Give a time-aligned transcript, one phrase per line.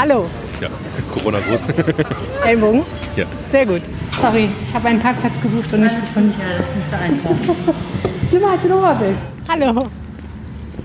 [0.00, 0.30] Hallo.
[0.62, 0.68] Ja,
[1.12, 1.66] Corona groß.
[2.46, 2.84] Ellbogen?
[3.16, 3.26] Ja.
[3.52, 3.82] Sehr gut.
[4.18, 6.34] Sorry, ich habe einen Parkplatz gesucht und nicht gefunden.
[6.38, 7.74] Ja, das ist nicht so einfach.
[8.30, 9.16] Schlimmer als in Oberbild.
[9.46, 9.88] Hallo.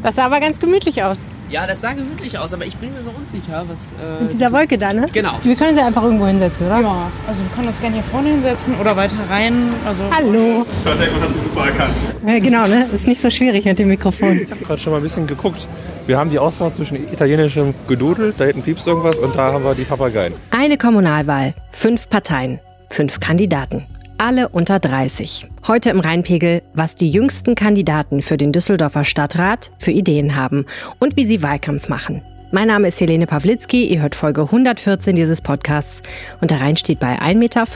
[0.03, 1.15] Das sah aber ganz gemütlich aus.
[1.49, 3.93] Ja, das sah gemütlich aus, aber ich bin mir so unsicher, was.
[4.01, 5.05] Äh, Mit dieser Wolke da, ne?
[5.13, 5.33] Genau.
[5.43, 6.79] Wir können ja einfach irgendwo hinsetzen, oder?
[6.81, 9.69] Ja, also wir können uns gerne hier vorne hinsetzen oder weiter rein.
[9.85, 10.65] Also Hallo.
[10.83, 11.97] Perfekt, man hat sie super erkannt.
[12.25, 12.87] Ja, genau, ne?
[12.93, 14.41] Ist nicht so schwierig mit dem Mikrofon.
[14.41, 15.67] Ich habe gerade schon mal ein bisschen geguckt.
[16.07, 19.75] Wir haben die Auswahl zwischen italienischem Gedudel, da hinten piepst irgendwas und da haben wir
[19.75, 20.33] die Papageien.
[20.51, 22.59] Eine Kommunalwahl, fünf Parteien,
[22.89, 23.85] fünf Kandidaten.
[24.17, 25.49] Alle unter 30.
[25.67, 30.65] Heute im Rheinpegel, was die jüngsten Kandidaten für den Düsseldorfer Stadtrat für Ideen haben
[30.99, 32.21] und wie sie Wahlkampf machen.
[32.51, 36.01] Mein Name ist Helene Pawlitzki, ihr hört Folge 114 dieses Podcasts
[36.39, 37.67] und der Rhein steht bei 1,95 Meter.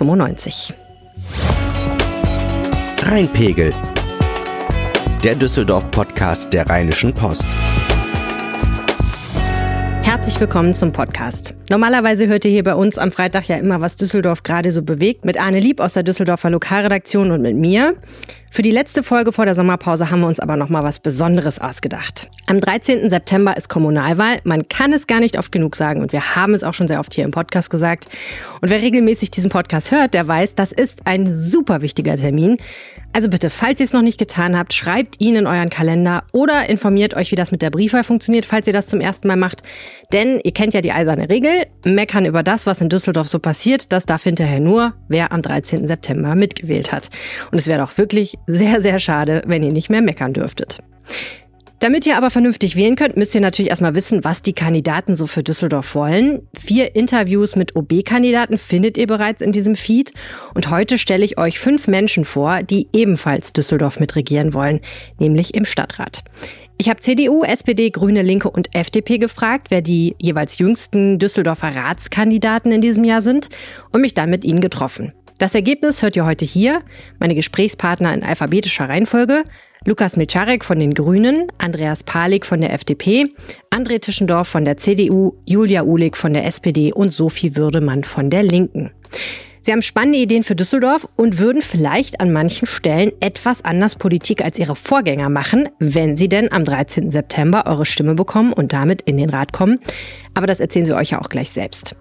[3.11, 3.73] Rheinpegel.
[5.23, 7.47] Der Düsseldorf-Podcast der Rheinischen Post.
[10.09, 11.53] Herzlich willkommen zum Podcast.
[11.69, 15.23] Normalerweise hört ihr hier bei uns am Freitag ja immer, was Düsseldorf gerade so bewegt,
[15.23, 17.93] mit Arne Lieb aus der Düsseldorfer Lokalredaktion und mit mir.
[18.51, 21.59] Für die letzte Folge vor der Sommerpause haben wir uns aber noch mal was Besonderes
[21.59, 22.29] ausgedacht.
[22.47, 23.07] Am 13.
[23.07, 24.39] September ist Kommunalwahl.
[24.43, 26.99] Man kann es gar nicht oft genug sagen und wir haben es auch schon sehr
[26.99, 28.07] oft hier im Podcast gesagt.
[28.59, 32.57] Und wer regelmäßig diesen Podcast hört, der weiß, das ist ein super wichtiger Termin.
[33.13, 36.69] Also bitte, falls ihr es noch nicht getan habt, schreibt ihn in euren Kalender oder
[36.69, 39.63] informiert euch, wie das mit der Briefwahl funktioniert, falls ihr das zum ersten Mal macht.
[40.11, 43.91] Denn ihr kennt ja die eiserne Regel, meckern über das, was in Düsseldorf so passiert,
[43.91, 45.87] das darf hinterher nur, wer am 13.
[45.87, 47.09] September mitgewählt hat.
[47.51, 50.79] Und es wäre doch wirklich sehr, sehr schade, wenn ihr nicht mehr meckern dürftet.
[51.79, 55.27] Damit ihr aber vernünftig wählen könnt, müsst ihr natürlich erstmal wissen, was die Kandidaten so
[55.27, 56.41] für Düsseldorf wollen.
[56.53, 60.11] Vier Interviews mit OB-Kandidaten findet ihr bereits in diesem Feed.
[60.53, 64.81] Und heute stelle ich euch fünf Menschen vor, die ebenfalls Düsseldorf mitregieren wollen,
[65.19, 66.25] nämlich im Stadtrat.
[66.77, 72.73] Ich habe CDU, SPD, Grüne, Linke und FDP gefragt, wer die jeweils jüngsten Düsseldorfer Ratskandidaten
[72.73, 73.49] in diesem Jahr sind
[73.91, 75.13] und mich dann mit ihnen getroffen.
[75.39, 76.81] Das Ergebnis hört ihr heute hier.
[77.17, 79.43] Meine Gesprächspartner in alphabetischer Reihenfolge.
[79.85, 83.25] Lukas Milcharek von den Grünen, Andreas Palik von der FDP,
[83.73, 88.43] André Tischendorf von der CDU, Julia Uhlig von der SPD und Sophie Würdemann von der
[88.43, 88.91] Linken.
[89.69, 94.43] Sie haben spannende Ideen für Düsseldorf und würden vielleicht an manchen Stellen etwas anders Politik
[94.43, 97.11] als ihre Vorgänger machen, wenn sie denn am 13.
[97.11, 99.77] September eure Stimme bekommen und damit in den Rat kommen.
[100.33, 101.95] Aber das erzählen sie euch ja auch gleich selbst.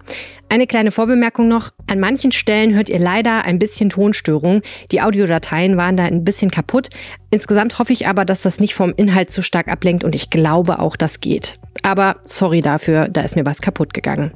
[0.49, 1.69] Eine kleine Vorbemerkung noch.
[1.85, 4.63] An manchen Stellen hört ihr leider ein bisschen Tonstörung.
[4.91, 6.89] Die Audiodateien waren da ein bisschen kaputt.
[7.29, 10.79] Insgesamt hoffe ich aber, dass das nicht vom Inhalt zu stark ablenkt und ich glaube
[10.79, 11.59] auch, das geht.
[11.83, 14.31] Aber sorry dafür, da ist mir was kaputt gegangen.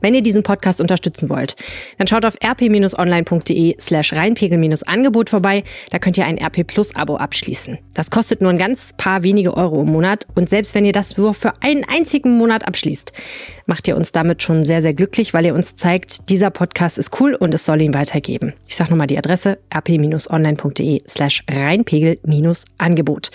[0.00, 1.56] Wenn ihr diesen Podcast unterstützen wollt,
[1.98, 5.64] dann schaut auf rp-online.de slash reinpegel-angebot vorbei.
[5.90, 7.78] Da könnt ihr ein RP Plus Abo abschließen.
[7.94, 10.26] Das kostet nur ein ganz paar wenige Euro im Monat.
[10.34, 13.12] Und selbst wenn ihr das nur für einen einzigen Monat abschließt,
[13.66, 17.20] macht ihr uns damit schon sehr, sehr glücklich, weil ihr uns zeigt, dieser Podcast ist
[17.20, 18.54] cool und es soll ihn weitergeben.
[18.66, 23.30] Ich sage nochmal die Adresse rp-online.de slash reinpegel-angebot.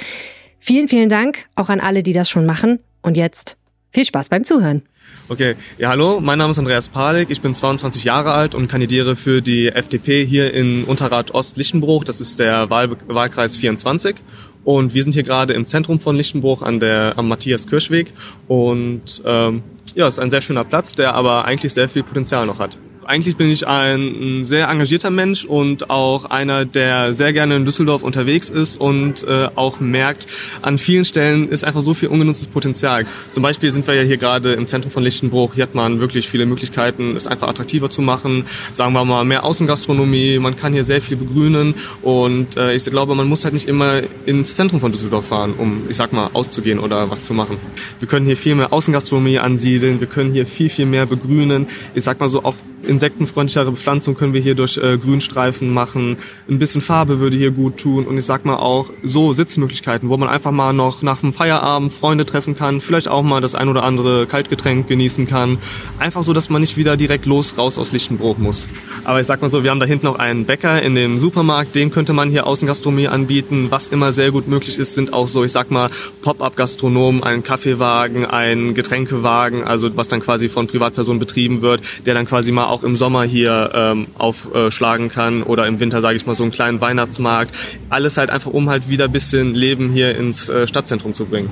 [0.60, 2.80] Vielen, vielen Dank auch an alle, die das schon machen.
[3.02, 3.58] Und jetzt
[3.92, 4.84] viel Spaß beim Zuhören.
[5.30, 9.16] Okay, ja hallo, mein Name ist Andreas Palik, ich bin 22 Jahre alt und kandidiere
[9.16, 14.18] für die FDP hier in Unterrad Ost-Lichtenbruch, das ist der Wahl Wahlkreis 24
[14.64, 18.12] und wir sind hier gerade im Zentrum von Lichtenbruch an der, am Matthias-Kirschweg.
[18.48, 19.64] Und ähm,
[19.96, 22.78] ja, es ist ein sehr schöner Platz, der aber eigentlich sehr viel Potenzial noch hat.
[23.06, 28.04] Eigentlich bin ich ein sehr engagierter Mensch und auch einer, der sehr gerne in Düsseldorf
[28.04, 30.28] unterwegs ist und äh, auch merkt,
[30.62, 33.06] an vielen Stellen ist einfach so viel ungenutztes Potenzial.
[33.32, 35.54] Zum Beispiel sind wir ja hier gerade im Zentrum von Lichtenbruch.
[35.56, 38.46] Hier hat man wirklich viele Möglichkeiten, es einfach attraktiver zu machen.
[38.72, 40.40] Sagen wir mal mehr Außengastronomie.
[40.40, 44.02] Man kann hier sehr viel begrünen und äh, ich glaube, man muss halt nicht immer
[44.26, 47.58] ins Zentrum von Düsseldorf fahren, um, ich sag mal, auszugehen oder was zu machen.
[48.00, 50.00] Wir können hier viel mehr Außengastronomie ansiedeln.
[50.00, 51.68] Wir können hier viel, viel mehr begrünen.
[51.94, 52.56] Ich sag mal so auch
[52.88, 56.18] insektenfreundlichere Bepflanzung können wir hier durch äh, Grünstreifen machen.
[56.50, 58.06] Ein bisschen Farbe würde hier gut tun.
[58.06, 61.94] Und ich sag mal auch so Sitzmöglichkeiten, wo man einfach mal noch nach dem Feierabend
[61.94, 65.58] Freunde treffen kann, vielleicht auch mal das ein oder andere Kaltgetränk genießen kann.
[66.00, 68.68] Einfach so, dass man nicht wieder direkt los raus aus Lichtenbruch muss.
[69.04, 71.76] Aber ich sag mal so, wir haben da hinten noch einen Bäcker in dem Supermarkt,
[71.76, 73.68] dem könnte man hier Außengastronomie anbieten.
[73.70, 75.90] Was immer sehr gut möglich ist, sind auch so, ich sag mal,
[76.22, 82.26] Pop-up-Gastronomen, ein Kaffeewagen, ein Getränkewagen, also was dann quasi von Privatpersonen betrieben wird, der dann
[82.26, 86.36] quasi mal auch im Sommer hier ähm, aufschlagen kann oder im Winter, sage ich mal,
[86.36, 87.56] so einen kleinen Weihnachtsmarkt.
[87.90, 91.50] Alles halt einfach, um halt wieder ein bisschen Leben hier ins äh, Stadtzentrum zu bringen.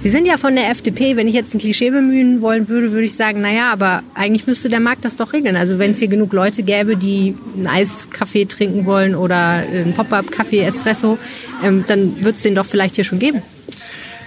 [0.00, 1.14] Sie sind ja von der FDP.
[1.16, 4.68] Wenn ich jetzt ein Klischee bemühen wollen würde, würde ich sagen, naja, aber eigentlich müsste
[4.68, 5.56] der Markt das doch regeln.
[5.56, 10.60] Also wenn es hier genug Leute gäbe, die einen Eiskaffee trinken wollen oder einen Pop-up-Kaffee,
[10.60, 11.18] Espresso,
[11.62, 13.42] ähm, dann würde es den doch vielleicht hier schon geben.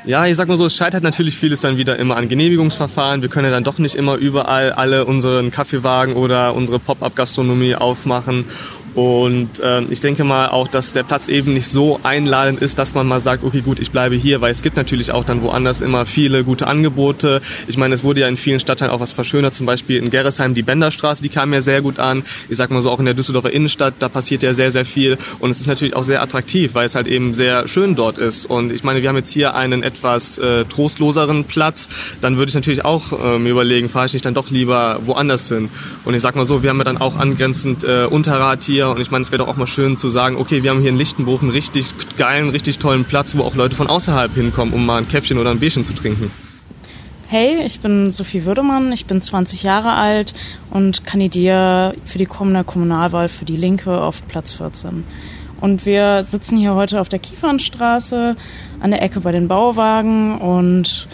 [0.08, 3.24] Ja, ich sag mal so, es scheitert natürlich vieles dann wieder immer an Genehmigungsverfahren.
[3.24, 8.46] Wir können ja dann doch nicht immer überall alle unseren Kaffeewagen oder unsere Pop-up-Gastronomie aufmachen.
[8.96, 12.94] Und äh, ich denke mal auch, dass der Platz eben nicht so einladend ist, dass
[12.94, 15.82] man mal sagt, okay gut, ich bleibe hier, weil es gibt natürlich auch dann woanders
[15.82, 17.42] immer viele gute Angebote.
[17.68, 20.54] Ich meine, es wurde ja in vielen Stadtteilen auch was verschönert, zum Beispiel in Gerresheim
[20.54, 22.24] die Benderstraße, die kam ja sehr gut an.
[22.48, 25.18] Ich sag mal so auch in der Düsseldorfer Innenstadt, da passiert ja sehr, sehr viel.
[25.40, 28.46] Und es ist natürlich auch sehr attraktiv, weil es halt eben sehr schön dort ist.
[28.46, 31.90] Und ich meine, wir haben jetzt hier einen etwas äh, trostloseren Platz.
[32.22, 35.50] Dann würde ich natürlich auch äh, mir überlegen, fahre ich nicht dann doch lieber woanders
[35.50, 35.70] hin.
[36.06, 38.96] Und ich sag mal so, wir haben ja dann auch angrenzend äh, Unterrad hier hier.
[38.96, 40.90] Und ich meine, es wäre doch auch mal schön zu sagen, okay, wir haben hier
[40.90, 41.88] in Lichtenbruch einen richtig
[42.18, 45.52] geilen, richtig tollen Platz, wo auch Leute von außerhalb hinkommen, um mal ein Käffchen oder
[45.52, 46.32] ein Bierchen zu trinken.
[47.28, 50.34] Hey, ich bin Sophie Würdemann, ich bin 20 Jahre alt
[50.70, 55.04] und kandidiere für die kommende Kommunalwahl für die Linke auf Platz 14.
[55.60, 58.36] Und wir sitzen hier heute auf der Kiefernstraße
[58.80, 61.08] an der Ecke bei den Bauwagen und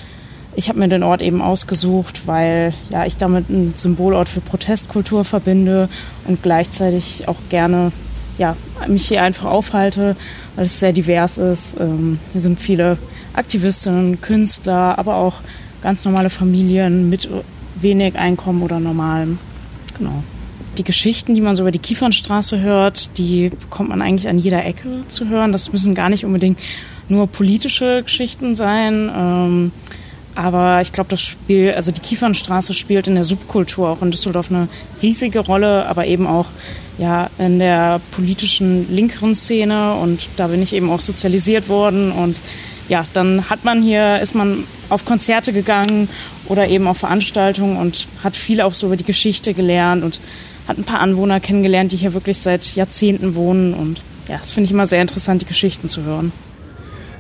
[0.55, 5.23] ich habe mir den Ort eben ausgesucht, weil ja, ich damit einen Symbolort für Protestkultur
[5.23, 5.89] verbinde
[6.27, 7.91] und gleichzeitig auch gerne
[8.37, 8.55] ja,
[8.87, 10.15] mich hier einfach aufhalte,
[10.55, 11.79] weil es sehr divers ist.
[11.79, 12.97] Ähm, hier sind viele
[13.33, 15.35] Aktivistinnen, Künstler, aber auch
[15.81, 17.29] ganz normale Familien mit
[17.79, 19.39] wenig Einkommen oder normalem.
[19.97, 20.23] Genau.
[20.77, 24.65] Die Geschichten, die man so über die Kiefernstraße hört, die bekommt man eigentlich an jeder
[24.65, 25.51] Ecke zu hören.
[25.51, 26.59] Das müssen gar nicht unbedingt
[27.09, 29.11] nur politische Geschichten sein.
[29.15, 29.71] Ähm,
[30.35, 34.49] aber ich glaube, das Spiel, also die Kiefernstraße spielt in der Subkultur auch in Düsseldorf
[34.49, 34.69] eine
[35.01, 36.47] riesige Rolle, aber eben auch
[36.97, 39.95] ja in der politischen linkeren Szene.
[39.95, 42.11] Und da bin ich eben auch sozialisiert worden.
[42.11, 42.41] Und
[42.87, 46.07] ja, dann hat man hier, ist man auf Konzerte gegangen
[46.45, 50.19] oder eben auf Veranstaltungen und hat viel auch so über die Geschichte gelernt und
[50.67, 53.73] hat ein paar Anwohner kennengelernt, die hier wirklich seit Jahrzehnten wohnen.
[53.73, 56.31] Und ja, das finde ich immer sehr interessant, die Geschichten zu hören.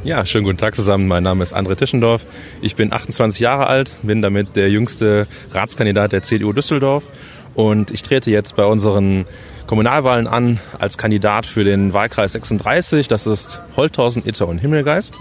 [0.03, 1.07] Ja, schönen guten Tag zusammen.
[1.07, 2.25] Mein Name ist André Tischendorf.
[2.59, 7.11] Ich bin 28 Jahre alt, bin damit der jüngste Ratskandidat der CDU Düsseldorf
[7.53, 9.27] und ich trete jetzt bei unseren
[9.67, 13.09] Kommunalwahlen an als Kandidat für den Wahlkreis 36.
[13.09, 15.13] Das ist Holthausen, Itter und Himmelgeist.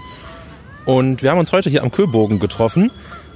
[0.85, 2.89] Und wir haben uns heute hier am Köbogen getroffen,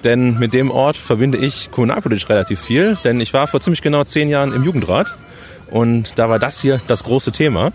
[0.03, 4.03] denn mit dem Ort verbinde ich kommunalpolitisch relativ viel, denn ich war vor ziemlich genau
[4.03, 5.15] zehn Jahren im Jugendrat
[5.69, 7.71] und da war das hier das große Thema.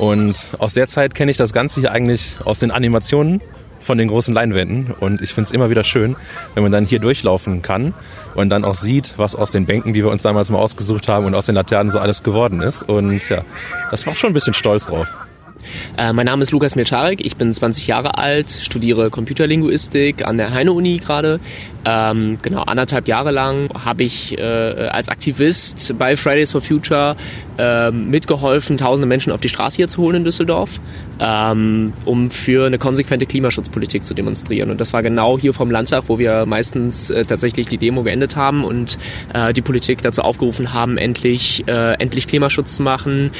[0.00, 3.42] Und aus der Zeit kenne ich das Ganze hier eigentlich aus den Animationen
[3.80, 4.94] von den großen Leinwänden.
[4.98, 6.16] Und ich finde es immer wieder schön,
[6.54, 7.92] wenn man dann hier durchlaufen kann
[8.34, 11.26] und dann auch sieht, was aus den Bänken, die wir uns damals mal ausgesucht haben
[11.26, 12.82] und aus den Laternen so alles geworden ist.
[12.82, 13.44] Und ja,
[13.90, 15.06] das macht schon ein bisschen stolz drauf.
[15.96, 20.52] Äh, mein Name ist Lukas Milcharek, ich bin 20 Jahre alt, studiere Computerlinguistik an der
[20.52, 21.40] Heine-Uni gerade.
[21.84, 27.16] Ähm, genau, anderthalb Jahre lang habe ich äh, als Aktivist bei Fridays for Future
[27.58, 30.80] äh, mitgeholfen, tausende Menschen auf die Straße hier zu holen in Düsseldorf,
[31.20, 34.70] ähm, um für eine konsequente Klimaschutzpolitik zu demonstrieren.
[34.70, 38.36] Und das war genau hier vom Landtag, wo wir meistens äh, tatsächlich die Demo geendet
[38.36, 38.98] haben und
[39.32, 43.30] äh, die Politik dazu aufgerufen haben, endlich, endlich Klimaschutz zu machen,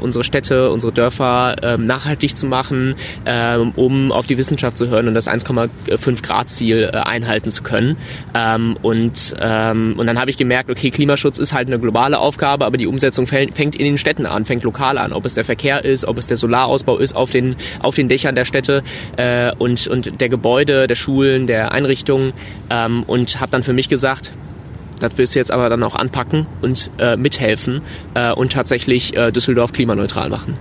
[0.00, 5.08] unsere Städte, unsere Dörfer äh, nachhaltig zu machen, äh, um auf die Wissenschaft zu hören
[5.08, 7.96] und das 1,5 Grad Ziel äh, einhalten zu können.
[8.34, 12.64] Ähm, und, ähm, und dann habe ich gemerkt, okay, Klimaschutz ist halt eine globale Aufgabe,
[12.66, 15.84] aber die Umsetzung fängt in den Städten an, fängt lokal an, ob es der Verkehr
[15.84, 18.82] ist, ob es der Solarausbau ist auf den, auf den Dächern der Städte
[19.16, 22.32] äh, und, und der Gebäude, der Schulen, der Einrichtungen
[22.70, 24.32] ähm, und habe dann für mich gesagt,
[24.98, 27.82] das willst du jetzt aber dann auch anpacken und äh, mithelfen
[28.14, 30.54] äh, und tatsächlich äh, Düsseldorf klimaneutral machen.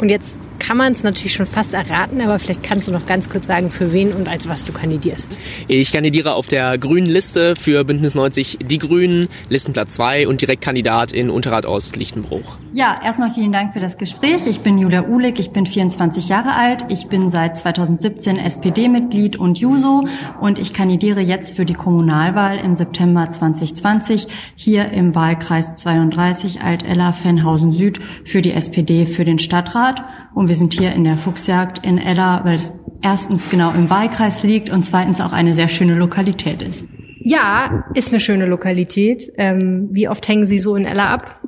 [0.00, 3.30] Und jetzt kann man es natürlich schon fast erraten, aber vielleicht kannst du noch ganz
[3.30, 5.36] kurz sagen, für wen und als was du kandidierst.
[5.66, 11.12] Ich kandidiere auf der grünen Liste für Bündnis 90 Die Grünen, Listenplatz 2 und Direktkandidat
[11.12, 12.58] in Unterrad Ost Lichtenbruch.
[12.72, 14.46] Ja, erstmal vielen Dank für das Gespräch.
[14.46, 19.58] Ich bin Julia Uhlig, ich bin 24 Jahre alt, ich bin seit 2017 SPD-Mitglied und
[19.58, 20.06] Juso
[20.40, 27.72] und ich kandidiere jetzt für die Kommunalwahl im September 2020 hier im Wahlkreis 32 Alt-Ella-Fenhausen
[27.72, 30.02] Süd für die SPD für den Stadtrat.
[30.34, 34.42] Und wir sind hier in der Fuchsjagd in Ella, weil es erstens genau im Wahlkreis
[34.42, 36.86] liegt und zweitens auch eine sehr schöne Lokalität ist.
[37.20, 39.30] Ja, ist eine schöne Lokalität.
[39.36, 41.40] Ähm, wie oft hängen Sie so in Ella ab?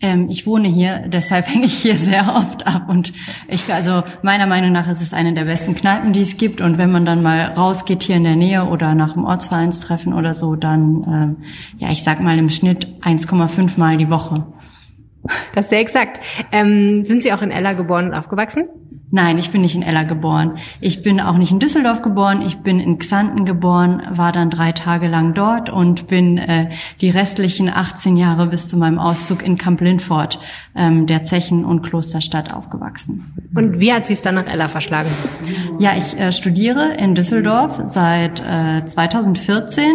[0.00, 2.88] Ähm, ich wohne hier, deshalb hänge ich hier sehr oft ab.
[2.88, 3.12] Und
[3.48, 6.60] ich, also meiner Meinung nach ist es eine der besten Kneipen, die es gibt.
[6.60, 10.34] Und wenn man dann mal rausgeht hier in der Nähe oder nach einem Ortsvereinstreffen oder
[10.34, 11.36] so, dann, ähm,
[11.78, 14.46] ja, ich sag mal im Schnitt 1,5 Mal die Woche.
[15.54, 16.20] Das ist sehr exakt.
[16.52, 18.68] Ähm, sind Sie auch in Ella geboren und aufgewachsen?
[19.14, 20.58] Nein, ich bin nicht in Ella geboren.
[20.80, 22.42] Ich bin auch nicht in Düsseldorf geboren.
[22.44, 27.10] Ich bin in Xanten geboren, war dann drei Tage lang dort und bin äh, die
[27.10, 30.40] restlichen 18 Jahre bis zu meinem Auszug in Kamp Lindfort,
[30.74, 33.32] ähm, der Zechen- und Klosterstadt, aufgewachsen.
[33.54, 35.10] Und wie hat sie es dann nach Ella verschlagen?
[35.78, 39.86] Ja, ich äh, studiere in Düsseldorf seit äh, 2014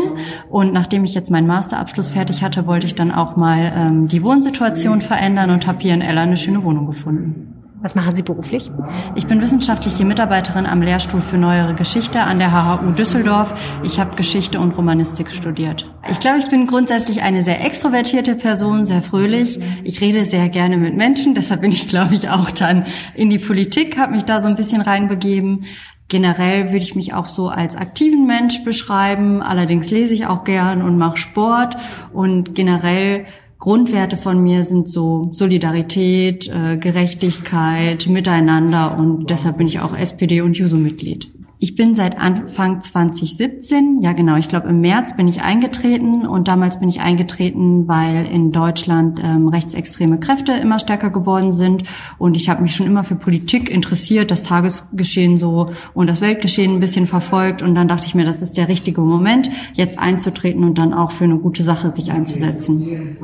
[0.49, 4.23] und nachdem ich jetzt meinen Masterabschluss fertig hatte, wollte ich dann auch mal ähm, die
[4.23, 7.58] Wohnsituation verändern und habe hier in Ella eine schöne Wohnung gefunden.
[7.81, 8.69] Was machen Sie beruflich?
[9.15, 13.53] Ich bin wissenschaftliche Mitarbeiterin am Lehrstuhl für Neuere Geschichte an der HHU Düsseldorf.
[13.83, 15.89] Ich habe Geschichte und Romanistik studiert.
[16.11, 19.59] Ich glaube, ich bin grundsätzlich eine sehr extrovertierte Person, sehr fröhlich.
[19.85, 23.39] Ich rede sehr gerne mit Menschen, deshalb bin ich, glaube ich, auch dann in die
[23.39, 25.63] Politik, habe mich da so ein bisschen reinbegeben.
[26.09, 29.41] Generell würde ich mich auch so als aktiven Mensch beschreiben.
[29.41, 31.77] Allerdings lese ich auch gern und mache Sport
[32.11, 33.25] und generell
[33.69, 40.41] Grundwerte von mir sind so Solidarität, äh, Gerechtigkeit, Miteinander und deshalb bin ich auch SPD
[40.41, 41.31] und Juso-Mitglied.
[41.61, 46.47] Ich bin seit Anfang 2017, ja genau, ich glaube im März bin ich eingetreten und
[46.47, 51.83] damals bin ich eingetreten, weil in Deutschland ähm, rechtsextreme Kräfte immer stärker geworden sind
[52.17, 56.75] und ich habe mich schon immer für Politik interessiert, das Tagesgeschehen so und das Weltgeschehen
[56.75, 60.63] ein bisschen verfolgt und dann dachte ich mir, das ist der richtige Moment, jetzt einzutreten
[60.63, 63.17] und dann auch für eine gute Sache sich einzusetzen.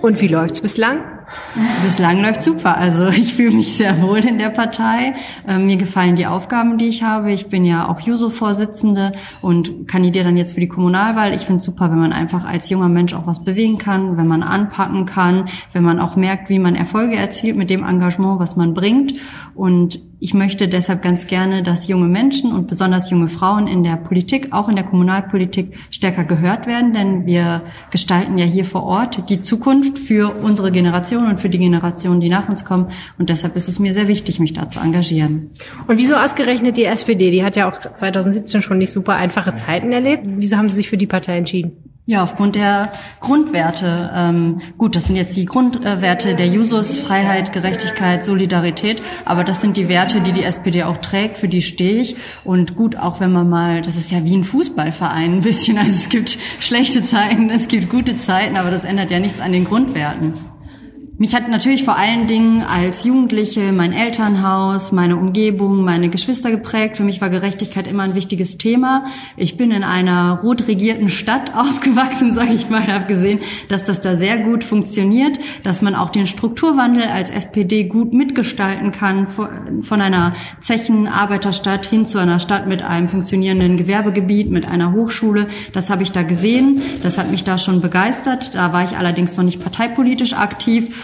[0.00, 0.98] Und wie läuft's bislang?
[1.84, 2.76] Bislang läuft super.
[2.76, 5.14] Also ich fühle mich sehr wohl in der Partei.
[5.46, 7.32] Ähm, mir gefallen die Aufgaben, die ich habe.
[7.32, 11.34] Ich bin ja auch Juso-Vorsitzende und kandidiere dann jetzt für die Kommunalwahl.
[11.34, 14.26] Ich finde es super, wenn man einfach als junger Mensch auch was bewegen kann, wenn
[14.26, 18.56] man anpacken kann, wenn man auch merkt, wie man Erfolge erzielt mit dem Engagement, was
[18.56, 19.14] man bringt.
[19.54, 23.96] Und ich möchte deshalb ganz gerne, dass junge Menschen und besonders junge Frauen in der
[23.96, 29.28] Politik, auch in der Kommunalpolitik, stärker gehört werden, denn wir gestalten ja hier vor Ort
[29.28, 32.86] die Zukunft für unsere Generation und für die Generationen, die nach uns kommen.
[33.18, 35.50] Und deshalb ist es mir sehr wichtig, mich da zu engagieren.
[35.88, 37.30] Und wieso ausgerechnet die SPD?
[37.30, 40.22] Die hat ja auch 2017 schon nicht super einfache Zeiten erlebt.
[40.24, 41.83] Wieso haben Sie sich für die Partei entschieden?
[42.06, 44.10] Ja, aufgrund der Grundwerte.
[44.14, 49.00] Ähm, gut, das sind jetzt die Grundwerte der Jusos, Freiheit, Gerechtigkeit, Solidarität.
[49.24, 52.16] Aber das sind die Werte, die die SPD auch trägt, für die stehe ich.
[52.44, 55.78] Und gut, auch wenn man mal, das ist ja wie ein Fußballverein ein bisschen.
[55.78, 59.52] Also es gibt schlechte Zeiten, es gibt gute Zeiten, aber das ändert ja nichts an
[59.52, 60.34] den Grundwerten.
[61.16, 66.96] Mich hat natürlich vor allen Dingen als Jugendliche mein Elternhaus, meine Umgebung, meine Geschwister geprägt.
[66.96, 69.04] Für mich war Gerechtigkeit immer ein wichtiges Thema.
[69.36, 74.00] Ich bin in einer rot regierten Stadt aufgewachsen, sage ich mal, habe gesehen, dass das
[74.00, 80.00] da sehr gut funktioniert, dass man auch den Strukturwandel als SPD gut mitgestalten kann, von
[80.00, 85.46] einer Zechenarbeiterstadt hin zu einer Stadt mit einem funktionierenden Gewerbegebiet, mit einer Hochschule.
[85.72, 88.56] Das habe ich da gesehen, das hat mich da schon begeistert.
[88.56, 91.03] Da war ich allerdings noch nicht parteipolitisch aktiv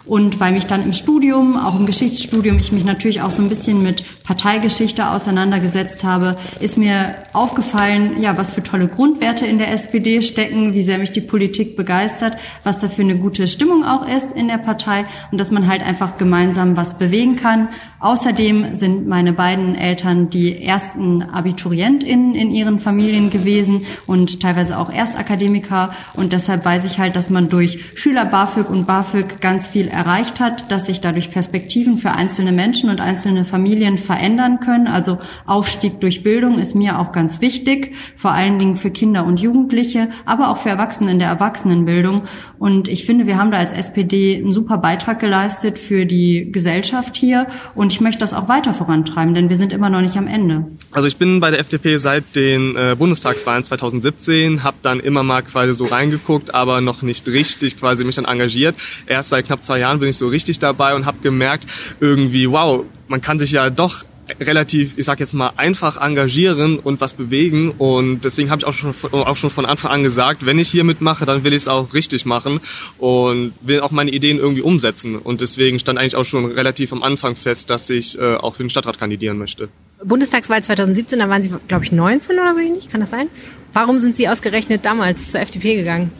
[0.11, 3.47] und weil mich dann im Studium, auch im Geschichtsstudium, ich mich natürlich auch so ein
[3.47, 9.71] bisschen mit Parteigeschichte auseinandergesetzt habe, ist mir aufgefallen, ja, was für tolle Grundwerte in der
[9.71, 12.33] SPD stecken, wie sehr mich die Politik begeistert,
[12.65, 15.81] was da für eine gute Stimmung auch ist in der Partei und dass man halt
[15.81, 17.69] einfach gemeinsam was bewegen kann.
[18.01, 24.91] Außerdem sind meine beiden Eltern die ersten AbiturientInnen in ihren Familien gewesen und teilweise auch
[24.91, 29.87] Erstakademiker und deshalb weiß ich halt, dass man durch Schüler BAföG und BAföG ganz viel
[30.01, 34.87] erreicht hat, dass sich dadurch Perspektiven für einzelne Menschen und einzelne Familien verändern können.
[34.87, 39.39] Also Aufstieg durch Bildung ist mir auch ganz wichtig, vor allen Dingen für Kinder und
[39.39, 42.23] Jugendliche, aber auch für Erwachsene in der Erwachsenenbildung.
[42.57, 47.15] Und ich finde, wir haben da als SPD einen super Beitrag geleistet für die Gesellschaft
[47.15, 47.45] hier.
[47.75, 50.65] Und ich möchte das auch weiter vorantreiben, denn wir sind immer noch nicht am Ende.
[50.89, 55.43] Also ich bin bei der FDP seit den äh, Bundestagswahlen 2017, habe dann immer mal
[55.43, 58.75] quasi so reingeguckt, aber noch nicht richtig quasi mich dann engagiert.
[59.05, 61.65] Erst seit knapp zwei Jahren bin ich so richtig dabei und habe gemerkt,
[61.99, 64.05] irgendwie, wow, man kann sich ja doch
[64.39, 67.71] relativ, ich sag jetzt mal, einfach engagieren und was bewegen.
[67.77, 70.83] Und deswegen habe ich auch schon, auch schon von Anfang an gesagt, wenn ich hier
[70.83, 72.59] mitmache, dann will ich es auch richtig machen
[72.97, 75.17] und will auch meine Ideen irgendwie umsetzen.
[75.17, 78.63] Und deswegen stand eigentlich auch schon relativ am Anfang fest, dass ich äh, auch für
[78.63, 79.69] den Stadtrat kandidieren möchte.
[80.03, 83.27] Bundestagswahl 2017, da waren Sie, glaube ich, 19 oder so ähnlich, kann das sein?
[83.73, 86.11] Warum sind Sie ausgerechnet damals zur FDP gegangen?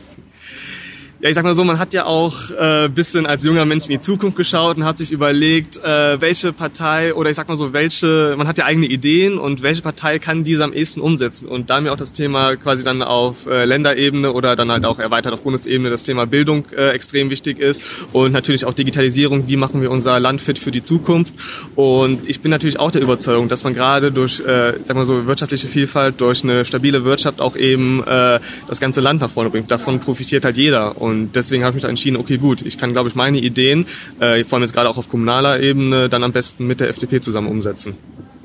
[1.21, 3.91] Ja, ich sag mal so, man hat ja auch äh, bisschen als junger Mensch in
[3.91, 7.73] die Zukunft geschaut und hat sich überlegt, äh, welche Partei oder ich sag mal so,
[7.73, 11.47] welche, man hat ja eigene Ideen und welche Partei kann diese am ehesten umsetzen.
[11.47, 14.97] Und da mir auch das Thema quasi dann auf äh, Länderebene oder dann halt auch
[14.97, 19.57] erweitert auf Bundesebene das Thema Bildung äh, extrem wichtig ist und natürlich auch Digitalisierung, wie
[19.57, 21.35] machen wir unser Land fit für die Zukunft.
[21.75, 25.27] Und ich bin natürlich auch der Überzeugung, dass man gerade durch, äh, sag mal so,
[25.27, 29.69] wirtschaftliche Vielfalt, durch eine stabile Wirtschaft auch eben äh, das ganze Land nach vorne bringt.
[29.69, 30.99] Davon profitiert halt jeder.
[30.99, 33.39] Und Und deswegen habe ich mich da entschieden, okay, gut, ich kann, glaube ich, meine
[33.39, 33.85] Ideen,
[34.19, 37.21] äh, vor allem jetzt gerade auch auf kommunaler Ebene, dann am besten mit der FDP
[37.21, 37.95] zusammen umsetzen.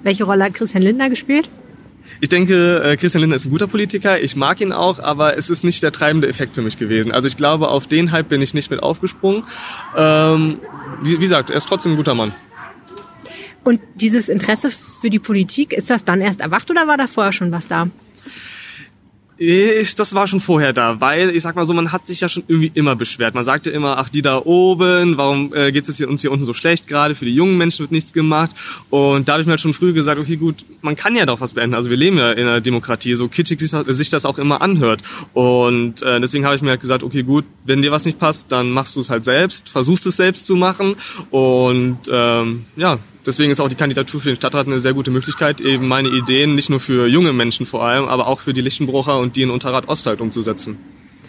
[0.02, 1.48] Welche Rolle hat Christian Lindner gespielt?
[2.20, 4.20] Ich denke, äh, Christian Lindner ist ein guter Politiker.
[4.20, 7.12] Ich mag ihn auch, aber es ist nicht der treibende Effekt für mich gewesen.
[7.12, 9.44] Also ich glaube, auf den Hype bin ich nicht mit aufgesprungen.
[9.96, 10.58] Ähm,
[11.02, 12.34] wie, wie gesagt, er ist trotzdem ein guter Mann.
[13.64, 17.32] Und dieses Interesse für die Politik, ist das dann erst erwacht oder war da vorher
[17.32, 17.88] schon was da?
[19.38, 22.44] Das war schon vorher da, weil ich sag mal so, man hat sich ja schon
[22.48, 23.34] irgendwie immer beschwert.
[23.34, 26.54] Man sagte immer, ach die da oben, warum äh, geht es uns hier unten so
[26.54, 26.86] schlecht?
[26.86, 28.52] Gerade für die jungen Menschen wird nichts gemacht.
[28.88, 31.40] Und da habe ich mir halt schon früh gesagt, okay gut, man kann ja doch
[31.40, 31.74] was beenden.
[31.74, 35.02] Also wir leben ja in einer Demokratie, so kitschig sich das auch immer anhört.
[35.34, 38.52] Und äh, deswegen habe ich mir halt gesagt, okay gut, wenn dir was nicht passt,
[38.52, 40.96] dann machst du es halt selbst, versuchst es selbst zu machen.
[41.30, 45.60] Und ähm, ja, Deswegen ist auch die Kandidatur für den Stadtrat eine sehr gute Möglichkeit,
[45.60, 49.18] eben meine Ideen nicht nur für junge Menschen vor allem, aber auch für die Lichtenbrucher
[49.18, 50.78] und die in Unterrad Ost halt umzusetzen.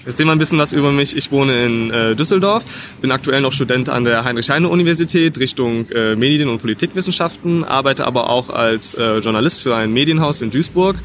[0.08, 1.18] Jetzt sehen wir ein bisschen was über mich.
[1.18, 2.64] Ich wohne in äh, Düsseldorf,
[3.02, 8.50] bin aktuell noch Student an der Heinrich-Heine-Universität Richtung äh, Medien- und Politikwissenschaften, arbeite aber auch
[8.50, 10.96] als äh, Journalist für ein Medienhaus in Duisburg.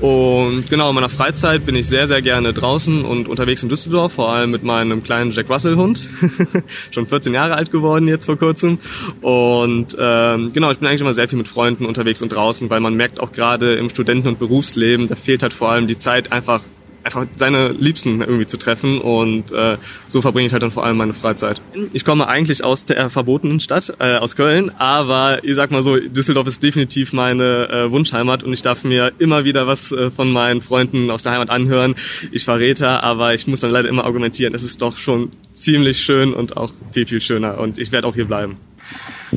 [0.00, 4.14] Und genau, in meiner Freizeit bin ich sehr, sehr gerne draußen und unterwegs in Düsseldorf,
[4.14, 6.06] vor allem mit meinem kleinen Jack Russell-Hund.
[6.92, 8.78] Schon 14 Jahre alt geworden jetzt vor kurzem.
[9.20, 12.80] Und ähm, genau, ich bin eigentlich immer sehr viel mit Freunden unterwegs und draußen, weil
[12.80, 16.32] man merkt auch gerade im Studenten- und Berufsleben, da fehlt halt vor allem die Zeit,
[16.32, 16.62] einfach
[17.06, 20.96] einfach seine Liebsten irgendwie zu treffen und äh, so verbringe ich halt dann vor allem
[20.96, 21.60] meine Freizeit.
[21.92, 25.96] Ich komme eigentlich aus der verbotenen Stadt, äh, aus Köln, aber ich sag mal so,
[25.96, 30.30] Düsseldorf ist definitiv meine äh, Wunschheimat und ich darf mir immer wieder was äh, von
[30.30, 31.94] meinen Freunden aus der Heimat anhören.
[32.32, 36.34] Ich verrate, aber ich muss dann leider immer argumentieren, es ist doch schon ziemlich schön
[36.34, 38.56] und auch viel, viel schöner und ich werde auch hier bleiben.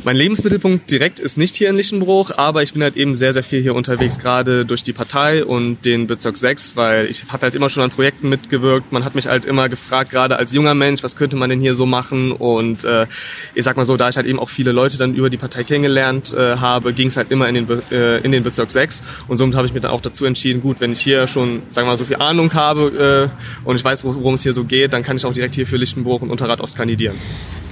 [0.04, 3.42] Mein Lebensmittelpunkt direkt ist nicht hier in Lichtenbruch, aber ich bin halt eben sehr, sehr
[3.42, 7.54] viel hier unterwegs, gerade durch die Partei und den Bezirk 6, weil ich habe halt
[7.54, 8.92] immer schon an Projekten mitgewirkt.
[8.92, 11.74] Man hat mich halt immer gefragt, gerade als junger Mensch, was könnte man denn hier
[11.74, 12.32] so machen?
[12.32, 13.06] Und äh,
[13.54, 15.64] ich sag mal so, da ich halt eben auch viele Leute dann über die Partei
[15.64, 19.02] kennengelernt äh, habe, ging es halt immer in den, äh, in den Bezirk 6.
[19.28, 21.86] Und somit habe ich mir dann auch dazu entschieden, gut, wenn ich hier schon, sagen
[21.86, 24.92] wir mal, so viel Ahnung habe äh, und ich weiß, worum es hier so geht,
[24.92, 27.16] dann kann ich auch direkt hier für Lichtenbruch und Unterrad Ost kandidieren.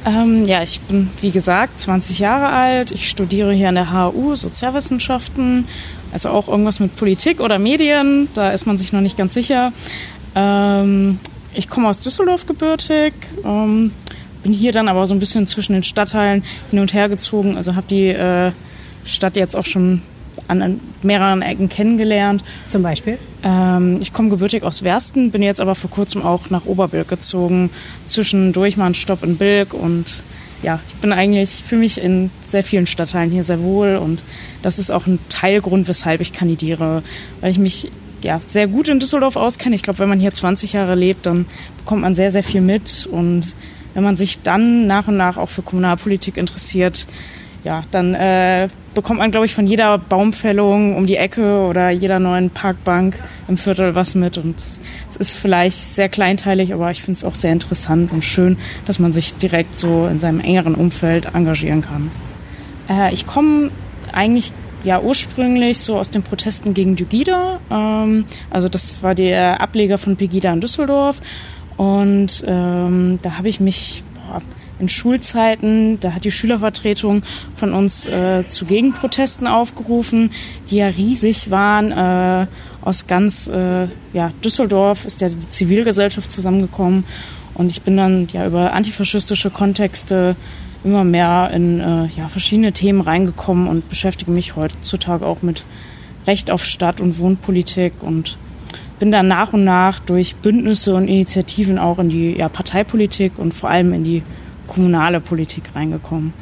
[0.07, 2.91] Ähm, ja, ich bin, wie gesagt, 20 Jahre alt.
[2.93, 5.67] Ich studiere hier an der HU Sozialwissenschaften,
[6.12, 8.29] also auch irgendwas mit Politik oder Medien.
[8.33, 9.73] Da ist man sich noch nicht ganz sicher.
[10.35, 11.21] Ähm,
[11.53, 13.12] ich komme aus Düsseldorf gebürtig,
[13.45, 13.93] ähm,
[14.43, 17.57] bin hier dann aber so ein bisschen zwischen den Stadtteilen hin und her gezogen.
[17.57, 18.53] Also habe die äh,
[19.05, 20.03] Stadt jetzt auch schon
[20.47, 22.44] an mehreren Ecken kennengelernt.
[22.68, 23.18] Zum Beispiel?
[23.42, 27.71] Ähm, ich komme gebürtig aus Wersten, bin jetzt aber vor kurzem auch nach Oberbilk gezogen.
[28.07, 30.23] Zwischendurch mal einen Stopp in Bilk und
[30.62, 34.25] ja, ich bin eigentlich für mich in sehr vielen Stadtteilen hier sehr wohl und
[34.62, 37.03] das ist auch ein Teilgrund, weshalb ich kandidiere,
[37.40, 37.90] weil ich mich
[38.23, 39.77] ja, sehr gut in Düsseldorf auskenne.
[39.77, 43.09] Ich glaube, wenn man hier 20 Jahre lebt, dann bekommt man sehr, sehr viel mit
[43.11, 43.55] und
[43.94, 47.07] wenn man sich dann nach und nach auch für Kommunalpolitik interessiert,
[47.64, 52.18] ja, dann äh, bekommt man, glaube ich, von jeder Baumfällung um die Ecke oder jeder
[52.21, 54.38] neuen Parkbank im Viertel was mit.
[54.38, 54.57] Und
[55.11, 58.99] es ist vielleicht sehr kleinteilig, aber ich finde es auch sehr interessant und schön, dass
[58.99, 62.11] man sich direkt so in seinem engeren Umfeld engagieren kann.
[62.88, 63.71] Äh, ich komme
[64.12, 64.53] eigentlich
[64.85, 67.61] ja ursprünglich so aus den Protesten gegen Dugida.
[67.71, 71.21] Ähm, also das war der Ableger von Pegida in Düsseldorf.
[71.77, 74.03] Und ähm, da habe ich mich
[74.79, 77.23] in Schulzeiten, da hat die Schülervertretung
[77.55, 80.31] von uns äh, zu Gegenprotesten aufgerufen,
[80.71, 81.93] die ja riesig waren.
[81.93, 82.47] Äh,
[82.81, 87.05] aus ganz äh, ja, Düsseldorf ist ja die Zivilgesellschaft zusammengekommen
[87.55, 90.37] und ich bin dann ja über antifaschistische Kontexte
[90.85, 95.64] immer mehr in äh, ja, verschiedene Themen reingekommen und beschäftige mich heutzutage auch mit
[96.27, 98.38] Recht auf Stadt- und Wohnpolitik und
[98.99, 103.55] bin dann nach und nach durch Bündnisse und Initiativen auch in die ja, Parteipolitik und
[103.55, 104.23] vor allem in die
[104.68, 106.33] kommunale Politik reingekommen.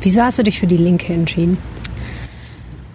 [0.00, 1.58] Wieso hast du dich für die Linke entschieden?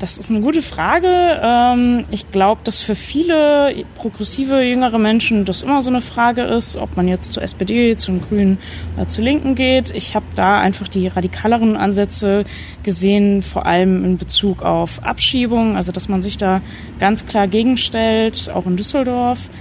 [0.01, 1.39] Das ist eine gute Frage.
[1.43, 6.75] Ähm, ich glaube, dass für viele progressive jüngere Menschen das immer so eine Frage ist,
[6.75, 8.57] ob man jetzt zur SPD, zu den Grünen
[8.95, 9.91] oder zur Linken geht.
[9.91, 12.45] Ich habe da einfach die radikaleren Ansätze
[12.81, 16.61] gesehen, vor allem in Bezug auf Abschiebung, also dass man sich da
[16.97, 19.51] ganz klar gegenstellt, auch in Düsseldorf,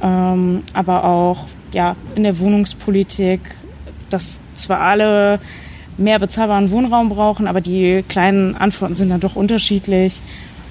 [0.00, 3.40] ähm, aber auch ja in der Wohnungspolitik,
[4.08, 5.40] dass zwar alle
[5.98, 10.20] mehr bezahlbaren Wohnraum brauchen, aber die kleinen Antworten sind dann doch unterschiedlich.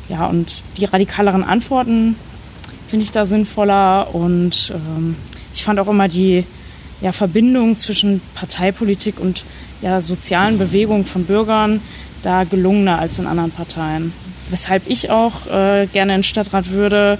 [0.09, 2.15] Ja, und die radikaleren Antworten
[2.87, 4.13] finde ich da sinnvoller.
[4.13, 5.15] Und ähm,
[5.53, 6.43] ich fand auch immer die
[7.01, 9.45] ja, Verbindung zwischen Parteipolitik und
[9.81, 11.81] ja, sozialen Bewegungen von Bürgern
[12.21, 14.13] da gelungener als in anderen Parteien.
[14.49, 17.17] Weshalb ich auch äh, gerne in Stadtrat würde,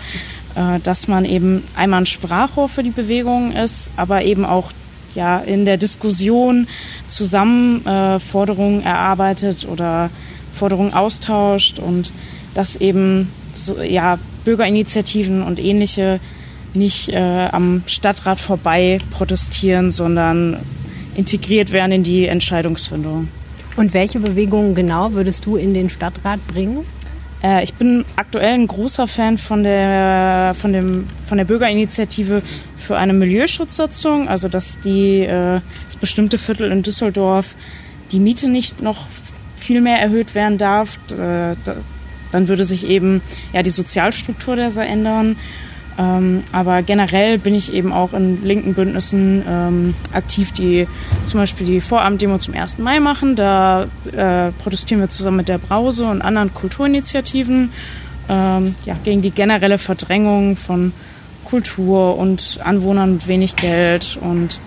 [0.56, 4.71] äh, dass man eben einmal ein Sprachrohr für die Bewegung ist, aber eben auch
[5.15, 6.67] ja in der Diskussion
[7.08, 10.10] zusammen äh, Forderungen erarbeitet oder
[10.52, 12.13] Forderungen austauscht und
[12.54, 16.19] dass eben so, ja Bürgerinitiativen und ähnliche
[16.74, 20.58] nicht äh, am Stadtrat vorbei protestieren, sondern
[21.15, 23.28] integriert werden in die Entscheidungsfindung.
[23.76, 26.86] Und welche Bewegungen genau würdest du in den Stadtrat bringen?
[27.43, 32.41] Äh, ich bin aktuell ein großer Fan von der, von dem, von der Bürgerinitiative
[32.82, 37.56] für eine Milieuschutzsatzung, also dass die, äh, das bestimmte Viertel in Düsseldorf
[38.12, 39.08] die Miete nicht noch
[39.56, 40.98] viel mehr erhöht werden darf.
[41.12, 41.56] Äh,
[42.32, 43.22] dann würde sich eben
[43.54, 45.38] ja die Sozialstruktur dieser ändern.
[45.98, 50.88] Ähm, aber generell bin ich eben auch in linken Bündnissen ähm, aktiv, die
[51.26, 52.78] zum Beispiel die Vorabenddemo zum 1.
[52.80, 53.36] Mai machen.
[53.36, 57.72] Da äh, protestieren wir zusammen mit der Brause und anderen Kulturinitiativen
[58.30, 60.94] ähm, ja, gegen die generelle Verdrängung von
[61.52, 64.18] Kultur und Anwohnern mit wenig Geld.
[64.22, 64.62] Und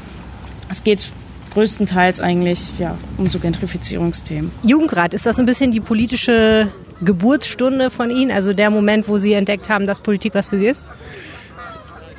[0.71, 1.09] es geht
[1.55, 4.53] größtenteils eigentlich ja, um so Gentrifizierungsthemen.
[4.63, 6.69] Jugendrat, ist das ein bisschen die politische
[7.01, 10.67] Geburtsstunde von Ihnen, also der Moment, wo Sie entdeckt haben, dass Politik was für Sie
[10.67, 10.85] ist?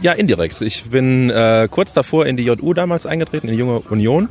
[0.01, 0.61] Ja, indirekt.
[0.61, 4.29] Ich bin äh, kurz davor in die JU damals eingetreten, in die Junge Union.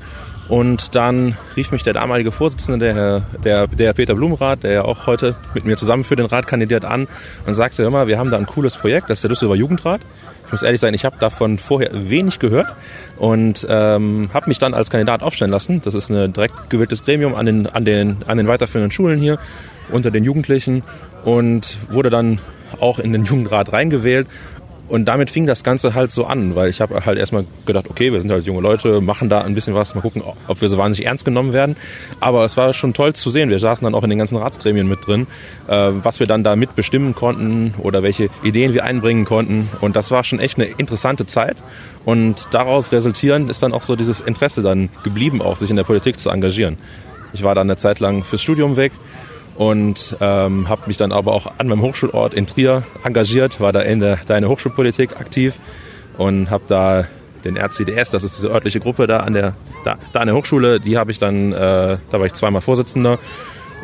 [0.49, 5.07] Und dann rief mich der damalige Vorsitzende, der, der, der Peter Blumenrath, der ja auch
[5.07, 7.09] heute mit mir zusammen für den Rat kandidiert, an
[7.47, 10.03] und sagte immer, wir haben da ein cooles Projekt, das ist der Düsseldorfer Jugendrat.
[10.45, 12.67] Ich muss ehrlich sein, ich habe davon vorher wenig gehört
[13.17, 15.81] und ähm, habe mich dann als Kandidat aufstellen lassen.
[15.83, 19.39] Das ist ein direkt gewähltes Gremium an den, an, den, an den weiterführenden Schulen hier
[19.91, 20.83] unter den Jugendlichen
[21.25, 22.39] und wurde dann
[22.81, 24.27] auch in den Jugendrat reingewählt
[24.95, 28.13] und damit fing das Ganze halt so an, weil ich habe halt erstmal gedacht, okay,
[28.13, 30.79] wir sind halt junge Leute, machen da ein bisschen was, mal gucken, ob wir so
[30.79, 31.75] wahnsinnig ernst genommen werden.
[32.21, 33.51] Aber es war schon toll zu sehen.
[33.51, 35.27] Wir saßen dann auch in den ganzen Ratsgremien mit drin,
[35.67, 39.69] äh, was wir dann da mitbestimmen konnten oder welche Ideen wir einbringen konnten.
[39.81, 41.57] Und das war schon echt eine interessante Zeit.
[42.05, 45.83] Und daraus resultierend ist dann auch so dieses Interesse dann geblieben, auch sich in der
[45.83, 46.79] Politik zu engagieren.
[47.33, 48.93] Ich war dann eine Zeit lang fürs Studium weg
[49.57, 53.81] und ähm, habe mich dann aber auch an meinem Hochschulort in Trier engagiert, war da
[53.81, 55.59] in der, da in der Hochschulpolitik aktiv
[56.19, 57.05] und habe da
[57.45, 60.81] den RCDS, das ist diese örtliche Gruppe da an der da, da an der Hochschule,
[60.81, 63.19] die habe ich dann, äh, da war ich zweimal Vorsitzender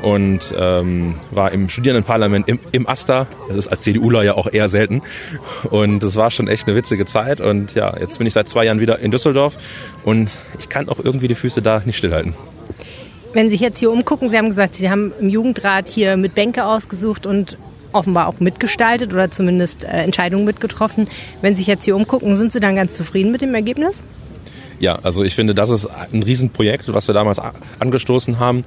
[0.02, 3.26] und ähm, war im Studierendenparlament im, im AStA.
[3.48, 5.02] Das ist als CDUler ja auch eher selten.
[5.64, 7.40] Und das war schon echt eine witzige Zeit.
[7.40, 9.58] Und ja, jetzt bin ich seit zwei Jahren wieder in Düsseldorf
[10.04, 12.34] und ich kann auch irgendwie die Füße da nicht stillhalten.
[13.32, 16.34] Wenn Sie sich jetzt hier umgucken, Sie haben gesagt, Sie haben im Jugendrat hier mit
[16.34, 17.58] Bänke ausgesucht und
[17.92, 21.08] offenbar auch mitgestaltet oder zumindest äh, Entscheidungen mitgetroffen.
[21.40, 24.02] Wenn Sie sich jetzt hier umgucken, sind Sie dann ganz zufrieden mit dem Ergebnis?
[24.80, 27.40] Ja, also ich finde, das ist ein Riesenprojekt, was wir damals
[27.78, 28.64] angestoßen haben.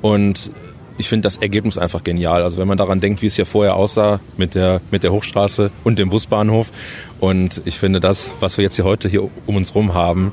[0.00, 0.50] Und
[0.96, 2.42] ich finde das Ergebnis einfach genial.
[2.42, 5.70] Also wenn man daran denkt, wie es hier vorher aussah mit der, mit der Hochstraße
[5.84, 6.70] und dem Busbahnhof.
[7.20, 10.32] Und ich finde das, was wir jetzt hier heute hier um uns rum haben,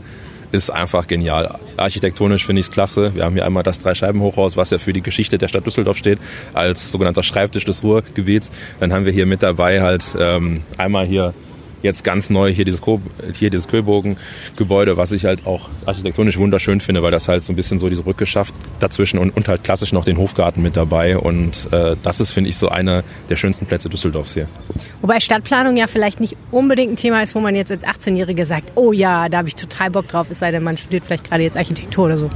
[0.53, 1.59] ist einfach genial.
[1.77, 3.15] Architektonisch finde ich es klasse.
[3.15, 6.19] Wir haben hier einmal das Dreischeibenhochhaus, was ja für die Geschichte der Stadt Düsseldorf steht,
[6.53, 8.51] als sogenannter Schreibtisch des Ruhrgebiets.
[8.79, 11.33] Dann haben wir hier mit dabei halt ähm, einmal hier
[11.83, 12.99] jetzt ganz neu hier dieses, Ko
[13.37, 17.55] hier dieses Köbogen-Gebäude, was ich halt auch architektonisch wunderschön finde, weil das halt so ein
[17.55, 21.17] bisschen so diese Brücke schafft dazwischen und, und halt klassisch noch den Hofgarten mit dabei.
[21.17, 24.47] Und äh, das ist, finde ich, so einer der schönsten Plätze Düsseldorfs hier.
[25.01, 28.71] Wobei Stadtplanung ja vielleicht nicht unbedingt ein Thema ist, wo man jetzt als 18-Jährige sagt,
[28.75, 31.43] oh ja, da habe ich total Bock drauf, es sei denn, man studiert vielleicht gerade
[31.43, 32.29] jetzt Architektur oder so.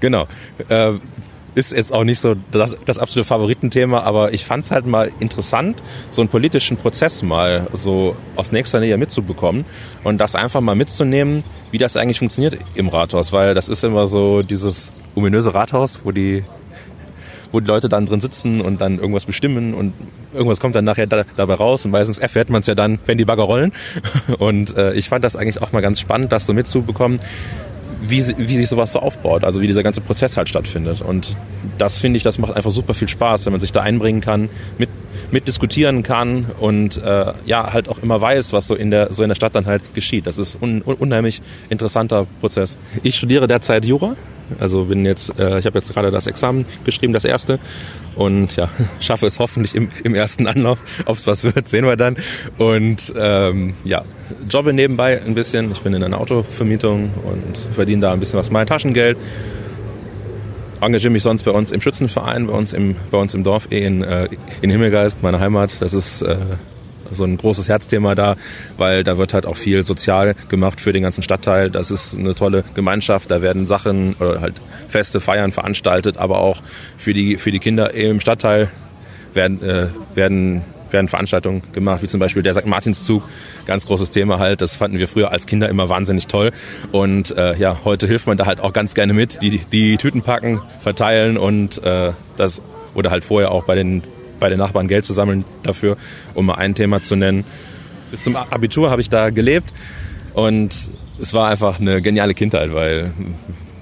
[0.00, 0.26] Genau.
[0.68, 0.94] Äh,
[1.56, 5.10] ist jetzt auch nicht so das, das absolute Favoritenthema, aber ich fand es halt mal
[5.20, 9.64] interessant, so einen politischen Prozess mal so aus nächster Nähe mitzubekommen
[10.04, 14.06] und das einfach mal mitzunehmen, wie das eigentlich funktioniert im Rathaus, weil das ist immer
[14.06, 16.44] so dieses ominöse Rathaus, wo die
[17.52, 19.94] wo die Leute dann drin sitzen und dann irgendwas bestimmen und
[20.34, 23.16] irgendwas kommt dann nachher da, dabei raus und meistens erfährt man es ja dann, wenn
[23.16, 23.72] die Bagger rollen.
[24.38, 27.20] Und äh, ich fand das eigentlich auch mal ganz spannend, das so mitzubekommen,
[28.00, 31.00] wie, wie sich sowas so aufbaut, also wie dieser ganze Prozess halt stattfindet.
[31.00, 31.36] Und
[31.78, 34.48] das finde ich, das macht einfach super viel Spaß, wenn man sich da einbringen kann,
[34.78, 34.88] mit,
[35.30, 39.22] mit diskutieren kann und äh, ja, halt auch immer weiß, was so in der, so
[39.22, 40.26] in der Stadt dann halt geschieht.
[40.26, 42.76] Das ist un, un, unheimlich interessanter Prozess.
[43.02, 44.16] Ich studiere derzeit Jura,
[44.58, 47.58] also bin jetzt, äh, ich habe jetzt gerade das Examen geschrieben, das erste
[48.14, 48.68] und ja,
[49.00, 50.78] schaffe es hoffentlich im, im ersten Anlauf.
[51.06, 52.16] Ob es was wird, sehen wir dann.
[52.58, 54.04] Und ähm, ja,
[54.48, 55.70] jobbe nebenbei ein bisschen.
[55.70, 59.16] Ich bin in einer Autovermietung und verdiene da ein bisschen was mein Taschengeld.
[60.80, 63.84] Engagiere mich sonst bei uns im Schützenverein, bei uns im, bei uns im Dorf eh
[63.84, 64.28] in, äh,
[64.60, 65.80] in Himmelgeist, meine Heimat.
[65.80, 66.36] Das ist äh,
[67.10, 68.36] so ein großes Herzthema da,
[68.76, 71.70] weil da wird halt auch viel sozial gemacht für den ganzen Stadtteil.
[71.70, 74.54] Das ist eine tolle Gemeinschaft, da werden Sachen oder halt
[74.88, 76.62] Feste, Feiern veranstaltet, aber auch
[76.96, 78.70] für die, für die Kinder im Stadtteil
[79.34, 82.66] werden, äh, werden werden Veranstaltungen gemacht, wie zum Beispiel der St.
[82.66, 83.22] Martinszug,
[83.66, 84.60] ganz großes Thema halt.
[84.60, 86.52] Das fanden wir früher als Kinder immer wahnsinnig toll.
[86.92, 90.22] Und äh, ja, heute hilft man da halt auch ganz gerne mit, die, die Tüten
[90.22, 92.62] packen, verteilen und äh, das
[92.94, 94.02] oder halt vorher auch bei den
[94.38, 95.96] bei den Nachbarn Geld zu sammeln dafür,
[96.34, 97.44] um mal ein Thema zu nennen.
[98.10, 99.72] Bis zum Abitur habe ich da gelebt
[100.34, 100.74] und
[101.20, 103.12] es war einfach eine geniale Kindheit, weil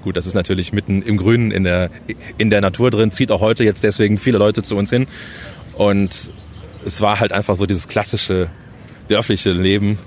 [0.01, 1.89] gut, das ist natürlich mitten im Grünen in der
[2.37, 5.07] in der Natur drin, zieht auch heute jetzt deswegen viele Leute zu uns hin
[5.73, 6.31] und
[6.85, 8.49] es war halt einfach so dieses klassische
[9.09, 9.97] dörfliche Leben,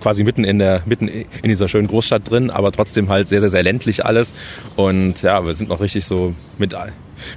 [0.00, 3.50] quasi mitten in der mitten in dieser schönen Großstadt drin, aber trotzdem halt sehr sehr
[3.50, 4.34] sehr ländlich alles
[4.76, 6.74] und ja, wir sind noch richtig so mit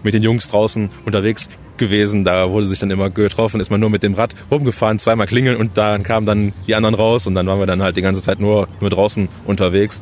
[0.04, 2.24] mit den Jungs draußen unterwegs gewesen.
[2.24, 5.58] Da wurde sich dann immer getroffen, ist man nur mit dem Rad rumgefahren, zweimal klingeln
[5.58, 8.22] und dann kamen dann die anderen raus und dann waren wir dann halt die ganze
[8.22, 10.02] Zeit nur nur draußen unterwegs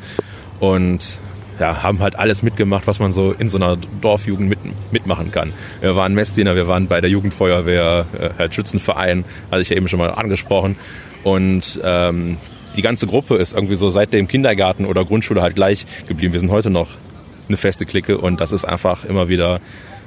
[0.59, 1.19] und
[1.59, 4.59] ja, haben halt alles mitgemacht, was man so in so einer Dorfjugend mit,
[4.91, 5.53] mitmachen kann.
[5.81, 9.87] Wir waren Messdiener, wir waren bei der Jugendfeuerwehr, äh, halt Schützenverein, hatte ich ja eben
[9.87, 10.75] schon mal angesprochen.
[11.23, 12.37] Und ähm,
[12.75, 16.33] die ganze Gruppe ist irgendwie so seit dem Kindergarten oder Grundschule halt gleich geblieben.
[16.33, 16.89] Wir sind heute noch
[17.47, 19.59] eine feste Clique und das ist einfach immer wieder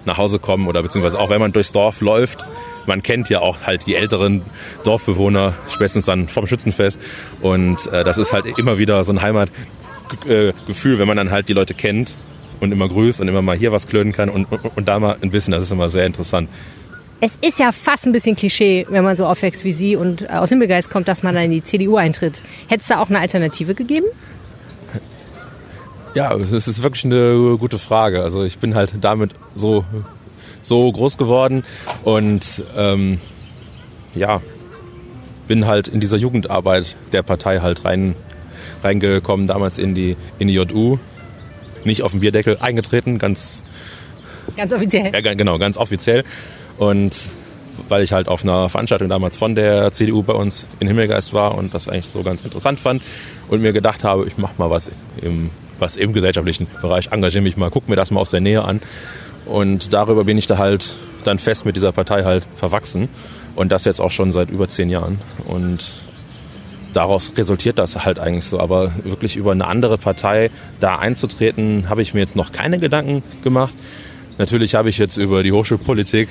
[0.04, 2.46] nach Hause kommen oder beziehungsweise auch wenn man durchs Dorf läuft,
[2.86, 4.42] man kennt ja auch halt die älteren
[4.84, 7.00] Dorfbewohner, spätestens dann vom Schützenfest
[7.40, 9.50] und äh, das ist halt immer wieder so ein Heimat,
[10.26, 12.14] äh, Gefühl, wenn man dann halt die Leute kennt
[12.60, 15.16] und immer grüßt und immer mal hier was klönen kann und, und, und da mal
[15.20, 15.52] ein bisschen.
[15.52, 16.48] Das ist immer sehr interessant.
[17.20, 20.50] Es ist ja fast ein bisschen Klischee, wenn man so aufwächst wie Sie und aus
[20.50, 22.42] Himmelgeist kommt, dass man dann in die CDU eintritt.
[22.68, 24.06] Hätte es da auch eine Alternative gegeben?
[26.14, 28.22] Ja, das ist wirklich eine gute Frage.
[28.22, 29.84] Also ich bin halt damit so,
[30.62, 31.64] so groß geworden
[32.04, 33.20] und ähm,
[34.14, 34.40] ja,
[35.48, 38.14] bin halt in dieser Jugendarbeit der Partei halt rein
[38.82, 40.98] reingekommen, damals in die, in die JU.
[41.84, 43.64] Nicht auf den Bierdeckel eingetreten, ganz.
[44.56, 45.12] Ganz offiziell.
[45.14, 46.24] Ja, genau, ganz offiziell.
[46.76, 47.14] Und
[47.88, 51.56] weil ich halt auf einer Veranstaltung damals von der CDU bei uns in Himmelgeist war
[51.56, 53.02] und das eigentlich so ganz interessant fand
[53.48, 57.56] und mir gedacht habe, ich mache mal was im, was im gesellschaftlichen Bereich, engagiere mich
[57.56, 58.80] mal, guck mir das mal aus der Nähe an.
[59.46, 63.08] Und darüber bin ich da halt dann fest mit dieser Partei halt verwachsen.
[63.54, 65.18] Und das jetzt auch schon seit über zehn Jahren.
[65.46, 65.94] Und
[66.92, 68.60] daraus resultiert das halt eigentlich so.
[68.60, 73.22] Aber wirklich über eine andere Partei da einzutreten, habe ich mir jetzt noch keine Gedanken
[73.42, 73.74] gemacht.
[74.38, 76.28] Natürlich habe ich jetzt über die Hochschulpolitik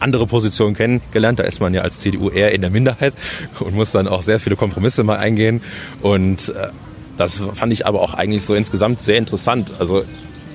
[0.00, 1.38] andere Positionen kennengelernt.
[1.38, 3.14] Da ist man ja als CDU eher in der Minderheit
[3.60, 5.62] und muss dann auch sehr viele Kompromisse mal eingehen.
[6.00, 6.68] Und äh,
[7.16, 9.70] das fand ich aber auch eigentlich so insgesamt sehr interessant.
[9.78, 10.04] Also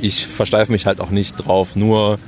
[0.01, 2.19] ich versteife mich halt auch nicht drauf, nur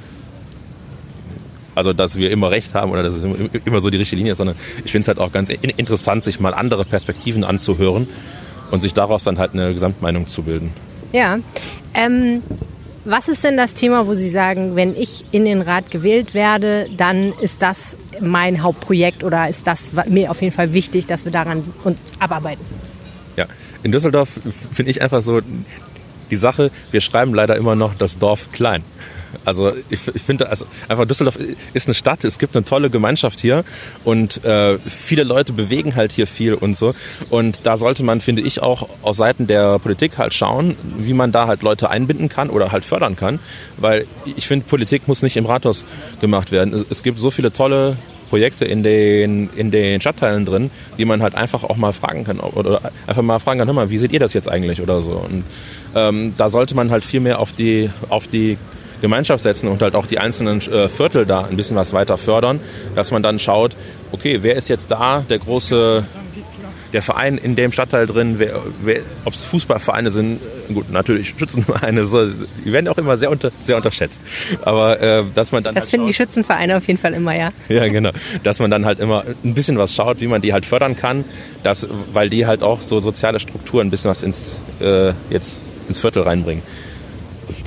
[1.78, 3.24] also, dass wir immer recht haben oder dass es
[3.66, 6.40] immer so die richtige Linie ist, sondern ich finde es halt auch ganz interessant, sich
[6.40, 8.08] mal andere Perspektiven anzuhören
[8.72, 10.72] und sich daraus dann halt eine Gesamtmeinung zu bilden.
[11.14, 11.38] Ja.
[11.94, 12.42] Ähm,
[13.06, 16.90] was ist denn das Thema, wo Sie sagen, wenn ich in den Rat gewählt werde,
[16.98, 21.32] dann ist das mein Hauptprojekt oder ist das mir auf jeden Fall wichtig, dass wir
[21.32, 22.66] daran uns abarbeiten?
[23.38, 23.46] Ja,
[23.84, 24.30] in Düsseldorf
[24.72, 25.42] finde ich einfach so
[26.32, 28.84] die Sache, wir schreiben leider immer noch das Dorf klein.
[29.46, 31.38] Also ich, ich finde, also einfach Düsseldorf
[31.74, 33.64] ist eine Stadt, es gibt eine tolle Gemeinschaft hier
[34.04, 36.94] und äh, viele Leute bewegen halt hier viel und so.
[37.30, 41.32] Und da sollte man, finde ich, auch aus Seiten der Politik halt schauen, wie man
[41.32, 43.40] da halt Leute einbinden kann oder halt fördern kann.
[43.78, 45.86] Weil ich finde, Politik muss nicht im Rathaus
[46.20, 46.86] gemacht werden.
[46.90, 47.98] Es gibt so viele tolle
[48.30, 52.40] Projekte in den, in den Stadtteilen drin, die man halt einfach auch mal fragen kann
[52.40, 55.12] oder einfach mal fragen kann, hör mal, wie seht ihr das jetzt eigentlich oder so.
[55.12, 55.44] Und
[55.96, 58.58] ähm, da sollte man halt viel mehr auf die, auf die
[59.02, 62.60] Gemeinschaft setzen und halt auch die einzelnen äh, Viertel da ein bisschen was weiter fördern,
[62.96, 63.76] dass man dann schaut,
[64.12, 66.06] okay, wer ist jetzt da der große
[66.94, 71.30] der Verein in dem Stadtteil drin, wer, wer, ob es Fußballvereine sind, äh, gut, natürlich
[71.38, 74.20] Schützenvereine, so, die werden auch immer sehr, unter, sehr unterschätzt.
[74.64, 75.76] Aber äh, dass man dann.
[75.76, 77.52] Das halt finden schaut, die Schützenvereine auf jeden Fall immer, ja.
[77.70, 78.12] Ja, genau.
[78.44, 81.26] Dass man dann halt immer ein bisschen was schaut, wie man die halt fördern kann,
[81.64, 86.00] dass, weil die halt auch so soziale Strukturen ein bisschen was ins, äh, jetzt ins
[86.00, 86.64] Viertel reinbringen.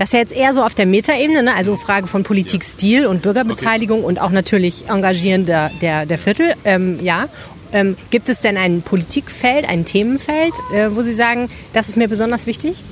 [0.01, 1.55] Das ist ja jetzt eher so auf der Metaebene, ne?
[1.55, 4.09] also Frage von Politikstil und Bürgerbeteiligung okay.
[4.09, 6.55] und auch natürlich Engagieren der, der, der Viertel.
[6.65, 7.29] Ähm, ja.
[7.71, 12.09] Ähm, gibt es denn ein Politikfeld, ein Themenfeld, äh, wo Sie sagen, das ist mir
[12.09, 12.83] besonders wichtig?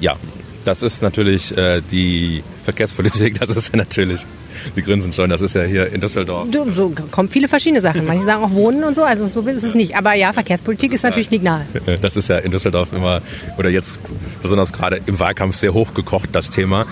[0.00, 0.18] Ja,
[0.64, 4.20] das ist natürlich äh, die Verkehrspolitik, das ist ja natürlich,
[4.74, 6.48] Sie grinsen schon, das ist ja hier in Düsseldorf.
[6.74, 8.06] So kommen viele verschiedene Sachen.
[8.06, 9.96] Manche sagen auch Wohnen und so, also so ist es nicht.
[9.96, 11.66] Aber ja, Verkehrspolitik ist natürlich nicht nahe.
[12.02, 13.22] Das ist ja in Düsseldorf immer,
[13.58, 13.98] oder jetzt
[14.42, 16.86] besonders gerade im Wahlkampf sehr hochgekocht, das Thema.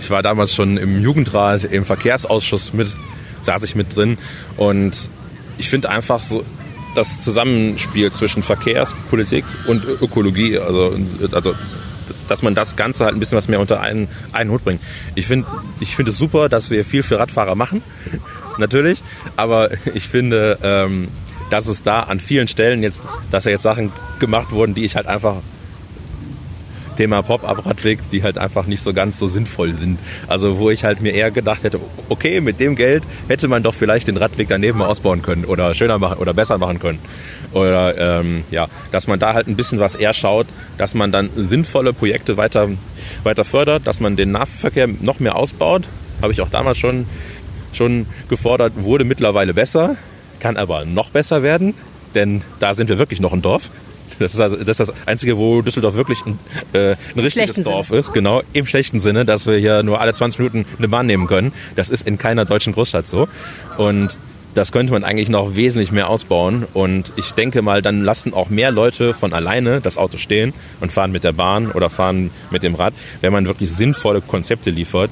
[0.00, 2.94] Ich war damals schon im Jugendrat, im Verkehrsausschuss mit,
[3.40, 4.18] saß ich mit drin
[4.56, 4.96] und
[5.58, 6.44] ich finde einfach so
[6.94, 10.96] das Zusammenspiel zwischen Verkehrspolitik und Ökologie, also,
[11.32, 11.54] also
[12.30, 14.80] dass man das Ganze halt ein bisschen was mehr unter einen, einen Hut bringt.
[15.14, 15.46] Ich finde
[15.80, 17.82] ich finde es super, dass wir viel für Radfahrer machen.
[18.58, 19.02] natürlich.
[19.36, 21.08] Aber ich finde, ähm,
[21.50, 24.94] dass es da an vielen Stellen jetzt, dass ja jetzt Sachen gemacht wurden, die ich
[24.94, 25.36] halt einfach
[27.00, 29.98] Thema Pop-Up-Radweg, die halt einfach nicht so ganz so sinnvoll sind.
[30.26, 33.72] Also wo ich halt mir eher gedacht hätte, okay, mit dem Geld hätte man doch
[33.72, 36.98] vielleicht den Radweg daneben ausbauen können oder schöner machen oder besser machen können.
[37.54, 41.30] Oder ähm, ja, dass man da halt ein bisschen was eher schaut, dass man dann
[41.36, 42.68] sinnvolle Projekte weiter,
[43.22, 45.84] weiter fördert, dass man den Nahverkehr noch mehr ausbaut.
[46.20, 47.06] Habe ich auch damals schon,
[47.72, 49.96] schon gefordert, wurde mittlerweile besser,
[50.38, 51.72] kann aber noch besser werden,
[52.14, 53.70] denn da sind wir wirklich noch ein Dorf.
[54.20, 56.38] Das ist, also, das ist das Einzige, wo Düsseldorf wirklich ein,
[56.74, 57.98] äh, ein richtiges Dorf Sinne.
[57.98, 58.12] ist.
[58.12, 61.52] Genau, im schlechten Sinne, dass wir hier nur alle 20 Minuten eine Bahn nehmen können.
[61.74, 63.28] Das ist in keiner deutschen Großstadt so.
[63.78, 64.18] Und
[64.52, 66.66] das könnte man eigentlich noch wesentlich mehr ausbauen.
[66.74, 70.92] Und ich denke mal, dann lassen auch mehr Leute von alleine das Auto stehen und
[70.92, 75.10] fahren mit der Bahn oder fahren mit dem Rad, wenn man wirklich sinnvolle Konzepte liefert,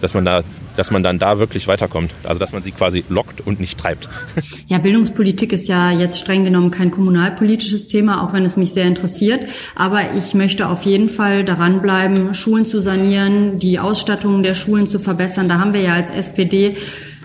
[0.00, 0.42] dass man da
[0.76, 2.12] dass man dann da wirklich weiterkommt.
[2.24, 4.08] Also dass man sie quasi lockt und nicht treibt.
[4.66, 8.86] Ja, Bildungspolitik ist ja jetzt streng genommen kein kommunalpolitisches Thema, auch wenn es mich sehr
[8.86, 9.46] interessiert.
[9.74, 14.86] Aber ich möchte auf jeden Fall daran bleiben, Schulen zu sanieren, die Ausstattung der Schulen
[14.86, 15.48] zu verbessern.
[15.48, 16.76] Da haben wir ja als SPD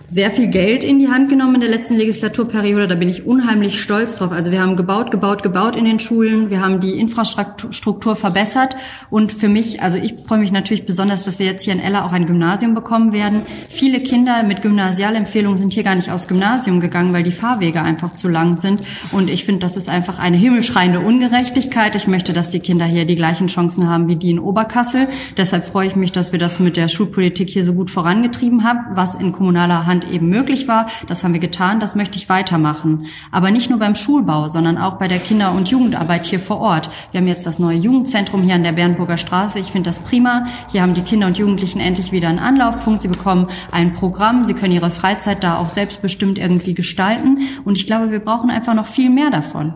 [0.10, 2.88] sehr viel Geld in die Hand genommen in der letzten Legislaturperiode.
[2.88, 4.32] Da bin ich unheimlich stolz drauf.
[4.32, 6.50] Also wir haben gebaut, gebaut, gebaut in den Schulen.
[6.50, 8.76] Wir haben die Infrastruktur verbessert.
[9.12, 12.06] Und für mich, also ich freue mich natürlich besonders, dass wir jetzt hier in Ella
[12.06, 13.42] auch ein Gymnasium bekommen werden.
[13.70, 18.14] Viele Kinder mit Gymnasialempfehlungen sind hier gar nicht aufs Gymnasium gegangen, weil die Fahrwege einfach
[18.14, 18.82] zu lang sind.
[19.12, 21.96] Und ich finde, das ist einfach eine himmelschreiende Ungerechtigkeit.
[21.96, 25.08] Ich möchte, dass die Kinder hier die gleichen Chancen haben wie die in Oberkassel.
[25.38, 28.96] Deshalb freue ich mich, dass wir das mit der Schulpolitik hier so gut vorangetrieben haben,
[28.96, 30.88] was in kommunaler Hand Land eben möglich war.
[31.08, 33.08] Das haben wir getan, das möchte ich weitermachen.
[33.32, 36.90] Aber nicht nur beim Schulbau, sondern auch bei der Kinder- und Jugendarbeit hier vor Ort.
[37.12, 39.60] Wir haben jetzt das neue Jugendzentrum hier an der Bernburger Straße.
[39.60, 40.46] Ich finde das prima.
[40.72, 43.02] Hier haben die Kinder und Jugendlichen endlich wieder einen Anlaufpunkt.
[43.02, 44.46] Sie bekommen ein Programm.
[44.46, 47.40] Sie können ihre Freizeit da auch selbstbestimmt irgendwie gestalten.
[47.66, 49.74] Und ich glaube, wir brauchen einfach noch viel mehr davon.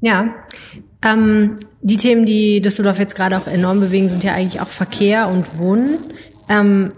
[0.00, 0.34] Ja.
[1.02, 5.28] Ähm, die Themen, die Düsseldorf jetzt gerade auch enorm bewegen, sind ja eigentlich auch Verkehr
[5.28, 5.98] und Wohnen.
[6.48, 6.90] Ähm,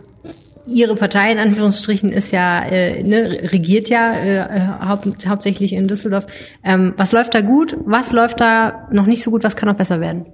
[0.68, 6.26] Ihre Partei in Anführungsstrichen ist ja, äh, ne, regiert ja äh, haupt, hauptsächlich in Düsseldorf.
[6.62, 7.76] Ähm, was läuft da gut?
[7.84, 9.44] Was läuft da noch nicht so gut?
[9.44, 10.26] Was kann noch besser werden?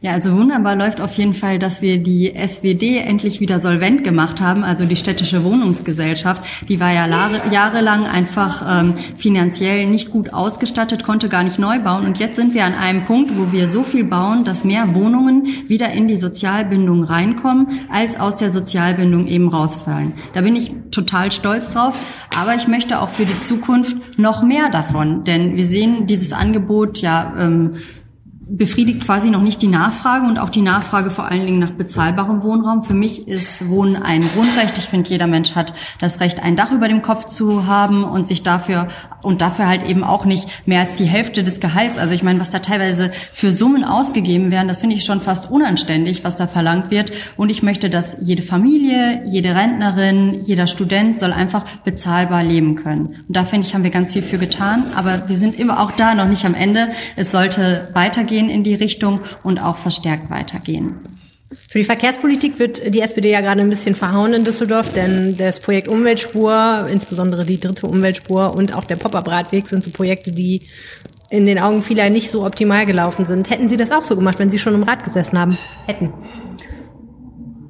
[0.00, 4.40] Ja, also wunderbar läuft auf jeden Fall, dass wir die SWD endlich wieder solvent gemacht
[4.40, 6.68] haben, also die städtische Wohnungsgesellschaft.
[6.68, 7.06] Die war ja
[7.50, 12.06] jahrelang einfach ähm, finanziell nicht gut ausgestattet, konnte gar nicht neu bauen.
[12.06, 15.46] Und jetzt sind wir an einem Punkt, wo wir so viel bauen, dass mehr Wohnungen
[15.68, 20.14] wieder in die Sozialbindung reinkommen, als aus der Sozialbindung eben rausfallen.
[20.32, 21.94] Da bin ich total stolz drauf.
[22.38, 26.98] Aber ich möchte auch für die Zukunft noch mehr davon, denn wir sehen dieses Angebot
[26.98, 27.74] ja ähm,
[28.56, 32.42] befriedigt quasi noch nicht die Nachfrage und auch die Nachfrage vor allen Dingen nach bezahlbarem
[32.42, 32.82] Wohnraum.
[32.82, 34.76] Für mich ist Wohnen ein Grundrecht.
[34.78, 38.26] Ich finde, jeder Mensch hat das Recht, ein Dach über dem Kopf zu haben und
[38.26, 38.88] sich dafür
[39.22, 41.96] und dafür halt eben auch nicht mehr als die Hälfte des Gehalts.
[41.96, 45.50] Also ich meine, was da teilweise für Summen ausgegeben werden, das finde ich schon fast
[45.50, 47.12] unanständig, was da verlangt wird.
[47.36, 53.06] Und ich möchte, dass jede Familie, jede Rentnerin, jeder Student soll einfach bezahlbar leben können.
[53.06, 54.84] Und da finde ich, haben wir ganz viel für getan.
[54.94, 56.88] Aber wir sind immer auch da noch nicht am Ende.
[57.16, 60.98] Es sollte weitergehen weitergehen in die Richtung und auch verstärkt weitergehen.
[61.70, 65.60] Für die Verkehrspolitik wird die SPD ja gerade ein bisschen verhauen in Düsseldorf, denn das
[65.60, 70.60] Projekt Umweltspur, insbesondere die dritte Umweltspur und auch der Pop-up-Radweg sind so Projekte, die
[71.30, 73.50] in den Augen vieler nicht so optimal gelaufen sind.
[73.50, 75.58] Hätten Sie das auch so gemacht, wenn Sie schon im Rad gesessen haben?
[75.86, 76.12] Hätten.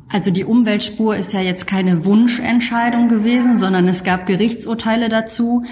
[0.08, 5.64] Also die Umweltspur ist ja jetzt keine Wunschentscheidung gewesen, sondern es gab Gerichtsurteile dazu.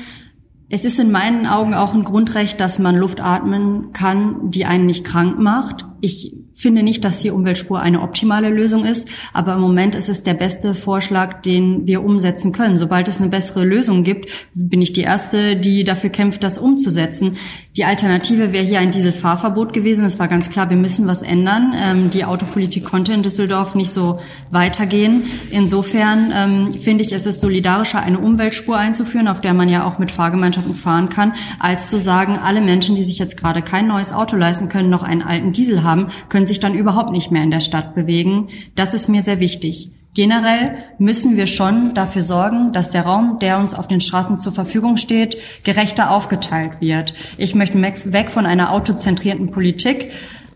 [0.72, 4.86] Es ist in meinen Augen auch ein Grundrecht, dass man Luft atmen kann, die einen
[4.86, 5.84] nicht krank macht.
[6.00, 10.22] Ich finde nicht, dass die Umweltspur eine optimale Lösung ist, aber im Moment ist es
[10.22, 12.76] der beste Vorschlag, den wir umsetzen können.
[12.76, 17.36] Sobald es eine bessere Lösung gibt, bin ich die Erste, die dafür kämpft, das umzusetzen.
[17.76, 20.04] Die Alternative wäre hier ein Dieselfahrverbot gewesen.
[20.04, 21.72] Es war ganz klar, wir müssen was ändern.
[21.74, 24.18] Ähm, die Autopolitik konnte in Düsseldorf nicht so
[24.50, 25.22] weitergehen.
[25.50, 29.98] Insofern ähm, finde ich, es ist solidarischer, eine Umweltspur einzuführen, auf der man ja auch
[29.98, 34.12] mit Fahrgemeinschaften fahren kann, als zu sagen, alle Menschen, die sich jetzt gerade kein neues
[34.12, 37.50] Auto leisten können, noch einen alten Diesel haben, können sich dann überhaupt nicht mehr in
[37.50, 38.48] der Stadt bewegen.
[38.74, 39.92] Das ist mir sehr wichtig.
[40.14, 44.50] Generell müssen wir schon dafür sorgen, dass der Raum, der uns auf den Straßen zur
[44.50, 47.14] Verfügung steht, gerechter aufgeteilt wird.
[47.38, 50.10] Ich möchte weg von einer autozentrierten Politik.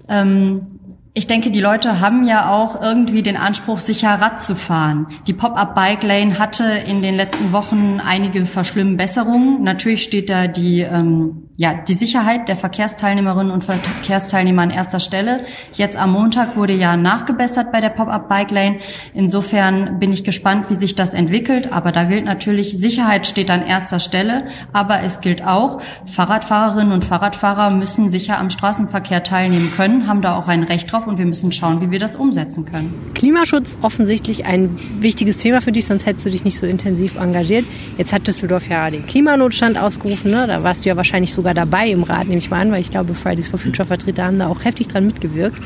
[0.09, 0.74] Ähm,
[1.17, 5.07] ich denke, die Leute haben ja auch irgendwie den Anspruch, sicher Rad zu fahren.
[5.29, 9.63] Die Pop-up Bike Lane hatte in den letzten Wochen einige Verschlimmbesserungen.
[9.63, 15.45] Natürlich steht da die ähm, ja, die Sicherheit der Verkehrsteilnehmerinnen und Verkehrsteilnehmer an erster Stelle.
[15.73, 18.79] Jetzt am Montag wurde ja nachgebessert bei der Pop-up Bike Lane.
[19.13, 21.73] Insofern bin ich gespannt, wie sich das entwickelt.
[21.73, 24.47] Aber da gilt natürlich, Sicherheit steht an erster Stelle.
[24.73, 30.37] Aber es gilt auch, Fahrradfahrerinnen und Fahrradfahrer müssen sicher am Straßenverkehr teilnehmen können, haben da
[30.37, 32.93] auch ein Recht drauf und wir müssen schauen, wie wir das umsetzen können.
[33.15, 37.65] Klimaschutz offensichtlich ein wichtiges Thema für dich, sonst hättest du dich nicht so intensiv engagiert.
[37.97, 40.33] Jetzt hat Düsseldorf ja den Klimanotstand ausgerufen.
[40.33, 40.47] Ne?
[40.47, 42.81] Da warst du ja wahrscheinlich so sogar dabei im Rat, nehme ich mal an, weil
[42.81, 45.61] ich glaube, Fridays for Future Vertreter haben da auch heftig dran mitgewirkt.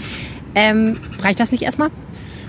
[0.57, 1.91] Ähm, reicht das nicht erstmal?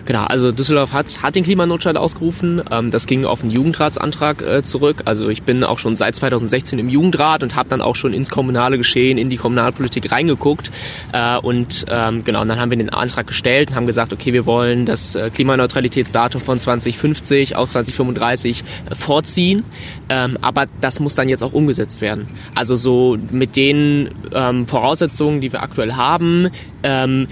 [0.09, 2.63] Genau, also Düsseldorf hat, hat den Klimanotstand ausgerufen.
[2.71, 5.03] Ähm, das ging auf einen Jugendratsantrag äh, zurück.
[5.05, 8.31] Also ich bin auch schon seit 2016 im Jugendrat und habe dann auch schon ins
[8.31, 10.71] kommunale Geschehen, in die Kommunalpolitik reingeguckt.
[11.11, 14.33] Äh, und ähm, genau, und dann haben wir den Antrag gestellt und haben gesagt, okay,
[14.33, 19.63] wir wollen das äh, Klimaneutralitätsdatum von 2050 auf 2035 äh, vorziehen.
[20.09, 22.27] Ähm, aber das muss dann jetzt auch umgesetzt werden.
[22.55, 26.49] Also so mit den ähm, Voraussetzungen, die wir aktuell haben,
[26.81, 27.27] ähm,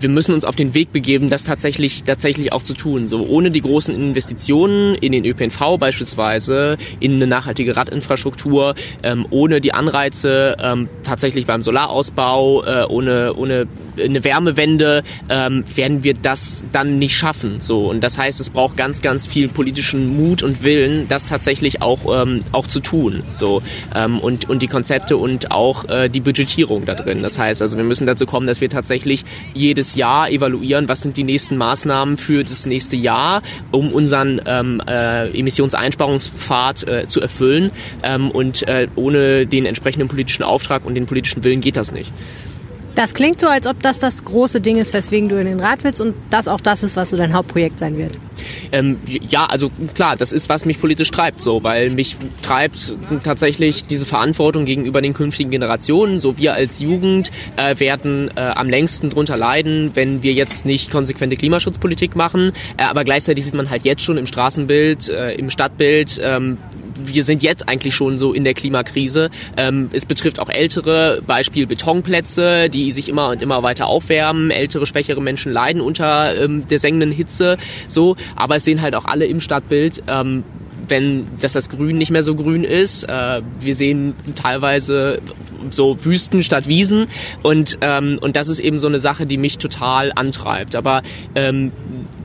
[0.00, 3.06] wir müssen uns auf den Weg begeben, das tatsächlich, tatsächlich auch zu tun.
[3.06, 9.60] So ohne die großen Investitionen in den ÖPNV beispielsweise, in eine nachhaltige Radinfrastruktur, ähm, ohne
[9.60, 13.66] die Anreize ähm, tatsächlich beim Solarausbau, äh, ohne, ohne
[13.98, 17.60] eine Wärmewende, ähm, werden wir das dann nicht schaffen.
[17.60, 21.82] So und das heißt, es braucht ganz, ganz viel politischen Mut und Willen, das tatsächlich
[21.82, 23.22] auch ähm, auch zu tun.
[23.28, 23.62] So
[23.94, 27.22] ähm, und und die Konzepte und auch äh, die Budgetierung da drin.
[27.22, 29.24] Das heißt, also wir müssen dazu kommen, dass wir tatsächlich
[29.76, 34.82] jedes Jahr evaluieren, was sind die nächsten Maßnahmen für das nächste Jahr, um unseren ähm,
[34.88, 37.70] äh, Emissionseinsparungspfad äh, zu erfüllen.
[38.02, 42.10] Ähm, und äh, ohne den entsprechenden politischen Auftrag und den politischen Willen geht das nicht.
[42.94, 45.84] Das klingt so, als ob das das große Ding ist, weswegen du in den Rat
[45.84, 48.12] willst und das auch das ist, was so dein Hauptprojekt sein wird.
[48.72, 53.84] Ähm, ja, also klar, das ist, was mich politisch treibt, so, weil mich treibt tatsächlich
[53.84, 56.20] diese Verantwortung gegenüber den künftigen Generationen.
[56.20, 60.90] So wir als Jugend äh, werden äh, am längsten drunter leiden, wenn wir jetzt nicht
[60.90, 62.52] konsequente Klimaschutzpolitik machen.
[62.76, 66.58] Äh, aber gleichzeitig sieht man halt jetzt schon im Straßenbild, äh, im Stadtbild, ähm,
[66.98, 69.30] wir sind jetzt eigentlich schon so in der Klimakrise.
[69.56, 74.50] Ähm, es betrifft auch ältere, Beispiel Betonplätze, die sich immer und immer weiter aufwärmen.
[74.50, 77.58] Ältere, schwächere Menschen leiden unter ähm, der sengenden Hitze.
[77.88, 80.02] So, aber es sehen halt auch alle im Stadtbild.
[80.06, 80.44] Ähm,
[80.88, 83.04] wenn dass das Grün nicht mehr so grün ist.
[83.04, 85.20] Äh, wir sehen teilweise
[85.70, 87.08] so Wüsten statt Wiesen
[87.42, 90.76] und ähm, und das ist eben so eine Sache, die mich total antreibt.
[90.76, 91.02] Aber
[91.34, 91.72] ähm,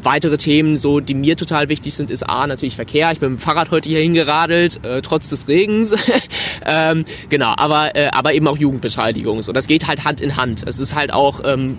[0.04, 3.12] weitere Themen, so die mir total wichtig sind, ist A natürlich Verkehr.
[3.12, 5.94] Ich bin mit dem Fahrrad heute hier hingeradelt, äh, trotz des Regens.
[6.66, 9.42] ähm, genau, aber äh, aber eben auch Jugendbeteiligung.
[9.42, 10.64] So, das geht halt Hand in Hand.
[10.68, 11.78] Es ist halt auch ähm,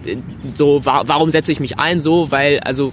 [0.54, 2.00] so, wa warum setze ich mich ein?
[2.00, 2.92] So, weil also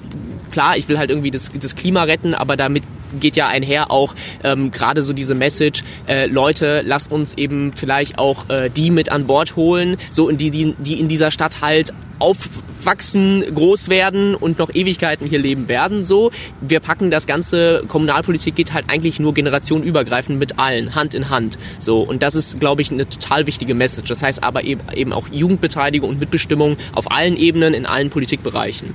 [0.51, 2.83] klar, ich will halt irgendwie das, das Klima retten, aber damit
[3.19, 8.17] geht ja einher auch ähm, gerade so diese Message, äh, Leute, lasst uns eben vielleicht
[8.17, 11.61] auch äh, die mit an Bord holen, so in die, die, die in dieser Stadt
[11.61, 16.03] halt aufwachsen, groß werden und noch Ewigkeiten hier leben werden.
[16.03, 16.31] So,
[16.61, 21.57] wir packen das ganze Kommunalpolitik geht halt eigentlich nur generationenübergreifend mit allen Hand in Hand.
[21.79, 24.09] So und das ist, glaube ich, eine total wichtige Message.
[24.09, 28.93] Das heißt aber eben, eben auch Jugendbeteiligung und Mitbestimmung auf allen Ebenen in allen Politikbereichen.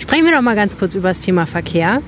[0.00, 2.02] Sprechen wir doch mal ganz kurz über das Thema Verkehr.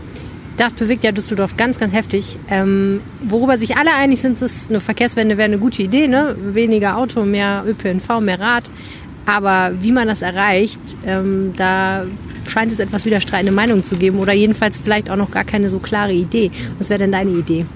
[0.57, 2.37] Das bewegt ja Düsseldorf ganz, ganz heftig.
[2.49, 6.09] Ähm, worüber sich alle einig sind, ist, eine Verkehrswende wäre eine gute Idee.
[6.09, 6.37] Ne?
[6.39, 8.65] Weniger Auto, mehr ÖPNV, mehr Rad.
[9.25, 12.05] Aber wie man das erreicht, ähm, da
[12.49, 15.79] scheint es etwas widerstreitende Meinungen zu geben oder jedenfalls vielleicht auch noch gar keine so
[15.79, 16.51] klare Idee.
[16.79, 17.67] Was wäre denn deine Idee?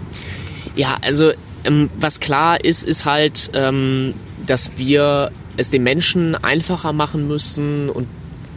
[0.74, 1.32] Ja, also
[1.64, 4.14] ähm, was klar ist, ist halt, ähm,
[4.44, 8.06] dass wir es den Menschen einfacher machen müssen und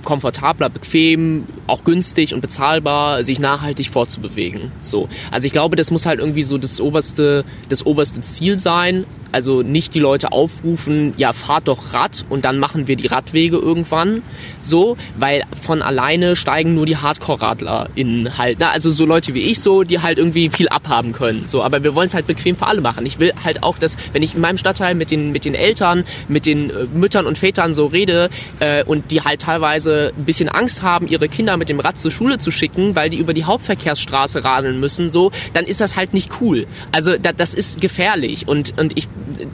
[0.03, 4.71] komfortabler, bequem, auch günstig und bezahlbar, sich nachhaltig fortzubewegen.
[4.81, 5.09] So.
[5.31, 9.61] Also ich glaube, das muss halt irgendwie so das oberste, das oberste Ziel sein, also
[9.61, 14.23] nicht die Leute aufrufen, ja, fahrt doch Rad und dann machen wir die Radwege irgendwann.
[14.59, 19.41] So, weil von alleine steigen nur die Hardcore-Radler in halt, na, also so Leute wie
[19.41, 21.45] ich so, die halt irgendwie viel abhaben können.
[21.45, 23.05] So, aber wir wollen es halt bequem für alle machen.
[23.05, 26.05] Ich will halt auch, dass, wenn ich in meinem Stadtteil mit den, mit den Eltern,
[26.27, 28.29] mit den äh, Müttern und Vätern so rede
[28.59, 32.11] äh, und die halt teilweise ein bisschen Angst haben, ihre Kinder mit dem Rad zur
[32.11, 36.13] Schule zu schicken, weil die über die Hauptverkehrsstraße radeln müssen, so, dann ist das halt
[36.13, 36.67] nicht cool.
[36.91, 39.07] Also da, das ist gefährlich und, und ich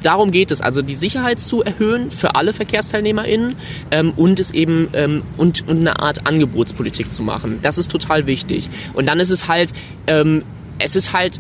[0.04, 3.56] darum geht es, also die Sicherheit zu erhöhen für alle VerkehrsteilnehmerInnen
[3.92, 7.60] ähm, und es eben ähm, und, und eine Art Angebotspolitik zu machen.
[7.62, 8.70] Das ist total wichtig.
[8.94, 9.74] Und dann ist es halt,
[10.08, 10.44] ähm,
[10.80, 11.40] es ist halt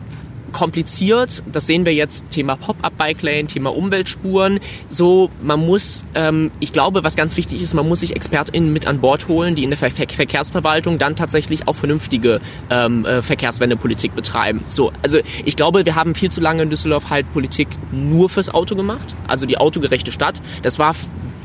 [0.55, 1.43] kompliziert.
[1.51, 4.61] Das sehen wir jetzt Thema Pop-up-Bike-Lane, Thema Umweltspuren.
[4.87, 8.87] So, man muss, ähm, ich glaube, was ganz wichtig ist, man muss sich ExpertInnen mit
[8.87, 12.39] an Bord holen, die in der Ver Ver Verkehrsverwaltung dann tatsächlich auch vernünftige
[12.69, 14.63] ähm, äh, Verkehrswendepolitik betreiben.
[14.69, 18.53] So, also ich glaube, wir haben viel zu lange in Düsseldorf halt Politik nur fürs
[18.53, 19.13] Auto gemacht.
[19.27, 20.41] Also die autogerechte Stadt.
[20.61, 20.95] Das war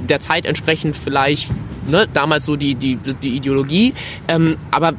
[0.08, 1.50] der Zeit entsprechend vielleicht
[1.88, 3.92] ne, damals so die, die, die Ideologie.
[4.28, 4.94] Ähm, aber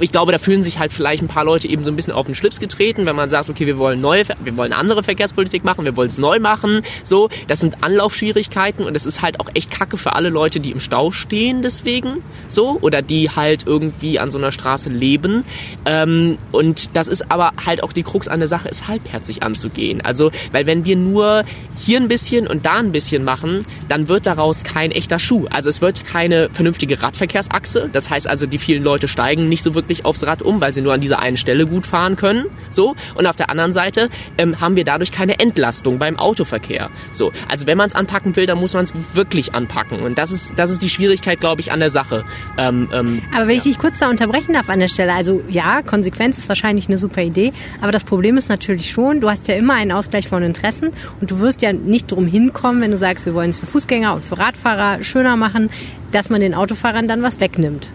[0.00, 2.26] ich glaube, da fühlen sich halt vielleicht ein paar Leute eben so ein bisschen auf
[2.26, 5.84] den Schlips getreten, wenn man sagt, okay, wir wollen neue, wir wollen andere Verkehrspolitik machen,
[5.84, 6.82] wir wollen es neu machen.
[7.02, 10.70] So, das sind Anlaufschwierigkeiten und es ist halt auch echt Kacke für alle Leute, die
[10.70, 15.44] im Stau stehen deswegen, so oder die halt irgendwie an so einer Straße leben.
[15.84, 20.00] Ähm, und das ist aber halt auch die Krux an der Sache, ist halbherzig anzugehen.
[20.00, 21.44] Also, weil wenn wir nur
[21.78, 25.46] hier ein bisschen und da ein bisschen machen, dann wird daraus kein echter Schuh.
[25.50, 27.90] Also es wird keine vernünftige Radverkehrsachse.
[27.92, 30.82] Das heißt also, die vielen Leute steigen nicht so wirklich aufs Rad um, weil sie
[30.82, 32.46] nur an dieser einen Stelle gut fahren können.
[32.70, 32.96] So.
[33.14, 34.08] Und auf der anderen Seite
[34.38, 36.90] ähm, haben wir dadurch keine Entlastung beim Autoverkehr.
[37.12, 37.32] So.
[37.48, 40.02] Also wenn man es anpacken will, dann muss man es wirklich anpacken.
[40.02, 42.24] Und das ist, das ist die Schwierigkeit, glaube ich, an der Sache.
[42.58, 43.58] Ähm, ähm, aber wenn ja.
[43.58, 46.96] ich dich kurz da unterbrechen darf an der Stelle, also ja, Konsequenz ist wahrscheinlich eine
[46.96, 50.42] super Idee, aber das Problem ist natürlich schon, du hast ja immer einen Ausgleich von
[50.42, 53.66] Interessen und du wirst ja nicht drum hinkommen, wenn du sagst, wir wollen es für
[53.66, 55.70] Fußgänger und für Radfahrer schöner machen,
[56.12, 57.90] dass man den Autofahrern dann was wegnimmt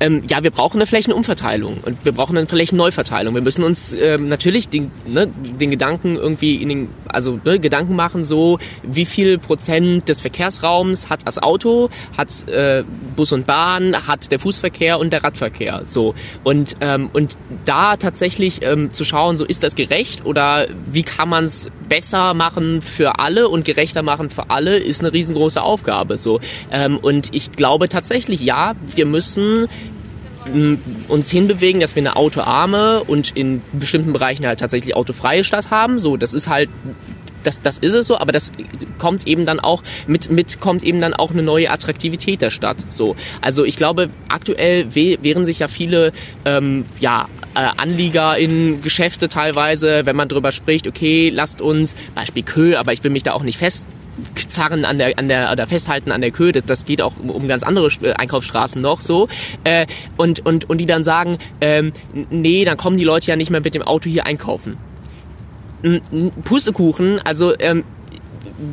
[0.00, 3.34] ähm, ja, wir brauchen eine Flächenumverteilung und wir brauchen eine Flächenneuverteilung.
[3.34, 7.96] Wir müssen uns ähm, natürlich den, ne, den Gedanken irgendwie in den, also ne, Gedanken
[7.96, 12.82] machen, so wie viel Prozent des Verkehrsraums hat das Auto, hat äh,
[13.14, 15.82] Bus und Bahn, hat der Fußverkehr und der Radverkehr.
[15.84, 17.36] So und ähm, und
[17.66, 22.32] da tatsächlich ähm, zu schauen, so ist das gerecht oder wie kann man es besser
[22.32, 26.16] machen für alle und gerechter machen für alle, ist eine riesengroße Aufgabe.
[26.16, 26.40] So
[26.70, 29.68] ähm, und ich glaube tatsächlich, ja, wir müssen
[31.08, 35.98] uns hinbewegen, dass wir eine autoarme und in bestimmten Bereichen halt tatsächlich autofreie Stadt haben.
[35.98, 36.70] So, das ist halt
[37.42, 38.52] das, das ist es so, aber das
[38.98, 42.76] kommt eben dann auch mit, mit kommt eben dann auch eine neue Attraktivität der Stadt.
[42.92, 46.12] So, also ich glaube, aktuell wehren sich ja viele
[46.44, 52.42] ähm, ja äh, Anlieger in Geschäfte teilweise, wenn man drüber spricht, okay, lasst uns Beispiel
[52.42, 53.86] Kö, aber ich will mich da auch nicht fest
[54.48, 57.30] Zarren an der, an der, oder festhalten an der Köhe, das, das geht auch um,
[57.30, 59.28] um ganz andere äh, Einkaufsstraßen noch so.
[59.64, 61.92] Äh, und, und, und die dann sagen, ähm,
[62.30, 64.76] nee, dann kommen die Leute ja nicht mehr mit dem Auto hier einkaufen.
[66.44, 67.84] Pustekuchen, also ähm,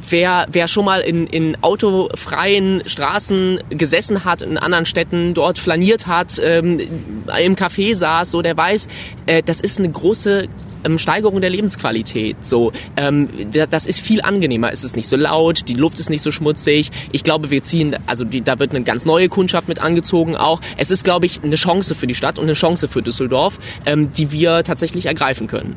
[0.09, 6.07] wer, wer schon mal in, in autofreien Straßen gesessen hat, in anderen Städten dort flaniert
[6.07, 8.87] hat, ähm, im Café saß, so der weiß,
[9.25, 10.47] äh, das ist eine große
[10.87, 12.37] ähm, Steigerung der Lebensqualität.
[12.45, 14.71] So, ähm, das ist viel angenehmer.
[14.71, 16.91] Es ist nicht so laut, die Luft ist nicht so schmutzig.
[17.11, 20.61] Ich glaube, wir ziehen, also die, da wird eine ganz neue Kundschaft mit angezogen auch.
[20.77, 24.11] Es ist, glaube ich, eine Chance für die Stadt und eine Chance für Düsseldorf, ähm,
[24.11, 25.75] die wir tatsächlich ergreifen können.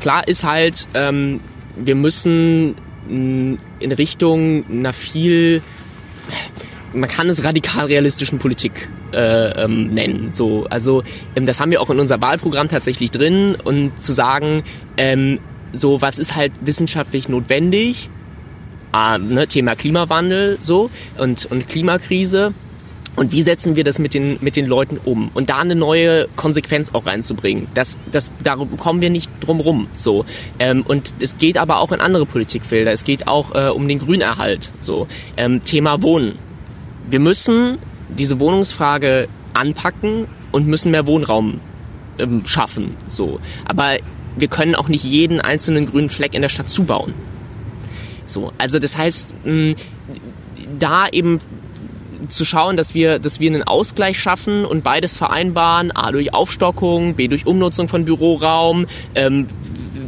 [0.00, 1.40] Klar ist halt, ähm,
[1.76, 2.76] wir müssen
[3.06, 5.62] in Richtung einer viel
[6.94, 10.30] man kann es radikal realistischen Politik äh, ähm, nennen.
[10.32, 11.02] So, also
[11.34, 14.62] ähm, das haben wir auch in unser Wahlprogramm tatsächlich drin und zu sagen,
[14.96, 15.40] ähm,
[15.72, 18.08] so was ist halt wissenschaftlich notwendig,
[18.92, 22.54] ah, ne, Thema Klimawandel so und und Klimakrise.
[23.16, 25.30] Und wie setzen wir das mit den, mit den Leuten um?
[25.34, 27.68] Und da eine neue Konsequenz auch reinzubringen.
[27.72, 29.86] Das, das, darum kommen wir nicht drum rum.
[29.92, 30.24] So.
[30.58, 32.90] Ähm, und es geht aber auch in andere Politikfelder.
[32.90, 34.72] Es geht auch äh, um den Grünerhalt.
[34.80, 35.06] So.
[35.36, 36.36] Ähm, Thema Wohnen
[37.08, 37.78] wir müssen
[38.08, 41.60] diese Wohnungsfrage anpacken und müssen mehr Wohnraum
[42.18, 42.96] ähm, schaffen.
[43.08, 43.40] So.
[43.64, 43.96] Aber
[44.36, 47.14] wir können auch nicht jeden einzelnen grünen Fleck in der Stadt zubauen.
[48.26, 49.74] So, also das heißt, mh,
[50.78, 51.38] da eben
[52.28, 57.14] zu schauen, dass wir, dass wir einen Ausgleich schaffen und beides vereinbaren, A durch Aufstockung,
[57.14, 59.46] B durch Umnutzung von Büroraum, ähm,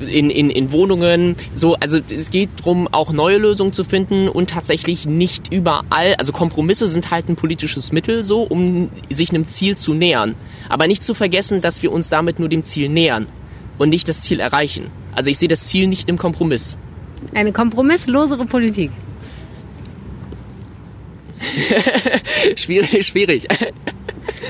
[0.03, 1.37] in, in, in Wohnungen.
[1.55, 6.33] So, also es geht darum, auch neue Lösungen zu finden und tatsächlich nicht überall, also
[6.33, 10.35] Kompromisse sind halt ein politisches Mittel so, um sich einem Ziel zu nähern.
[10.69, 13.27] Aber nicht zu vergessen, dass wir uns damit nur dem Ziel nähern
[13.79, 14.91] und nicht das Ziel erreichen.
[15.15, 16.77] Also ich sehe das Ziel nicht im Kompromiss.
[17.35, 18.91] Eine kompromisslosere Politik.
[22.57, 23.47] schwierig, schwierig.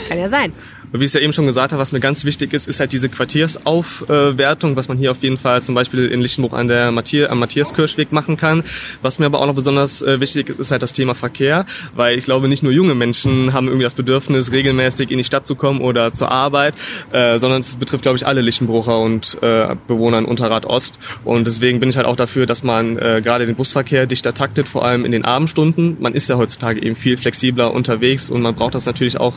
[0.08, 0.52] Kann ja sein
[1.00, 2.92] wie ich es ja eben schon gesagt habe, was mir ganz wichtig ist, ist halt
[2.92, 7.30] diese Quartiersaufwertung, was man hier auf jeden Fall zum Beispiel in Lichtenbruch an der Matthias,
[7.30, 8.62] am Matthiaskirchweg machen kann.
[9.02, 12.18] Was mir aber auch noch besonders äh, wichtig ist, ist halt das Thema Verkehr, weil
[12.18, 15.54] ich glaube, nicht nur junge Menschen haben irgendwie das Bedürfnis, regelmäßig in die Stadt zu
[15.54, 16.74] kommen oder zur Arbeit,
[17.12, 20.98] äh, sondern es betrifft, glaube ich, alle Lichtenbrucher und äh, Bewohner in Unterrad Ost.
[21.24, 24.68] Und deswegen bin ich halt auch dafür, dass man äh, gerade den Busverkehr dichter taktet,
[24.68, 25.96] vor allem in den Abendstunden.
[26.00, 29.36] Man ist ja heutzutage eben viel flexibler unterwegs und man braucht das natürlich auch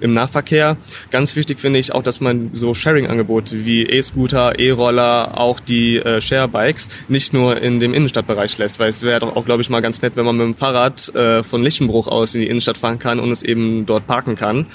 [0.00, 0.69] im Nahverkehr.
[1.10, 6.20] Ganz wichtig finde ich auch, dass man so Sharing-Angebote wie E-Scooter, E-Roller, auch die äh,
[6.20, 9.80] Share-Bikes nicht nur in dem Innenstadtbereich lässt, weil es wäre doch auch, glaube ich, mal
[9.80, 12.98] ganz nett, wenn man mit dem Fahrrad äh, von Lichtenbruch aus in die Innenstadt fahren
[12.98, 14.66] kann und es eben dort parken kann.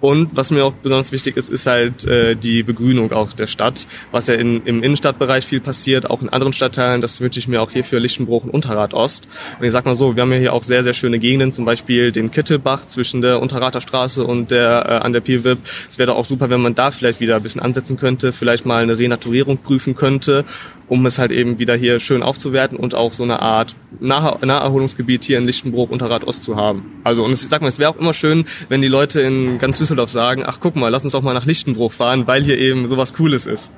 [0.00, 3.86] Und was mir auch besonders wichtig ist, ist halt äh, die Begrünung auch der Stadt,
[4.12, 7.00] was ja in, im Innenstadtbereich viel passiert, auch in anderen Stadtteilen.
[7.00, 9.28] Das wünsche ich mir auch hier für Lichtenbruch und Unterrad Ost.
[9.58, 11.64] Und ich sag mal so, wir haben ja hier auch sehr, sehr schöne Gegenden, zum
[11.64, 15.58] Beispiel den Kittelbach zwischen der Unterrater Straße und der äh, an der Piwip.
[15.88, 18.64] Es wäre doch auch super, wenn man da vielleicht wieder ein bisschen ansetzen könnte, vielleicht
[18.64, 20.44] mal eine Renaturierung prüfen könnte
[20.90, 25.24] um es halt eben wieder hier schön aufzuwerten und auch so eine Art Nah Naherholungsgebiet
[25.24, 27.00] hier in Lichtenbruch Unterrad Ost zu haben.
[27.04, 29.78] Also und ich sag mal, es wäre auch immer schön, wenn die Leute in ganz
[29.78, 32.88] Düsseldorf sagen, ach guck mal, lass uns doch mal nach Lichtenbruch fahren, weil hier eben
[32.88, 33.70] sowas Cooles ist.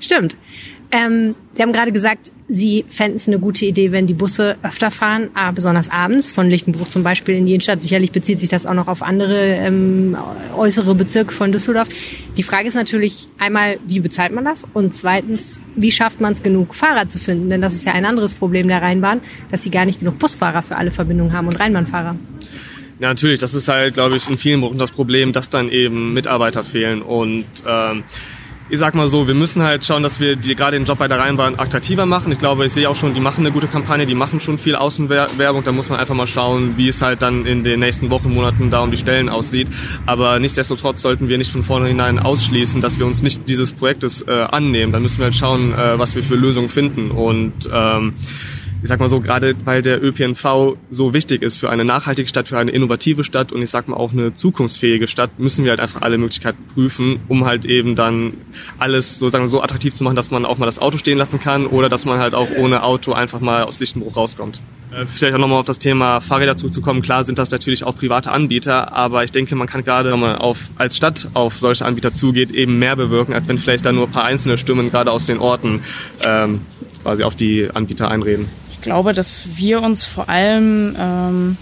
[0.00, 0.36] Stimmt.
[0.90, 4.90] Ähm, Sie haben gerade gesagt, Sie fänden es eine gute Idee, wenn die Busse öfter
[4.90, 7.82] fahren, aber besonders abends, von Lichtenbruch zum Beispiel in die Innenstadt.
[7.82, 10.16] Sicherlich bezieht sich das auch noch auf andere ähm,
[10.56, 11.88] äußere Bezirke von Düsseldorf.
[12.38, 14.66] Die Frage ist natürlich einmal, wie bezahlt man das?
[14.72, 17.50] Und zweitens, wie schafft man es genug Fahrer zu finden?
[17.50, 19.20] Denn das ist ja ein anderes Problem der Rheinbahn,
[19.50, 22.16] dass sie gar nicht genug Busfahrer für alle Verbindungen haben und Rheinbahnfahrer.
[22.98, 23.38] Ja, natürlich.
[23.40, 27.02] Das ist halt, glaube ich, in vielen Berufen das Problem, dass dann eben Mitarbeiter fehlen
[27.02, 28.04] und ähm,
[28.70, 31.08] ich sag mal so, wir müssen halt schauen, dass wir die, gerade den Job bei
[31.08, 32.32] der Rheinbahn attraktiver machen.
[32.32, 34.76] Ich glaube, ich sehe auch schon, die machen eine gute Kampagne, die machen schon viel
[34.76, 35.64] Außenwerbung.
[35.64, 38.70] Da muss man einfach mal schauen, wie es halt dann in den nächsten Wochen, Monaten
[38.70, 39.68] da um die Stellen aussieht.
[40.04, 44.46] Aber nichtsdestotrotz sollten wir nicht von vornherein ausschließen, dass wir uns nicht dieses Projektes äh,
[44.50, 44.92] annehmen.
[44.92, 47.10] Dann müssen wir halt schauen, äh, was wir für Lösungen finden.
[47.10, 48.14] Und ähm,
[48.82, 52.48] ich sag mal so, gerade weil der ÖPNV so wichtig ist für eine nachhaltige Stadt,
[52.48, 55.80] für eine innovative Stadt und ich sag mal auch eine zukunftsfähige Stadt, müssen wir halt
[55.80, 58.34] einfach alle Möglichkeiten prüfen, um halt eben dann
[58.78, 61.66] alles sozusagen so attraktiv zu machen, dass man auch mal das Auto stehen lassen kann
[61.66, 64.60] oder dass man halt auch ohne Auto einfach mal aus Lichtenbruch rauskommt.
[64.92, 67.02] Äh, vielleicht auch nochmal auf das Thema Fahrräder zuzukommen.
[67.02, 70.36] Klar sind das natürlich auch private Anbieter, aber ich denke, man kann gerade, wenn man
[70.36, 74.06] auf, als Stadt auf solche Anbieter zugeht, eben mehr bewirken, als wenn vielleicht da nur
[74.06, 75.82] ein paar einzelne Stimmen gerade aus den Orten
[76.22, 76.62] ähm,
[77.02, 78.48] quasi auf die Anbieter einreden.
[78.88, 81.58] Ich glaube, dass wir uns vor allem ähm,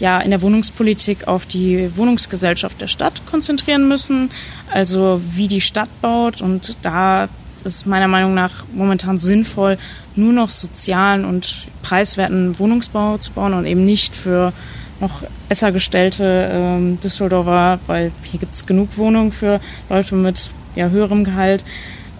[0.00, 4.28] ja in der Wohnungspolitik auf die Wohnungsgesellschaft der Stadt konzentrieren müssen,
[4.70, 7.30] also wie die Stadt baut und da
[7.64, 9.78] ist meiner Meinung nach momentan sinnvoll,
[10.14, 14.52] nur noch sozialen und preiswerten Wohnungsbau zu bauen und eben nicht für
[15.00, 19.58] noch besser gestellte ähm, Düsseldorfer, weil hier gibt es genug Wohnungen für
[19.88, 21.64] Leute mit ja, höherem Gehalt.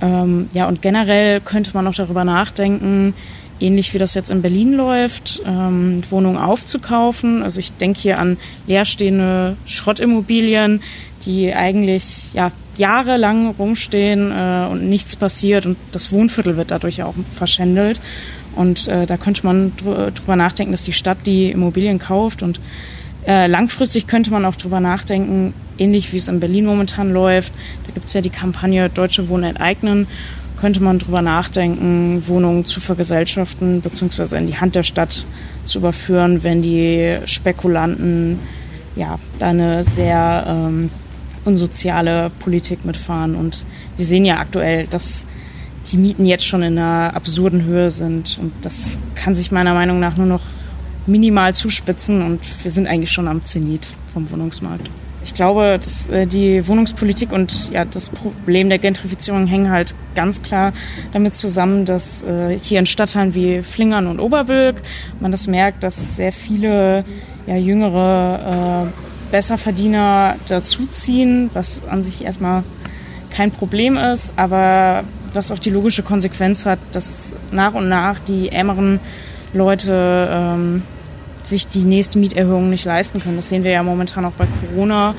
[0.01, 3.13] Ähm, ja, und generell könnte man auch darüber nachdenken,
[3.61, 7.43] ähnlich wie das jetzt in Berlin läuft, ähm, Wohnungen aufzukaufen.
[7.43, 8.37] Also ich denke hier an
[8.67, 10.83] leerstehende Schrottimmobilien,
[11.25, 17.15] die eigentlich ja, jahrelang rumstehen äh, und nichts passiert und das Wohnviertel wird dadurch auch
[17.33, 18.01] verschändelt.
[18.55, 22.61] Und äh, da könnte man dr drüber nachdenken, dass die Stadt die Immobilien kauft und
[23.27, 27.53] äh, langfristig könnte man auch drüber nachdenken, ähnlich wie es in Berlin momentan läuft.
[27.87, 30.07] Da gibt es ja die Kampagne Deutsche Wohnen enteignen
[30.61, 34.37] könnte man darüber nachdenken, Wohnungen zu vergesellschaften bzw.
[34.37, 35.25] in die Hand der Stadt
[35.65, 38.39] zu überführen, wenn die Spekulanten
[38.97, 40.91] ja da eine sehr ähm,
[41.45, 43.35] unsoziale Politik mitfahren.
[43.35, 43.65] Und
[43.97, 45.25] wir sehen ja aktuell, dass
[45.87, 48.39] die Mieten jetzt schon in einer absurden Höhe sind.
[48.41, 50.43] Und das kann sich meiner Meinung nach nur noch
[51.07, 54.91] minimal zuspitzen und wir sind eigentlich schon am Zenit vom Wohnungsmarkt.
[55.29, 60.41] Ich glaube, dass äh, die Wohnungspolitik und ja, das Problem der Gentrifizierung hängen halt ganz
[60.41, 60.73] klar
[61.13, 64.77] damit zusammen, dass äh, hier in Stadtteilen wie Flingern und Oberbilk
[65.21, 67.05] man das merkt, dass sehr viele
[67.47, 72.65] ja, jüngere äh, Besserverdiener dazuziehen, was an sich erstmal
[73.29, 75.05] kein Problem ist, aber
[75.35, 78.99] was auch die logische Konsequenz hat, dass nach und nach die ärmeren
[79.53, 80.83] Leute ähm,
[81.49, 83.37] sich die nächste Mieterhöhung nicht leisten können.
[83.37, 85.15] Das sehen wir ja momentan auch bei Corona,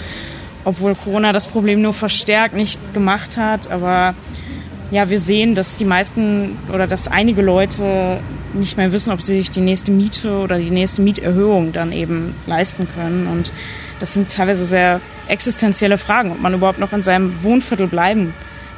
[0.66, 3.70] obwohl Corona das Problem nur verstärkt nicht gemacht hat.
[3.72, 4.16] Aber
[4.92, 8.20] ja, wir sehen, dass die meisten oder dass einige Leute
[8.54, 12.34] nicht mehr wissen, ob sie sich die nächste Miete oder die nächste Mieterhöhung dann eben
[12.48, 13.28] leisten können.
[13.28, 13.54] Und
[14.00, 18.34] das sind teilweise sehr existenzielle Fragen, ob man überhaupt noch in seinem Wohnviertel bleiben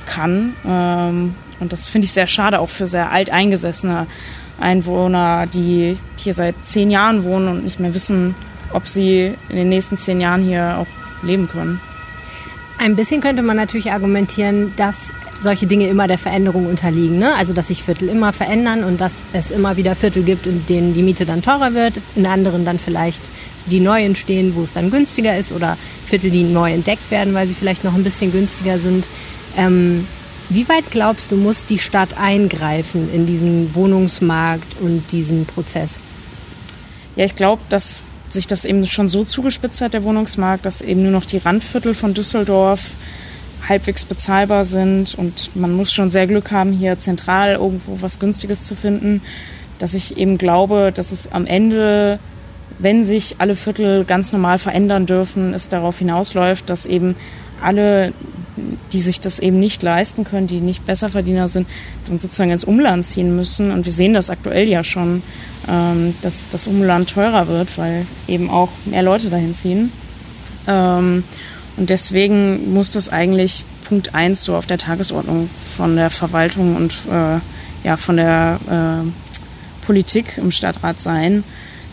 [0.06, 0.56] kann.
[0.68, 4.08] Ähm, und das finde ich sehr schade, auch für sehr alteingesessene
[4.62, 8.36] Einwohner, die hier seit zehn Jahren wohnen und nicht mehr wissen,
[8.74, 10.88] ob sie in den nächsten zehn Jahren hier auch
[11.24, 11.80] leben können.
[12.78, 17.20] Ein bisschen könnte man natürlich argumentieren, dass solche Dinge immer der Veränderung unterliegen.
[17.20, 17.36] Ne?
[17.36, 20.94] Also dass sich Viertel immer verändern und dass es immer wieder Viertel gibt, in denen
[20.94, 23.22] die Miete dann teurer wird, in anderen dann vielleicht
[23.68, 27.48] die neu entstehen, wo es dann günstiger ist oder Viertel, die neu entdeckt werden, weil
[27.48, 29.08] sie vielleicht noch ein bisschen günstiger sind.
[29.58, 30.08] Ähm,
[30.54, 36.00] wie weit glaubst du, muss die Stadt eingreifen in diesen Wohnungsmarkt und diesen Prozess?
[37.16, 41.04] Ja, ich glaube, dass sich das eben schon so zugespitzt hat, der Wohnungsmarkt, dass eben
[41.04, 42.92] nur noch die Randviertel von Düsseldorf
[43.68, 48.66] halbwegs bezahlbar sind und man muss schon sehr Glück haben, hier zentral irgendwo was Günstiges
[48.66, 49.22] zu finden,
[49.80, 52.20] dass ich eben glaube, dass es am Ende,
[52.80, 57.16] wenn sich alle Viertel ganz normal verändern dürfen, es darauf hinausläuft, dass eben
[57.62, 58.14] alle,
[58.94, 61.68] die sich das eben nicht leisten können, die nicht Besserverdiener sind,
[62.08, 63.72] dann sozusagen ins Umland ziehen müssen.
[63.72, 65.24] Und wir sehen das aktuell ja schon,
[65.68, 69.92] ähm, dass das Umland teurer wird, weil eben auch mehr Leute dahin ziehen.
[70.68, 71.24] Ähm,
[71.78, 76.94] und deswegen muss das eigentlich Punkt eins so auf der Tagesordnung von der Verwaltung und
[77.12, 77.40] äh,
[77.84, 81.44] ja, von der äh, Politik im Stadtrat sein,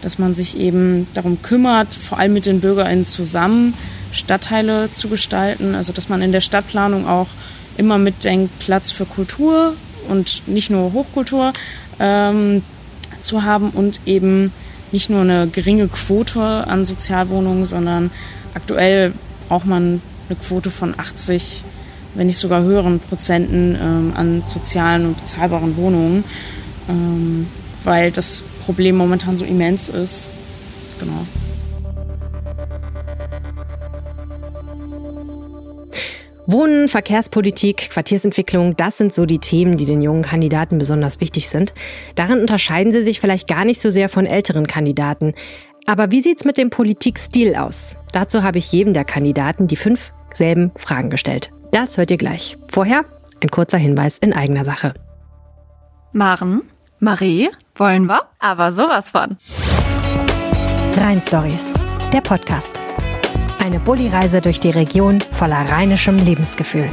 [0.03, 3.75] dass man sich eben darum kümmert, vor allem mit den BürgerInnen zusammen
[4.13, 5.75] Stadtteile zu gestalten.
[5.75, 7.29] Also dass man in der Stadtplanung auch
[7.77, 9.75] immer mitdenkt, Platz für Kultur
[10.09, 11.53] und nicht nur Hochkultur
[12.01, 12.63] ähm,
[13.21, 14.53] zu haben und eben
[14.93, 18.11] nicht nur eine geringe Quote an Sozialwohnungen, sondern
[18.55, 19.13] aktuell
[19.49, 21.63] braucht man eine Quote von 80,
[22.15, 26.25] wenn nicht sogar höheren Prozenten ähm, an sozialen und bezahlbaren Wohnungen,
[26.89, 27.47] ähm,
[27.85, 30.29] weil das Problem momentan so immens ist.
[30.99, 31.27] Genau.
[36.51, 41.75] Wohnen, Verkehrspolitik, Quartiersentwicklung, das sind so die Themen, die den jungen Kandidaten besonders wichtig sind.
[42.15, 45.35] Darin unterscheiden sie sich vielleicht gar nicht so sehr von älteren Kandidaten.
[45.85, 47.97] Aber wie sieht's mit dem Politikstil aus?
[48.13, 51.51] Dazu habe ich jedem der Kandidaten die fünf selben Fragen gestellt.
[51.71, 52.57] Das hört ihr gleich.
[52.69, 53.05] Vorher
[53.43, 54.95] ein kurzer Hinweis in eigener Sache.
[56.13, 56.63] Maren,
[56.99, 58.23] Marie, wollen wir?
[58.39, 59.37] Aber sowas von.
[60.97, 61.75] Rhein Stories,
[62.11, 62.81] der Podcast.
[63.69, 66.89] Eine Bulli-Reise durch die Region voller rheinischem Lebensgefühl.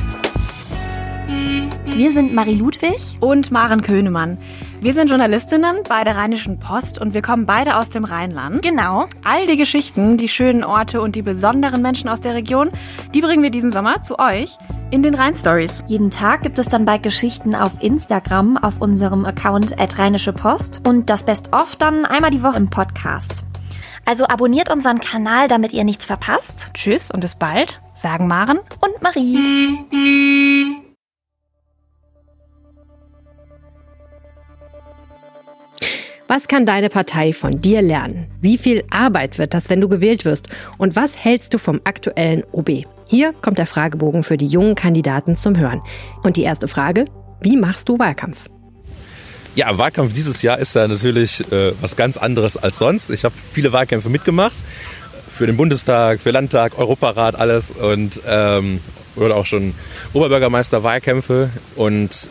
[1.95, 4.37] Wir sind Marie Ludwig und Maren Könemann.
[4.81, 8.61] Wir sind Journalistinnen bei der Rheinischen Post und wir kommen beide aus dem Rheinland.
[8.61, 9.05] Genau.
[9.23, 12.69] All die Geschichten, die schönen Orte und die besonderen Menschen aus der Region,
[13.13, 14.57] die bringen wir diesen Sommer zu euch
[14.91, 15.81] in den Rhein Stories.
[15.87, 20.81] Jeden Tag gibt es dann bei Geschichten auf Instagram auf unserem Account at Rheinische Post
[20.85, 23.45] und das Best of dann einmal die Woche im Podcast.
[24.05, 26.69] Also abonniert unseren Kanal, damit ihr nichts verpasst.
[26.73, 29.79] Tschüss und bis bald, sagen Maren und Marie.
[36.27, 38.27] Was kann deine Partei von dir lernen?
[38.41, 40.49] Wie viel Arbeit wird das, wenn du gewählt wirst?
[40.77, 42.83] Und was hältst du vom aktuellen OB?
[43.07, 45.81] Hier kommt der Fragebogen für die jungen Kandidaten zum Hören.
[46.23, 47.05] Und die erste Frage,
[47.41, 48.49] wie machst du Wahlkampf?
[49.55, 53.09] Ja, Wahlkampf dieses Jahr ist ja natürlich äh, was ganz anderes als sonst.
[53.09, 54.55] Ich habe viele Wahlkämpfe mitgemacht.
[55.31, 57.71] Für den Bundestag, für Landtag, Europarat, alles.
[57.71, 58.81] Und ähm,
[59.15, 59.73] oder auch schon
[60.11, 61.49] Oberbürgermeister Wahlkämpfe.
[61.77, 62.29] Und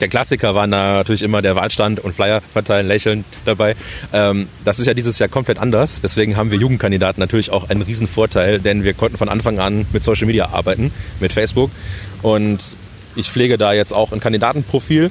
[0.00, 3.74] der Klassiker war natürlich immer der Wahlstand und Flyer verteilen, lächeln dabei.
[4.12, 6.00] Ähm, das ist ja dieses Jahr komplett anders.
[6.00, 9.86] Deswegen haben wir Jugendkandidaten natürlich auch einen riesen Vorteil, denn wir konnten von Anfang an
[9.92, 11.72] mit Social Media arbeiten, mit Facebook.
[12.22, 12.76] Und
[13.16, 15.10] ich pflege da jetzt auch ein Kandidatenprofil.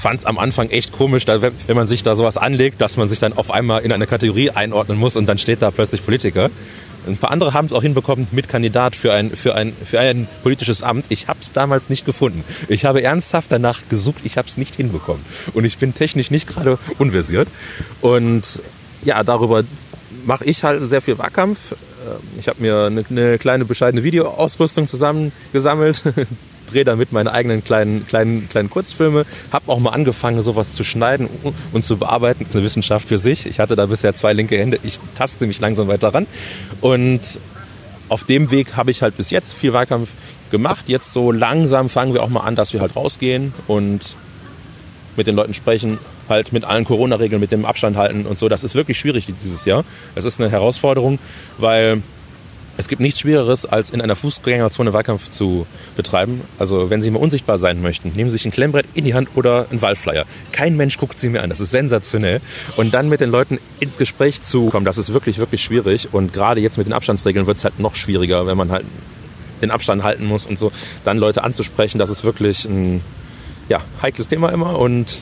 [0.00, 3.18] Fand es am Anfang echt komisch, wenn man sich da sowas anlegt, dass man sich
[3.18, 6.50] dann auf einmal in eine Kategorie einordnen muss und dann steht da plötzlich Politiker.
[7.06, 10.26] Ein paar andere haben es auch hinbekommen mit Kandidat für ein, für ein, für ein
[10.42, 11.06] politisches Amt.
[11.08, 12.44] Ich habe es damals nicht gefunden.
[12.68, 15.22] Ich habe ernsthaft danach gesucht, ich habe es nicht hinbekommen.
[15.52, 17.48] Und ich bin technisch nicht gerade unversiert.
[18.00, 18.60] Und
[19.02, 19.64] ja, darüber
[20.24, 21.74] mache ich halt sehr viel Wahlkampf.
[22.38, 26.02] Ich habe mir eine, eine kleine bescheidene Videoausrüstung zusammengesammelt,
[26.70, 29.26] drehe damit meine eigenen kleinen, kleinen, kleinen Kurzfilme.
[29.52, 31.28] Habe auch mal angefangen, sowas zu schneiden
[31.72, 32.40] und zu bearbeiten.
[32.40, 33.46] Das ist eine Wissenschaft für sich.
[33.46, 34.78] Ich hatte da bisher zwei linke Hände.
[34.82, 36.26] Ich taste mich langsam weiter ran.
[36.80, 37.20] Und
[38.08, 40.10] auf dem Weg habe ich halt bis jetzt viel Wahlkampf
[40.50, 40.84] gemacht.
[40.88, 44.16] Jetzt so langsam fangen wir auch mal an, dass wir halt rausgehen und
[45.16, 45.98] mit den Leuten sprechen,
[46.28, 48.48] halt mit allen Corona-Regeln, mit dem Abstand halten und so.
[48.48, 49.84] Das ist wirklich schwierig dieses Jahr.
[50.14, 51.18] Es ist eine Herausforderung,
[51.58, 52.02] weil
[52.80, 55.66] es gibt nichts Schwierigeres, als in einer Fußgängerzone Wahlkampf zu
[55.96, 56.40] betreiben.
[56.58, 59.28] Also wenn Sie mal unsichtbar sein möchten, nehmen Sie sich ein Klemmbrett in die Hand
[59.34, 60.24] oder einen Wahlflyer.
[60.50, 62.40] Kein Mensch guckt Sie mir an, das ist sensationell.
[62.76, 66.08] Und dann mit den Leuten ins Gespräch zu kommen, das ist wirklich, wirklich schwierig.
[66.12, 68.86] Und gerade jetzt mit den Abstandsregeln wird es halt noch schwieriger, wenn man halt
[69.60, 70.72] den Abstand halten muss und so,
[71.04, 73.02] dann Leute anzusprechen, das ist wirklich ein
[73.68, 75.18] ja, heikles Thema immer und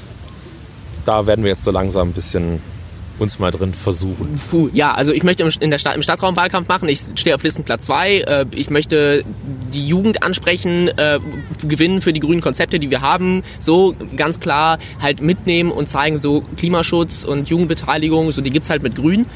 [1.05, 2.61] da werden wir jetzt so langsam ein bisschen
[3.19, 4.41] uns mal drin versuchen.
[4.51, 6.89] Puh, ja, also ich möchte in der Stadt, im Stadtraum Wahlkampf machen.
[6.89, 8.19] Ich stehe auf Listenplatz 2.
[8.19, 9.25] Äh, ich möchte
[9.73, 11.21] die Jugend ansprechen, äh,
[11.67, 16.19] gewinnen für die grünen Konzepte, die wir haben, so ganz klar halt mitnehmen und zeigen,
[16.19, 19.27] so Klimaschutz und Jugendbeteiligung, so die gibt's halt mit Grün.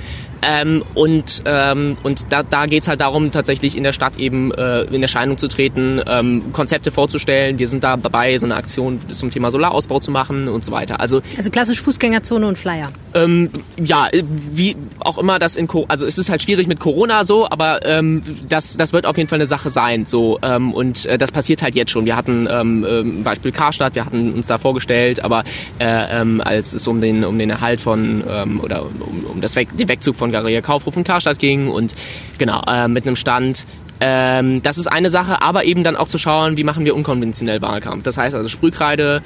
[0.43, 4.83] Ähm, und ähm, und da, da geht halt darum, tatsächlich in der Stadt eben äh,
[4.83, 7.59] in Erscheinung zu treten, ähm, Konzepte vorzustellen.
[7.59, 11.01] Wir sind da dabei, so eine Aktion zum Thema Solarausbau zu machen und so weiter.
[11.01, 12.91] Also, also klassisch Fußgängerzone und Flyer.
[13.15, 14.09] Ähm, ja,
[14.51, 18.23] wie auch immer das in also es ist halt schwierig mit Corona so, aber ähm,
[18.49, 20.07] das, das wird auf jeden Fall eine Sache sein.
[20.07, 22.05] So ähm, und äh, das passiert halt jetzt schon.
[22.05, 25.45] Wir hatten ähm, ähm, Beispiel Karstadt, wir hatten uns da vorgestellt, aber
[25.79, 29.55] äh, ähm, als es um den um den Erhalt von ähm, oder um, um das
[29.57, 31.95] Weg, den Wegzug von Galeria Kaufhof und Karstadt ging und
[32.39, 33.67] genau äh, mit einem Stand
[34.05, 37.63] ähm, das ist eine Sache, aber eben dann auch zu schauen, wie machen wir unkonventionell
[37.63, 38.03] Wahlkampf.
[38.03, 39.23] Das heißt also Sprühkreide,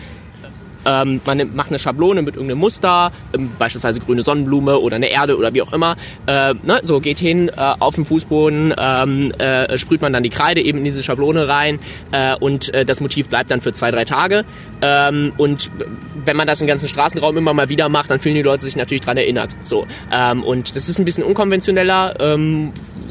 [0.87, 5.11] ähm, man nimmt, macht eine Schablone mit irgendeinem Muster, ähm, beispielsweise grüne Sonnenblume oder eine
[5.11, 5.97] Erde oder wie auch immer.
[6.27, 10.31] Äh, ne, so geht hin äh, auf dem Fußboden, ähm, äh, sprüht man dann die
[10.31, 11.79] Kreide eben in diese Schablone rein
[12.13, 14.45] äh, und äh, das Motiv bleibt dann für zwei, drei Tage.
[14.83, 15.71] Ähm, und
[16.25, 18.77] wenn man das im ganzen Straßenraum immer mal wieder macht, dann fühlen die Leute sich
[18.77, 19.55] natürlich dran erinnert.
[19.63, 22.15] So ähm, und das ist ein bisschen unkonventioneller.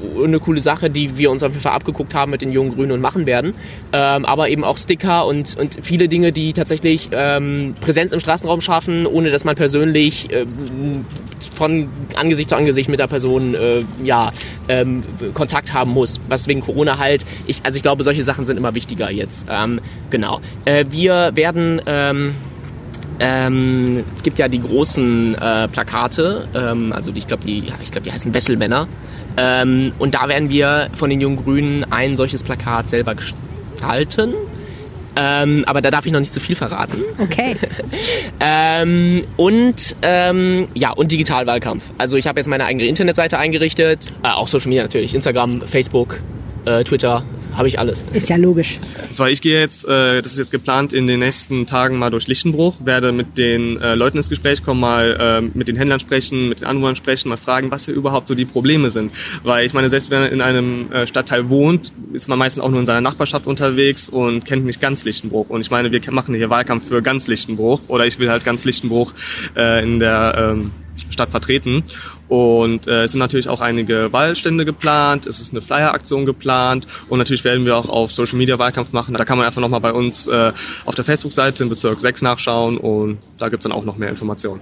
[0.04, 2.74] Ähm, eine coole Sache, die wir uns auf jeden Fall abgeguckt haben mit den jungen
[2.74, 3.54] Grünen und machen werden.
[3.94, 8.62] Ähm, aber eben auch Sticker und, und viele Dinge, die tatsächlich ähm, Präsenz im Straßenraum
[8.62, 10.46] schaffen, ohne dass man persönlich äh,
[11.54, 14.32] von Angesicht zu Angesicht mit der Person äh, ja,
[14.68, 16.20] ähm, Kontakt haben muss.
[16.28, 19.48] Was wegen Corona halt, ich, also ich glaube, solche Sachen sind immer wichtiger jetzt.
[19.50, 19.80] Ähm,
[20.10, 20.42] genau.
[20.66, 21.82] Äh, wir werden...
[21.86, 22.36] Ähm,
[23.20, 27.76] ähm, es gibt ja die großen äh, Plakate, ähm, also die, ich glaube, die, ja,
[27.82, 28.88] ich glaube, die heißen Wesselmänner.
[29.38, 34.34] Ähm, und da werden wir von den Jungen Grünen ein solches Plakat selber gestalten.
[35.18, 37.02] Ähm, aber da darf ich noch nicht zu viel verraten.
[37.20, 37.56] Okay.
[38.40, 41.84] ähm, und ähm, ja, und Digitalwahlkampf.
[41.98, 46.20] Also ich habe jetzt meine eigene Internetseite eingerichtet, äh, auch Social Media natürlich, Instagram, Facebook,
[46.66, 47.24] äh, Twitter,
[47.56, 48.04] habe ich alles.
[48.14, 48.78] Ist ja logisch.
[49.12, 52.28] Zwar ich gehe jetzt, äh, das ist jetzt geplant, in den nächsten Tagen mal durch
[52.28, 56.50] Lichtenbruch, werde mit den äh, Leuten ins Gespräch kommen, mal äh, mit den Händlern sprechen,
[56.50, 59.12] mit den Anwohnern sprechen, mal fragen, was hier überhaupt so die Probleme sind.
[59.44, 62.70] Weil ich meine, selbst wenn man in einem äh, Stadtteil wohnt, ist man meistens auch
[62.70, 65.50] nur in seiner Nachbarschaft unterwegs und kennt nicht ganz Lichtenbruch.
[65.50, 68.66] Und ich meine, wir machen hier Wahlkampf für ganz Lichtenbruch oder ich will halt ganz
[68.66, 69.14] Lichtenbruch
[69.56, 70.72] äh, in der ähm,
[71.10, 71.84] Stadt vertreten.
[72.28, 77.20] Und äh, es sind natürlich auch einige Wahlstände geplant, es ist eine Flyer-Aktion geplant und
[77.20, 79.14] natürlich werden wir auch auf Social Media Wahlkampf machen.
[79.14, 80.52] Da kann man einfach nochmal bei uns äh,
[80.86, 84.62] auf der Facebook-Seite im Bezirk 6 nachschauen und da gibt's dann auch noch mehr Informationen.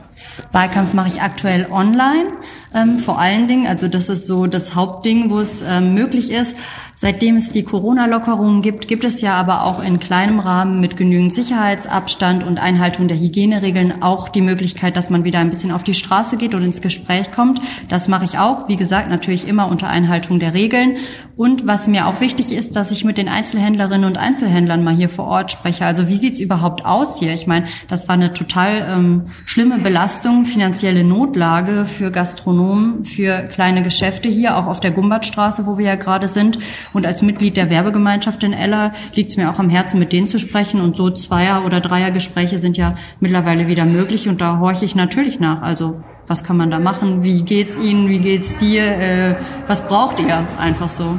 [0.52, 2.28] Wahlkampf mache ich aktuell online,
[2.76, 3.68] ähm, vor allen Dingen.
[3.68, 6.56] Also das ist so das Hauptding, wo es ähm, möglich ist.
[6.96, 11.34] Seitdem es die Corona-Lockerungen gibt, gibt es ja aber auch in kleinem Rahmen mit genügend
[11.34, 15.96] Sicherheitsabstand und Einhaltung der Hygieneregeln auch die Möglichkeit, dass man wieder ein bisschen auf die
[15.96, 17.53] Straße geht und ins Gespräch kommt.
[17.90, 18.68] Das mache ich auch.
[18.68, 20.98] Wie gesagt, natürlich immer unter Einhaltung der Regeln.
[21.36, 25.10] Und was mir auch wichtig ist, dass ich mit den Einzelhändlerinnen und Einzelhändlern mal hier
[25.10, 25.86] vor Ort spreche.
[25.86, 27.34] Also wie sieht's überhaupt aus hier?
[27.34, 33.82] Ich meine, das war eine total ähm, schlimme Belastung, finanzielle Notlage für Gastronomen, für kleine
[33.82, 36.60] Geschäfte hier, auch auf der Gumbertstraße, wo wir ja gerade sind.
[36.94, 40.28] Und als Mitglied der Werbegemeinschaft in Ella liegt es mir auch am Herzen, mit denen
[40.28, 40.82] zu sprechen.
[40.82, 44.30] Und so Zweier- oder Dreiergespräche sind ja mittlerweile wieder möglich.
[44.30, 45.64] Und da horche ich natürlich nach.
[45.64, 47.24] Also was kann man da machen?
[47.24, 48.08] Wie geht's Ihnen?
[48.08, 48.84] Wie geht's dir?
[48.84, 49.36] Äh,
[49.68, 50.48] was braucht ihr?
[50.60, 51.18] Einfach so.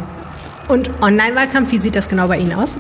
[0.68, 2.74] Und Online-Wahlkampf, wie sieht das genau bei Ihnen aus?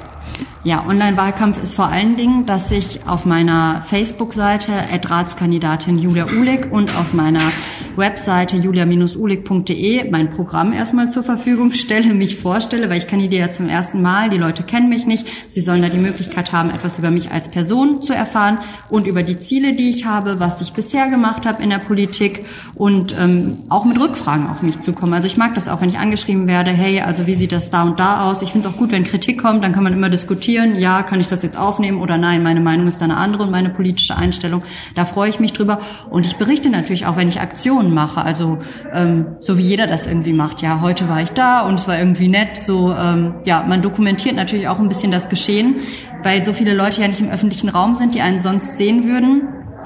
[0.64, 4.72] Ja, Online-Wahlkampf ist vor allen Dingen, dass ich auf meiner Facebook-Seite
[5.04, 7.52] Ratskandidatin Julia Uhlig und auf meiner
[7.96, 13.68] Webseite julia-uhlig.de mein Programm erstmal zur Verfügung stelle, mich vorstelle, weil ich kandidiere ja zum
[13.68, 15.26] ersten Mal, die Leute kennen mich nicht.
[15.48, 18.58] Sie sollen da die Möglichkeit haben, etwas über mich als Person zu erfahren
[18.88, 22.46] und über die Ziele, die ich habe, was ich bisher gemacht habe in der Politik
[22.74, 25.12] und ähm, auch mit Rückfragen auf mich zu kommen.
[25.12, 27.82] Also ich mag das auch, wenn ich angeschrieben werde, hey, also wie sieht das da
[27.82, 28.40] und da aus?
[28.40, 31.20] Ich finde es auch gut, wenn Kritik kommt, dann kann man immer diskutieren, ja, kann
[31.20, 34.62] ich das jetzt aufnehmen oder nein, meine Meinung ist eine andere und meine politische Einstellung.
[34.94, 35.80] Da freue ich mich drüber.
[36.08, 38.58] Und ich berichte natürlich auch, wenn ich Aktionen mache, also
[38.92, 40.62] ähm, so wie jeder das irgendwie macht.
[40.62, 42.56] Ja, heute war ich da und es war irgendwie nett.
[42.56, 45.76] So, ähm, ja, man dokumentiert natürlich auch ein bisschen das Geschehen,
[46.22, 49.42] weil so viele Leute ja nicht im öffentlichen Raum sind, die einen sonst sehen würden.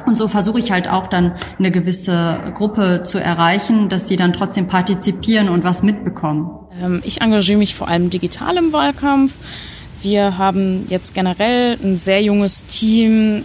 [0.06, 4.32] Und so versuche ich halt auch dann eine gewisse Gruppe zu erreichen, dass sie dann
[4.32, 6.48] trotzdem partizipieren und was mitbekommen.
[6.80, 9.34] Ähm, ich engagiere mich vor allem digital im Wahlkampf.
[10.02, 13.44] Wir haben jetzt generell ein sehr junges Team,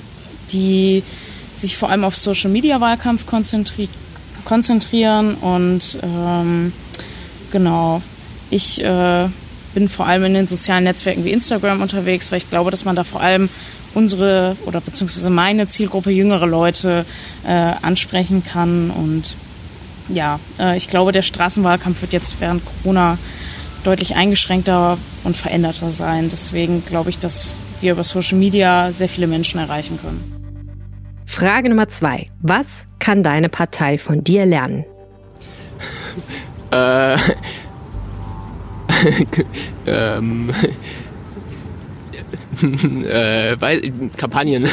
[0.51, 1.03] die
[1.55, 3.89] sich vor allem auf Social Media Wahlkampf konzentri
[4.45, 6.73] konzentrieren und ähm,
[7.51, 8.01] genau,
[8.49, 9.29] ich äh,
[9.73, 12.95] bin vor allem in den sozialen Netzwerken wie Instagram unterwegs, weil ich glaube, dass man
[12.95, 13.49] da vor allem
[13.93, 17.05] unsere oder beziehungsweise meine Zielgruppe jüngere Leute
[17.45, 18.89] äh, ansprechen kann.
[18.89, 19.35] Und
[20.09, 23.17] ja, äh, ich glaube, der Straßenwahlkampf wird jetzt während Corona
[23.83, 26.29] deutlich eingeschränkter und veränderter sein.
[26.29, 30.33] Deswegen glaube ich, dass wir über Social Media sehr viele Menschen erreichen können.
[31.25, 32.29] Frage Nummer zwei.
[32.41, 34.85] Was kann deine Partei von dir lernen?
[36.71, 37.17] Äh,
[39.87, 40.49] ähm,
[43.05, 43.81] äh, weiß,
[44.17, 44.67] Kampagnen.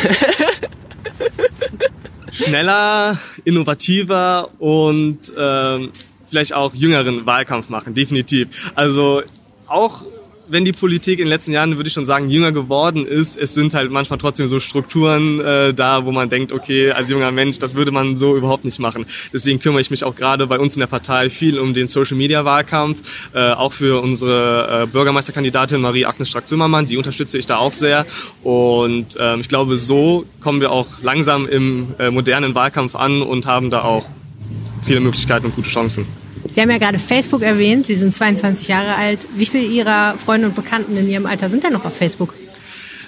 [2.33, 5.91] Schneller, innovativer und ähm,
[6.31, 8.73] vielleicht auch jüngeren Wahlkampf machen, definitiv.
[8.75, 9.23] Also
[9.67, 10.03] auch
[10.51, 13.55] wenn die Politik in den letzten Jahren, würde ich schon sagen, jünger geworden ist, es
[13.55, 17.59] sind halt manchmal trotzdem so Strukturen äh, da, wo man denkt, okay, als junger Mensch,
[17.59, 19.07] das würde man so überhaupt nicht machen.
[19.33, 23.31] Deswegen kümmere ich mich auch gerade bei uns in der Partei viel um den Social-Media-Wahlkampf,
[23.35, 28.05] äh, auch für unsere äh, Bürgermeisterkandidatin Marie-Agnes Strack-Zimmermann, die unterstütze ich da auch sehr.
[28.43, 33.47] Und ähm, ich glaube, so kommen wir auch langsam im äh, modernen Wahlkampf an und
[33.47, 34.07] haben da auch
[34.91, 36.05] viele Möglichkeiten und gute Chancen.
[36.49, 37.87] Sie haben ja gerade Facebook erwähnt.
[37.87, 39.25] Sie sind 22 Jahre alt.
[39.37, 42.35] Wie viele Ihrer Freunde und Bekannten in Ihrem Alter sind denn noch auf Facebook?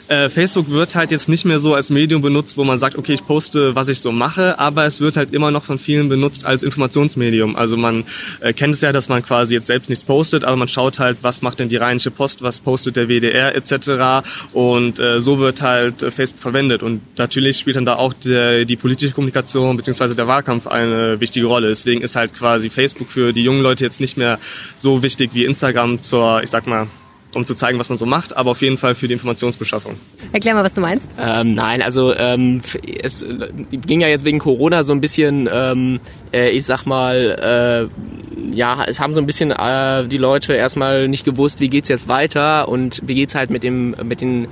[0.09, 3.14] Äh, Facebook wird halt jetzt nicht mehr so als Medium benutzt, wo man sagt, okay,
[3.14, 6.44] ich poste, was ich so mache, aber es wird halt immer noch von vielen benutzt
[6.44, 7.57] als Informationsmedium.
[7.57, 8.05] Also man
[8.40, 11.18] äh, kennt es ja, dass man quasi jetzt selbst nichts postet, aber man schaut halt,
[11.22, 14.26] was macht denn die Rheinische Post, was postet der WDR etc.
[14.53, 16.82] Und äh, so wird halt äh, Facebook verwendet.
[16.82, 21.46] Und natürlich spielt dann da auch der, die politische Kommunikation beziehungsweise der Wahlkampf eine wichtige
[21.46, 21.68] Rolle.
[21.68, 24.38] Deswegen ist halt quasi Facebook für die jungen Leute jetzt nicht mehr
[24.74, 26.86] so wichtig wie Instagram zur, ich sag mal,
[27.35, 29.97] um zu zeigen, was man so macht, aber auf jeden Fall für die Informationsbeschaffung.
[30.33, 31.09] Erklär mal, was du meinst.
[31.18, 32.61] Ähm, nein, also ähm,
[33.03, 36.01] es äh, ging ja jetzt wegen Corona so ein bisschen, ähm,
[36.33, 41.09] äh, ich sag mal, äh, ja, es haben so ein bisschen äh, die Leute erstmal
[41.09, 44.49] nicht gewusst, wie geht's jetzt weiter und wie geht's halt mit dem, mit den,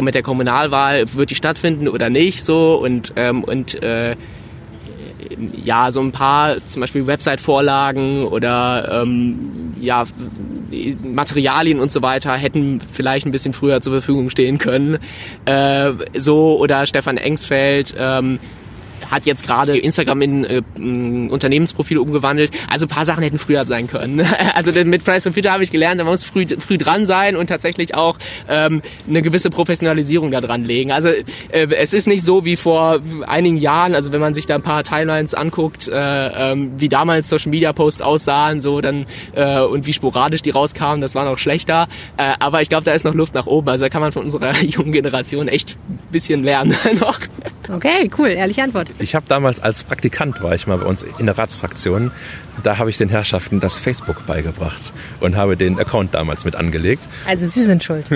[0.00, 4.16] mit der Kommunalwahl, wird die stattfinden oder nicht so und ähm, und äh,
[5.64, 10.04] ja, so ein paar zum Beispiel Website-Vorlagen oder ähm, ja,
[11.02, 14.98] Materialien und so weiter hätten vielleicht ein bisschen früher zur Verfügung stehen können.
[15.44, 18.38] Äh, so oder Stefan Engsfeld ähm,
[19.10, 20.62] hat jetzt gerade Instagram in äh,
[21.30, 22.50] Unternehmensprofil umgewandelt.
[22.70, 24.26] Also ein paar Sachen hätten früher sein können.
[24.54, 27.94] Also mit for Future habe ich gelernt, man muss früh, früh dran sein und tatsächlich
[27.94, 30.92] auch ähm, eine gewisse Professionalisierung da dran legen.
[30.92, 34.54] Also äh, es ist nicht so wie vor einigen Jahren, also wenn man sich da
[34.54, 39.60] ein paar Timelines anguckt, äh, ähm, wie damals Social Media Posts aussahen, so dann äh,
[39.60, 41.88] und wie sporadisch die rauskamen, das war noch schlechter.
[42.16, 43.68] Äh, aber ich glaube, da ist noch Luft nach oben.
[43.68, 45.76] Also da kann man von unserer jungen Generation echt
[46.10, 47.18] bisschen lernen noch.
[47.72, 48.88] Okay, cool, ehrliche Antwort.
[48.98, 52.12] Ich habe damals als Praktikant war ich mal bei uns in der Ratsfraktion.
[52.62, 57.02] Da habe ich den Herrschaften das Facebook beigebracht und habe den Account damals mit angelegt.
[57.26, 58.08] Also Sie sind schuld.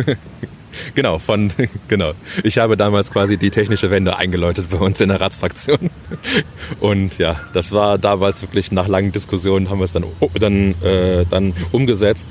[0.94, 1.52] genau, von
[1.88, 2.12] genau.
[2.44, 5.90] Ich habe damals quasi die technische Wende eingeläutet bei uns in der Ratsfraktion.
[6.80, 10.04] Und ja, das war damals wirklich nach langen Diskussionen haben wir es dann
[10.38, 12.28] dann äh, dann umgesetzt.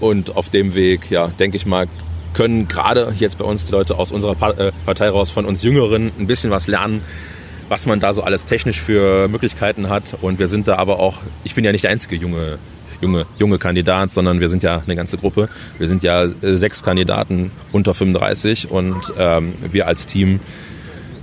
[0.00, 1.88] Und auf dem Weg, ja, denke ich mal,
[2.34, 6.12] können gerade jetzt bei uns die Leute aus unserer äh, Partei raus von uns Jüngeren
[6.18, 7.02] ein bisschen was lernen,
[7.68, 10.16] was man da so alles technisch für Möglichkeiten hat.
[10.20, 12.58] Und wir sind da aber auch, ich bin ja nicht der einzige junge,
[13.00, 15.48] junge, junge Kandidat, sondern wir sind ja eine ganze Gruppe.
[15.78, 20.40] Wir sind ja äh, sechs Kandidaten unter 35 und ähm, wir als Team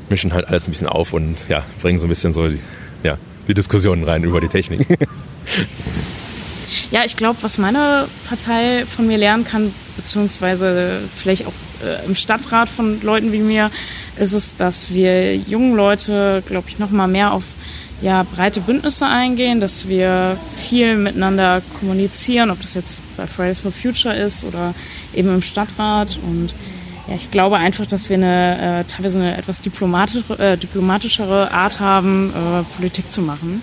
[0.09, 2.59] mischen halt alles ein bisschen auf und ja, bringen so ein bisschen so die,
[3.03, 4.85] ja, die Diskussionen rein über die Technik.
[6.91, 11.53] Ja, ich glaube, was meine Partei von mir lernen kann, beziehungsweise vielleicht auch
[11.83, 13.71] äh, im Stadtrat von Leuten wie mir,
[14.17, 17.43] ist es, dass wir jungen Leute, glaube ich, noch mal mehr auf
[18.01, 23.71] ja, breite Bündnisse eingehen, dass wir viel miteinander kommunizieren, ob das jetzt bei Fridays for
[23.71, 24.73] Future ist oder
[25.13, 26.17] eben im Stadtrat.
[26.21, 26.53] Und
[27.07, 31.79] ja, ich glaube einfach, dass wir eine äh, teilweise eine etwas diplomatischere, äh, diplomatischere Art
[31.79, 33.61] haben, äh, Politik zu machen.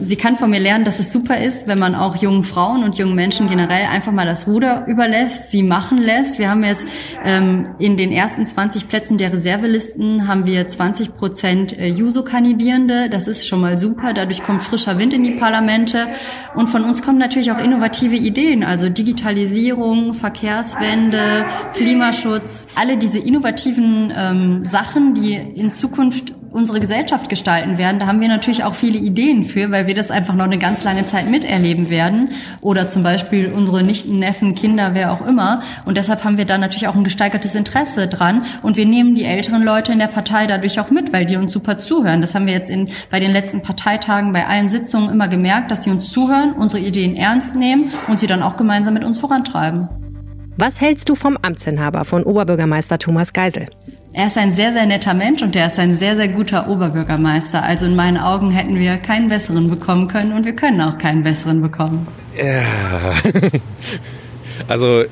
[0.00, 2.98] Sie kann von mir lernen, dass es super ist, wenn man auch jungen Frauen und
[2.98, 6.38] jungen Menschen generell einfach mal das Ruder überlässt, sie machen lässt.
[6.38, 6.86] Wir haben jetzt
[7.24, 13.08] ähm, in den ersten 20 Plätzen der Reservelisten haben wir 20 Prozent äh, Juso-Kandidierende.
[13.08, 14.12] Das ist schon mal super.
[14.12, 16.08] Dadurch kommt frischer Wind in die Parlamente.
[16.54, 22.68] Und von uns kommen natürlich auch innovative Ideen, also Digitalisierung, Verkehrswende, Klimaschutz.
[22.74, 28.00] Alle diese innovativen ähm, Sachen, die in Zukunft unsere Gesellschaft gestalten werden.
[28.00, 30.84] Da haben wir natürlich auch viele Ideen für, weil wir das einfach noch eine ganz
[30.84, 32.30] lange Zeit miterleben werden.
[32.60, 35.62] Oder zum Beispiel unsere Nichten, Neffen, Kinder, wer auch immer.
[35.86, 38.44] Und deshalb haben wir da natürlich auch ein gesteigertes Interesse dran.
[38.62, 41.52] Und wir nehmen die älteren Leute in der Partei dadurch auch mit, weil die uns
[41.52, 42.20] super zuhören.
[42.20, 45.84] Das haben wir jetzt in, bei den letzten Parteitagen, bei allen Sitzungen immer gemerkt, dass
[45.84, 49.88] sie uns zuhören, unsere Ideen ernst nehmen und sie dann auch gemeinsam mit uns vorantreiben.
[50.56, 53.66] Was hältst du vom Amtsinhaber von Oberbürgermeister Thomas Geisel?
[54.18, 57.62] Er ist ein sehr, sehr netter Mensch und er ist ein sehr, sehr guter Oberbürgermeister.
[57.62, 61.22] Also in meinen Augen hätten wir keinen besseren bekommen können und wir können auch keinen
[61.22, 62.08] besseren bekommen.
[62.36, 63.14] Ja.
[64.66, 65.04] Also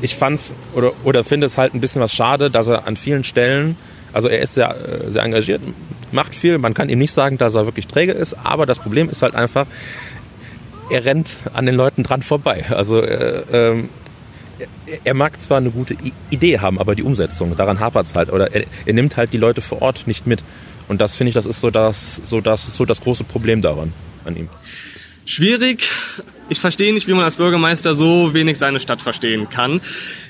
[0.00, 3.22] ich fand's oder, oder finde es halt ein bisschen was schade, dass er an vielen
[3.22, 3.76] Stellen,
[4.14, 5.60] also er ist sehr, äh, sehr engagiert,
[6.10, 9.10] macht viel, man kann ihm nicht sagen, dass er wirklich träge ist, aber das Problem
[9.10, 9.66] ist halt einfach,
[10.88, 12.64] er rennt an den Leuten dran vorbei.
[12.70, 13.90] Also äh, ähm,
[15.04, 15.96] er mag zwar eine gute
[16.30, 18.32] Idee haben, aber die Umsetzung, daran hapert es halt.
[18.32, 20.42] Oder er, er, nimmt halt die Leute vor Ort nicht mit.
[20.88, 23.92] Und das finde ich, das ist so das, so das, so das große Problem daran,
[24.24, 24.48] an ihm.
[25.24, 25.88] Schwierig,
[26.48, 29.80] ich verstehe nicht, wie man als Bürgermeister so wenig seine Stadt verstehen kann.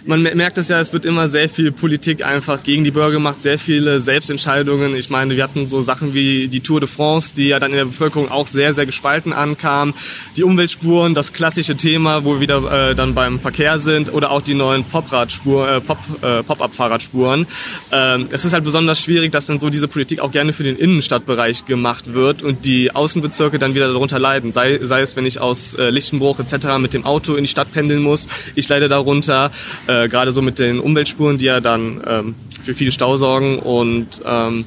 [0.04, 3.40] Man merkt es ja, es wird immer sehr viel Politik einfach gegen die Bürger gemacht,
[3.40, 4.96] sehr viele Selbstentscheidungen.
[4.96, 7.76] Ich meine, wir hatten so Sachen wie die Tour de France, die ja dann in
[7.76, 9.94] der Bevölkerung auch sehr, sehr gespalten ankam.
[10.36, 14.42] Die Umweltspuren, das klassische Thema, wo wir wieder äh, dann beim Verkehr sind oder auch
[14.42, 17.46] die neuen Pop-Radspur, äh, Pop, äh, Pop-Up-Fahrradspuren.
[17.90, 20.76] Ähm, es ist halt besonders schwierig, dass dann so diese Politik auch gerne für den
[20.76, 24.52] Innenstadtbereich gemacht wird und die Außenbezirke dann wieder darunter leiden.
[24.52, 26.78] Sei, sei es, wenn ich aus äh, Lichtenbruch etc.
[26.78, 28.26] mit dem Auto in die Stadt pendeln muss.
[28.54, 29.50] Ich leide darunter,
[29.86, 34.20] äh, gerade so mit den Umweltspuren, die ja dann ähm, für viel Stau sorgen und
[34.26, 34.64] ähm,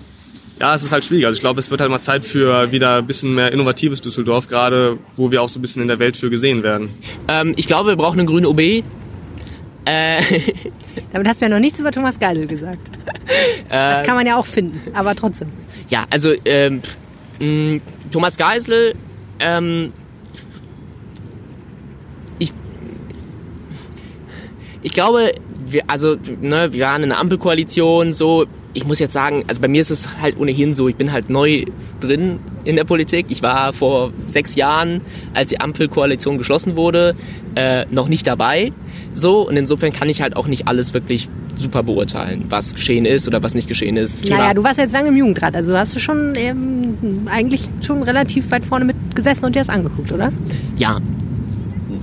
[0.60, 1.26] ja, es ist halt schwierig.
[1.26, 4.48] Also ich glaube, es wird halt mal Zeit für wieder ein bisschen mehr innovatives Düsseldorf,
[4.48, 6.90] gerade wo wir auch so ein bisschen in der Welt für gesehen werden.
[7.28, 8.60] Ähm, ich glaube, wir brauchen eine grüne OB.
[8.60, 8.84] Äh,
[11.12, 12.90] Damit hast du ja noch nichts über Thomas Geisel gesagt.
[13.70, 15.50] das kann man ja auch finden, aber trotzdem.
[15.90, 16.82] Ja, also ähm,
[17.40, 17.82] mh,
[18.12, 18.96] Thomas Geisel
[19.40, 19.92] ähm,
[24.86, 25.32] ich glaube,
[25.66, 28.46] wir, also, ne, wir waren in einer Ampelkoalition, so.
[28.74, 31.32] Ich muss jetzt sagen, also bei mir ist es halt ohnehin so, ich bin halt
[31.32, 31.64] neu
[32.02, 33.28] drin in der Politik.
[33.30, 35.02] Ich war vor sechs Jahren,
[35.34, 37.16] als die Ampelkoalition geschlossen wurde,
[37.56, 38.74] äh, noch nicht dabei.
[39.14, 43.28] So, und insofern kann ich halt auch nicht alles wirklich super beurteilen, was geschehen ist
[43.28, 44.22] oder was nicht geschehen ist.
[44.22, 48.04] Thema naja, du warst jetzt lange im Jugendrat, also hast du schon ähm, eigentlich schon
[48.04, 50.32] relativ weit vorne mit gesessen und dir das angeguckt, oder?
[50.78, 51.00] Ja,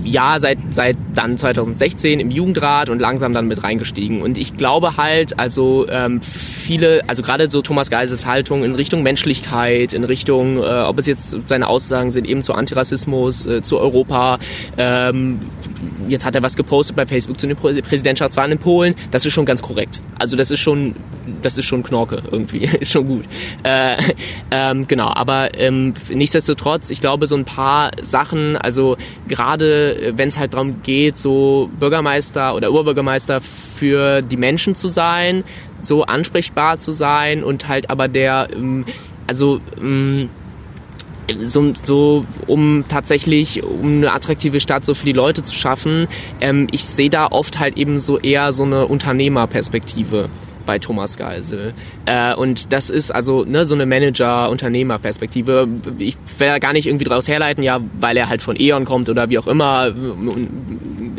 [0.03, 4.21] ja, seit, seit dann 2016 im Jugendrat und langsam dann mit reingestiegen.
[4.21, 9.03] Und ich glaube halt, also ähm, viele, also gerade so Thomas Geises Haltung in Richtung
[9.03, 13.79] Menschlichkeit, in Richtung, äh, ob es jetzt seine Aussagen sind, eben zu Antirassismus, äh, zu
[13.79, 14.39] Europa,
[14.77, 15.39] ähm,
[16.09, 19.45] jetzt hat er was gepostet bei Facebook zu den Präsidentschaftswahlen in Polen, das ist schon
[19.45, 20.01] ganz korrekt.
[20.19, 20.95] Also das ist schon,
[21.41, 23.25] das ist schon Knorke irgendwie, ist schon gut.
[23.63, 23.97] Äh,
[24.51, 28.97] ähm, genau, aber ähm, nichtsdestotrotz, ich glaube so ein paar Sachen, also
[29.27, 35.43] gerade wenn es halt darum geht, so Bürgermeister oder Oberbürgermeister für die Menschen zu sein,
[35.81, 38.85] so ansprechbar zu sein und halt aber der, ähm,
[39.27, 40.29] also ähm,
[41.37, 46.07] so, so um tatsächlich um eine attraktive Stadt so für die Leute zu schaffen.
[46.41, 50.29] Ähm, ich sehe da oft halt eben so eher so eine Unternehmerperspektive
[50.65, 51.73] bei Thomas Geisel.
[52.05, 55.67] Äh, und das ist also ne, so eine Manager-Unternehmer-Perspektive.
[55.97, 59.29] Ich ja gar nicht irgendwie daraus herleiten, ja, weil er halt von E.ON kommt oder
[59.29, 59.91] wie auch immer,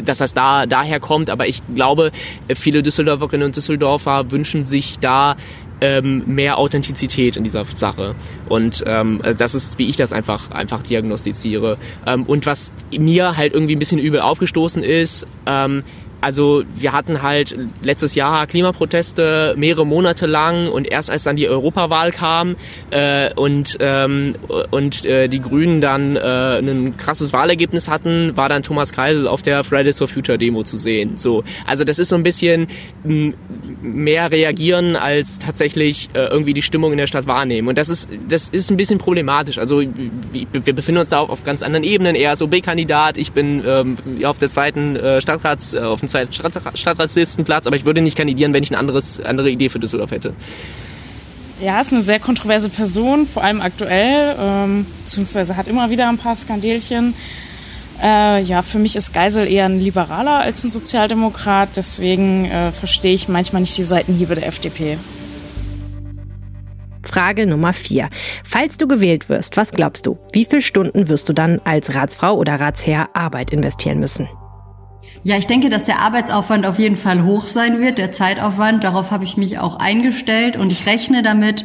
[0.02, 1.30] dass das da daher kommt.
[1.30, 2.10] Aber ich glaube,
[2.54, 5.36] viele Düsseldorferinnen und Düsseldorfer wünschen sich da
[5.80, 8.14] ähm, mehr Authentizität in dieser Sache.
[8.48, 11.78] Und ähm, das ist, wie ich das einfach, einfach diagnostiziere.
[12.06, 15.82] Ähm, und was mir halt irgendwie ein bisschen übel aufgestoßen ist, ähm,
[16.24, 21.46] also wir hatten halt letztes Jahr Klimaproteste mehrere Monate lang und erst als dann die
[21.46, 22.56] Europawahl kam
[22.90, 24.34] äh, und, ähm,
[24.70, 29.42] und äh, die Grünen dann äh, ein krasses Wahlergebnis hatten, war dann Thomas Kreisel auf
[29.42, 31.18] der Fridays for Future Demo zu sehen.
[31.18, 32.68] So, also das ist so ein bisschen
[33.82, 37.68] mehr reagieren als tatsächlich äh, irgendwie die Stimmung in der Stadt wahrnehmen.
[37.68, 39.58] Und das ist das ist ein bisschen problematisch.
[39.58, 42.14] Also wir befinden uns da auf, auf ganz anderen Ebenen.
[42.14, 46.32] Er ist OB-Kandidat, ich bin ähm, auf der zweiten äh, Stadtrats, äh, auf dem zweiten
[46.76, 50.34] Stadtratslistenplatz, aber ich würde nicht kandidieren, wenn ich eine anderes, andere Idee für Düsseldorf hätte.
[51.60, 56.18] Ja, ist eine sehr kontroverse Person, vor allem aktuell, ähm, beziehungsweise hat immer wieder ein
[56.18, 57.14] paar Skandelchen.
[58.02, 63.14] Äh, ja, für mich ist Geisel eher ein Liberaler als ein Sozialdemokrat, deswegen äh, verstehe
[63.14, 64.98] ich manchmal nicht die Seitenhiebe der FDP.
[67.04, 68.08] Frage Nummer vier.
[68.42, 70.18] Falls du gewählt wirst, was glaubst du?
[70.32, 74.28] Wie viele Stunden wirst du dann als Ratsfrau oder Ratsherr Arbeit investieren müssen?
[75.26, 78.84] Ja, ich denke, dass der Arbeitsaufwand auf jeden Fall hoch sein wird, der Zeitaufwand.
[78.84, 81.64] Darauf habe ich mich auch eingestellt und ich rechne damit,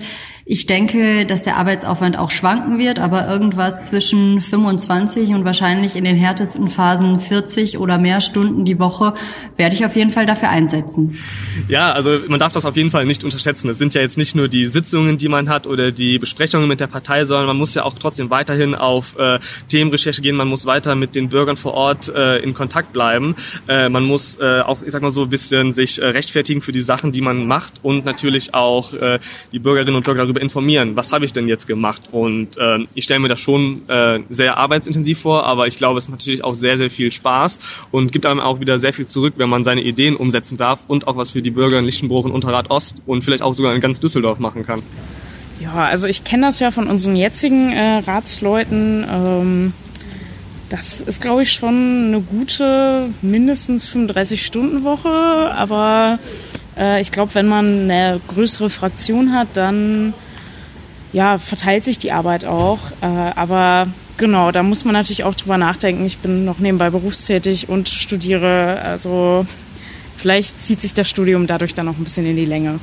[0.52, 6.06] ich denke, dass der Arbeitsaufwand auch schwanken wird, aber irgendwas zwischen 25 und wahrscheinlich in
[6.06, 9.14] den härtesten Phasen 40 oder mehr Stunden die Woche
[9.58, 11.20] werde ich auf jeden Fall dafür einsetzen.
[11.68, 13.70] Ja, also man darf das auf jeden Fall nicht unterschätzen.
[13.70, 16.80] Es sind ja jetzt nicht nur die Sitzungen, die man hat oder die Besprechungen mit
[16.80, 19.38] der Partei, sondern man muss ja auch trotzdem weiterhin auf äh,
[19.68, 20.36] Themenrecherche gehen.
[20.36, 23.36] Man muss weiter mit den Bürgern vor Ort äh, in Kontakt bleiben.
[23.68, 26.72] Äh, man muss äh, auch, ich sag mal so, ein bisschen sich äh, rechtfertigen für
[26.72, 29.20] die Sachen, die man macht und natürlich auch äh,
[29.52, 32.04] die Bürgerinnen und Bürger darüber darüber informieren, was habe ich denn jetzt gemacht.
[32.12, 36.08] Und äh, ich stelle mir das schon äh, sehr arbeitsintensiv vor, aber ich glaube, es
[36.08, 37.60] macht natürlich auch sehr, sehr viel Spaß
[37.92, 41.08] und gibt einem auch wieder sehr viel zurück, wenn man seine Ideen umsetzen darf und
[41.08, 43.82] auch was für die Bürger in Lichtenbruch und Unterrad Ost und vielleicht auch sogar in
[43.82, 44.82] ganz Düsseldorf machen kann.
[45.60, 49.06] Ja, also ich kenne das ja von unseren jetzigen äh, Ratsleuten.
[49.10, 49.74] Ähm,
[50.70, 55.10] das ist, glaube ich, schon eine gute mindestens 35-Stunden-Woche.
[55.10, 56.20] Aber
[56.78, 60.14] äh, ich glaube, wenn man eine größere Fraktion hat, dann
[61.12, 62.80] ja, verteilt sich die Arbeit auch.
[63.02, 63.88] Äh, aber
[64.18, 66.06] genau, da muss man natürlich auch drüber nachdenken.
[66.06, 68.82] Ich bin noch nebenbei berufstätig und studiere.
[68.84, 69.46] Also
[70.18, 72.80] vielleicht zieht sich das Studium dadurch dann noch ein bisschen in die Länge.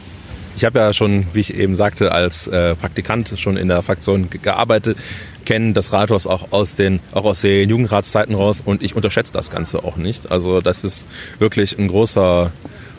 [0.57, 4.31] Ich habe ja schon, wie ich eben sagte, als äh, Praktikant schon in der Fraktion
[4.31, 4.97] gearbeitet,
[5.45, 9.51] kenne das Rathaus auch aus den auch aus den Jugendratszeiten raus und ich unterschätze das
[9.51, 10.33] Ganze auch nicht.
[10.33, 11.09] Also das ist
[11.39, 12.53] wirklich ein großer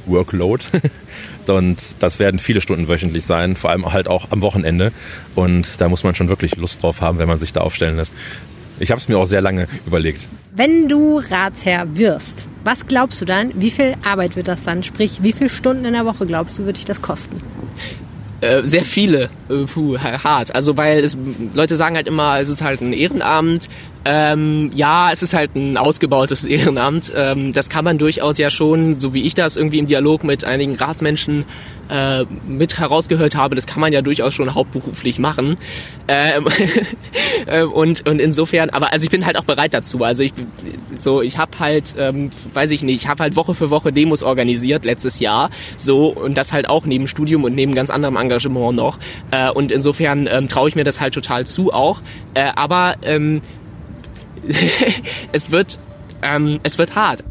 [0.05, 0.63] Workload.
[1.49, 4.91] Und das werden viele Stunden wöchentlich sein, vor allem halt auch am Wochenende.
[5.35, 8.13] Und da muss man schon wirklich Lust drauf haben, wenn man sich da aufstellen lässt.
[8.79, 10.27] Ich habe es mir auch sehr lange überlegt.
[10.53, 13.51] Wenn du Ratsherr wirst, was glaubst du dann?
[13.55, 14.83] Wie viel Arbeit wird das dann?
[14.83, 17.41] Sprich, wie viele Stunden in der Woche glaubst du, wird dich das kosten?
[18.41, 19.29] Äh, sehr viele.
[19.49, 20.53] Äh, puh, hart.
[20.53, 21.17] Also weil es,
[21.53, 23.67] Leute sagen halt immer, es ist halt ein Ehrenamt.
[24.09, 27.11] Ähm, ja, es ist halt ein ausgebautes Ehrenamt.
[27.13, 30.45] Ähm, das kann man durchaus ja schon, so wie ich das irgendwie im Dialog mit
[30.45, 31.43] einigen Ratsmenschen
[31.89, 35.57] äh, mit herausgehört habe, das kann man ja durchaus schon hauptberuflich machen.
[36.07, 36.47] Ähm,
[37.47, 40.01] äh, und, und insofern, aber also ich bin halt auch bereit dazu.
[40.03, 40.31] Also ich
[40.97, 44.23] so, ich habe halt, ähm, weiß ich nicht, ich habe halt Woche für Woche Demos
[44.23, 45.49] organisiert letztes Jahr.
[45.75, 48.99] So und das halt auch neben Studium und neben ganz anderem Engagement noch.
[49.31, 52.01] Äh, und insofern ähm, traue ich mir das halt total zu auch.
[52.35, 53.41] Äh, aber ähm,
[55.31, 55.79] es wird,
[56.21, 57.23] ähm, es wird hart.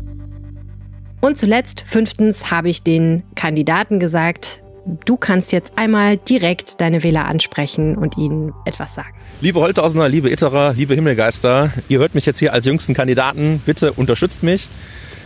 [1.21, 4.61] Und zuletzt, fünftens, habe ich den Kandidaten gesagt,
[5.05, 9.15] du kannst jetzt einmal direkt deine Wähler ansprechen und ihnen etwas sagen.
[9.41, 13.61] Liebe Holthausener, liebe Itterer, liebe Himmelgeister, ihr hört mich jetzt hier als jüngsten Kandidaten.
[13.65, 14.69] Bitte unterstützt mich.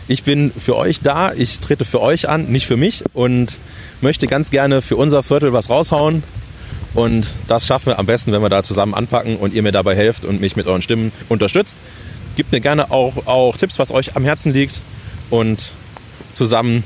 [0.07, 3.59] Ich bin für euch da, ich trete für euch an, nicht für mich und
[4.01, 6.23] möchte ganz gerne für unser Viertel was raushauen.
[6.93, 9.95] Und das schaffen wir am besten, wenn wir da zusammen anpacken und ihr mir dabei
[9.95, 11.77] helft und mich mit euren Stimmen unterstützt.
[12.35, 14.81] Gebt mir gerne auch, auch Tipps, was euch am Herzen liegt.
[15.29, 15.71] Und
[16.33, 16.83] zusammen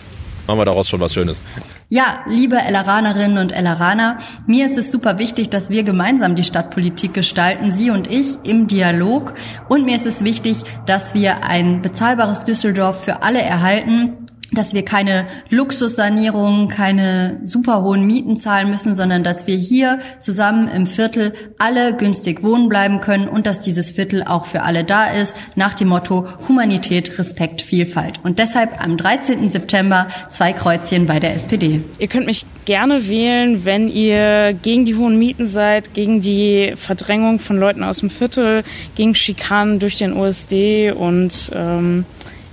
[0.47, 1.41] machen wir daraus schon was Schönes.
[1.89, 7.13] Ja, liebe Elleranerinnen und Elleraner, mir ist es super wichtig, dass wir gemeinsam die Stadtpolitik
[7.13, 9.33] gestalten, Sie und ich im Dialog.
[9.69, 14.85] Und mir ist es wichtig, dass wir ein bezahlbares Düsseldorf für alle erhalten dass wir
[14.85, 21.33] keine Luxussanierungen, keine super hohen Mieten zahlen müssen, sondern dass wir hier zusammen im Viertel
[21.57, 25.73] alle günstig wohnen bleiben können und dass dieses Viertel auch für alle da ist, nach
[25.73, 28.19] dem Motto Humanität, Respekt, Vielfalt.
[28.23, 29.49] Und deshalb am 13.
[29.49, 31.81] September zwei Kreuzchen bei der SPD.
[31.99, 37.39] Ihr könnt mich gerne wählen, wenn ihr gegen die hohen Mieten seid, gegen die Verdrängung
[37.39, 38.63] von Leuten aus dem Viertel,
[38.95, 42.05] gegen Schikanen durch den OSD und ähm,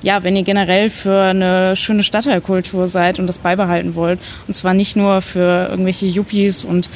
[0.02, 4.18] ja, wenn ihr generell für eine schöne Stadtteilkultur seid und das beibehalten wollt.
[4.46, 6.88] Und zwar nicht nur für irgendwelche Yuppies und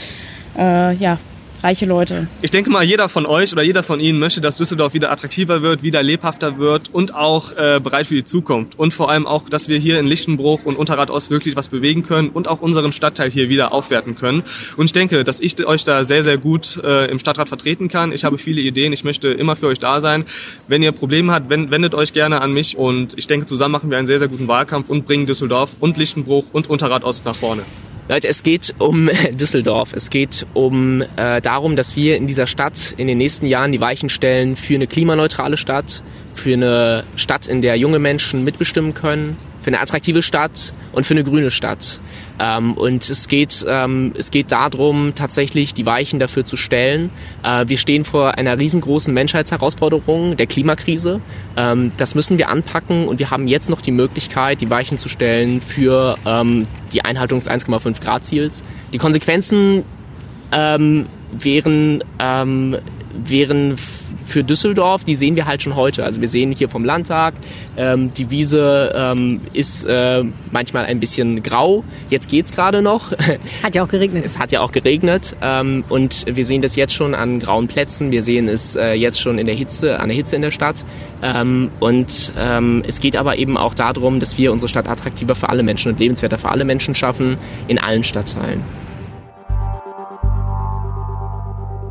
[0.58, 1.18] äh, ja,
[1.66, 2.28] reiche Leute.
[2.42, 5.62] Ich denke mal, jeder von euch oder jeder von Ihnen möchte, dass Düsseldorf wieder attraktiver
[5.62, 8.78] wird, wieder lebhafter wird und auch äh, bereit für die Zukunft.
[8.78, 12.04] Und vor allem auch, dass wir hier in Lichtenbruch und Unterrad Ost wirklich was bewegen
[12.04, 14.44] können und auch unseren Stadtteil hier wieder aufwerten können.
[14.76, 18.12] Und ich denke, dass ich euch da sehr, sehr gut äh, im Stadtrat vertreten kann.
[18.12, 18.92] Ich habe viele Ideen.
[18.92, 20.24] Ich möchte immer für euch da sein.
[20.68, 22.76] Wenn ihr Probleme habt, wendet euch gerne an mich.
[22.76, 25.96] Und ich denke, zusammen machen wir einen sehr, sehr guten Wahlkampf und bringen Düsseldorf und
[25.96, 27.62] Lichtenbruch und Unterrad Ost nach vorne.
[28.08, 29.92] Leute, es geht um Düsseldorf.
[29.92, 33.80] Es geht um äh, darum, dass wir in dieser Stadt in den nächsten Jahren die
[33.80, 39.36] Weichen stellen für eine klimaneutrale Stadt, für eine Stadt, in der junge Menschen mitbestimmen können,
[39.66, 41.98] für eine attraktive Stadt und für eine grüne Stadt.
[42.38, 47.10] Ähm, und es geht, ähm, es geht darum, tatsächlich die Weichen dafür zu stellen.
[47.42, 51.20] Äh, wir stehen vor einer riesengroßen Menschheitsherausforderung, der Klimakrise.
[51.56, 55.08] Ähm, das müssen wir anpacken und wir haben jetzt noch die Möglichkeit, die Weichen zu
[55.08, 58.62] stellen für ähm, die Einhaltung des 1,5 Grad Ziels.
[58.92, 59.82] Die Konsequenzen
[60.52, 62.76] ähm, wären, ähm,
[63.16, 63.76] wären
[64.26, 66.04] für Düsseldorf, die sehen wir halt schon heute.
[66.04, 67.34] Also wir sehen hier vom Landtag,
[67.76, 71.84] ähm, die Wiese ähm, ist äh, manchmal ein bisschen grau.
[72.10, 73.12] Jetzt geht's gerade noch.
[73.62, 74.26] Hat ja auch geregnet.
[74.26, 78.12] Es hat ja auch geregnet ähm, und wir sehen das jetzt schon an grauen Plätzen.
[78.12, 80.84] Wir sehen es äh, jetzt schon in der Hitze, an der Hitze in der Stadt.
[81.22, 85.48] Ähm, und ähm, es geht aber eben auch darum, dass wir unsere Stadt attraktiver für
[85.48, 87.38] alle Menschen und lebenswerter für alle Menschen schaffen
[87.68, 88.62] in allen Stadtteilen.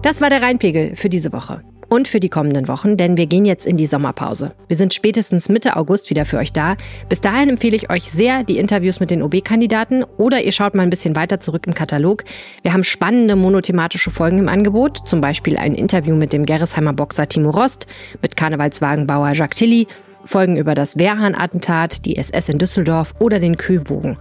[0.01, 1.63] Das war der Rheinpegel für diese Woche.
[1.89, 4.53] Und für die kommenden Wochen, denn wir gehen jetzt in die Sommerpause.
[4.67, 6.75] Wir sind spätestens Mitte August wieder für euch da.
[7.09, 10.83] Bis dahin empfehle ich euch sehr die Interviews mit den OB-Kandidaten oder ihr schaut mal
[10.83, 12.23] ein bisschen weiter zurück im Katalog.
[12.61, 17.27] Wir haben spannende monothematische Folgen im Angebot, zum Beispiel ein Interview mit dem Gerresheimer Boxer
[17.27, 17.87] Timo Rost,
[18.21, 19.87] mit Karnevalswagenbauer Jacques Tilly,
[20.25, 24.17] Folgen über das Wehrhahn-Attentat, die SS in Düsseldorf oder den Kühlbogen.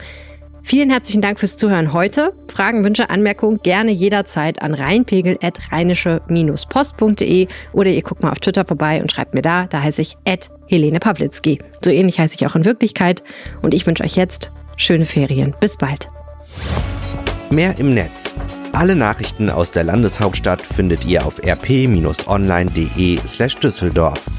[0.67, 2.33] Vielen herzlichen Dank fürs Zuhören heute.
[2.49, 9.13] Fragen, Wünsche, Anmerkungen gerne jederzeit an rheinpegel.rheinische-post.de oder ihr guckt mal auf Twitter vorbei und
[9.13, 9.67] schreibt mir da.
[9.67, 10.17] Da heiße ich
[10.67, 11.59] Helene Pawlitzki.
[11.85, 13.23] So ähnlich heiße ich auch in Wirklichkeit.
[13.61, 15.55] Und ich wünsche euch jetzt schöne Ferien.
[15.61, 16.09] Bis bald.
[17.51, 18.35] Mehr im Netz.
[18.73, 24.31] Alle Nachrichten aus der Landeshauptstadt findet ihr auf rp-online.de slash Düsseldorf.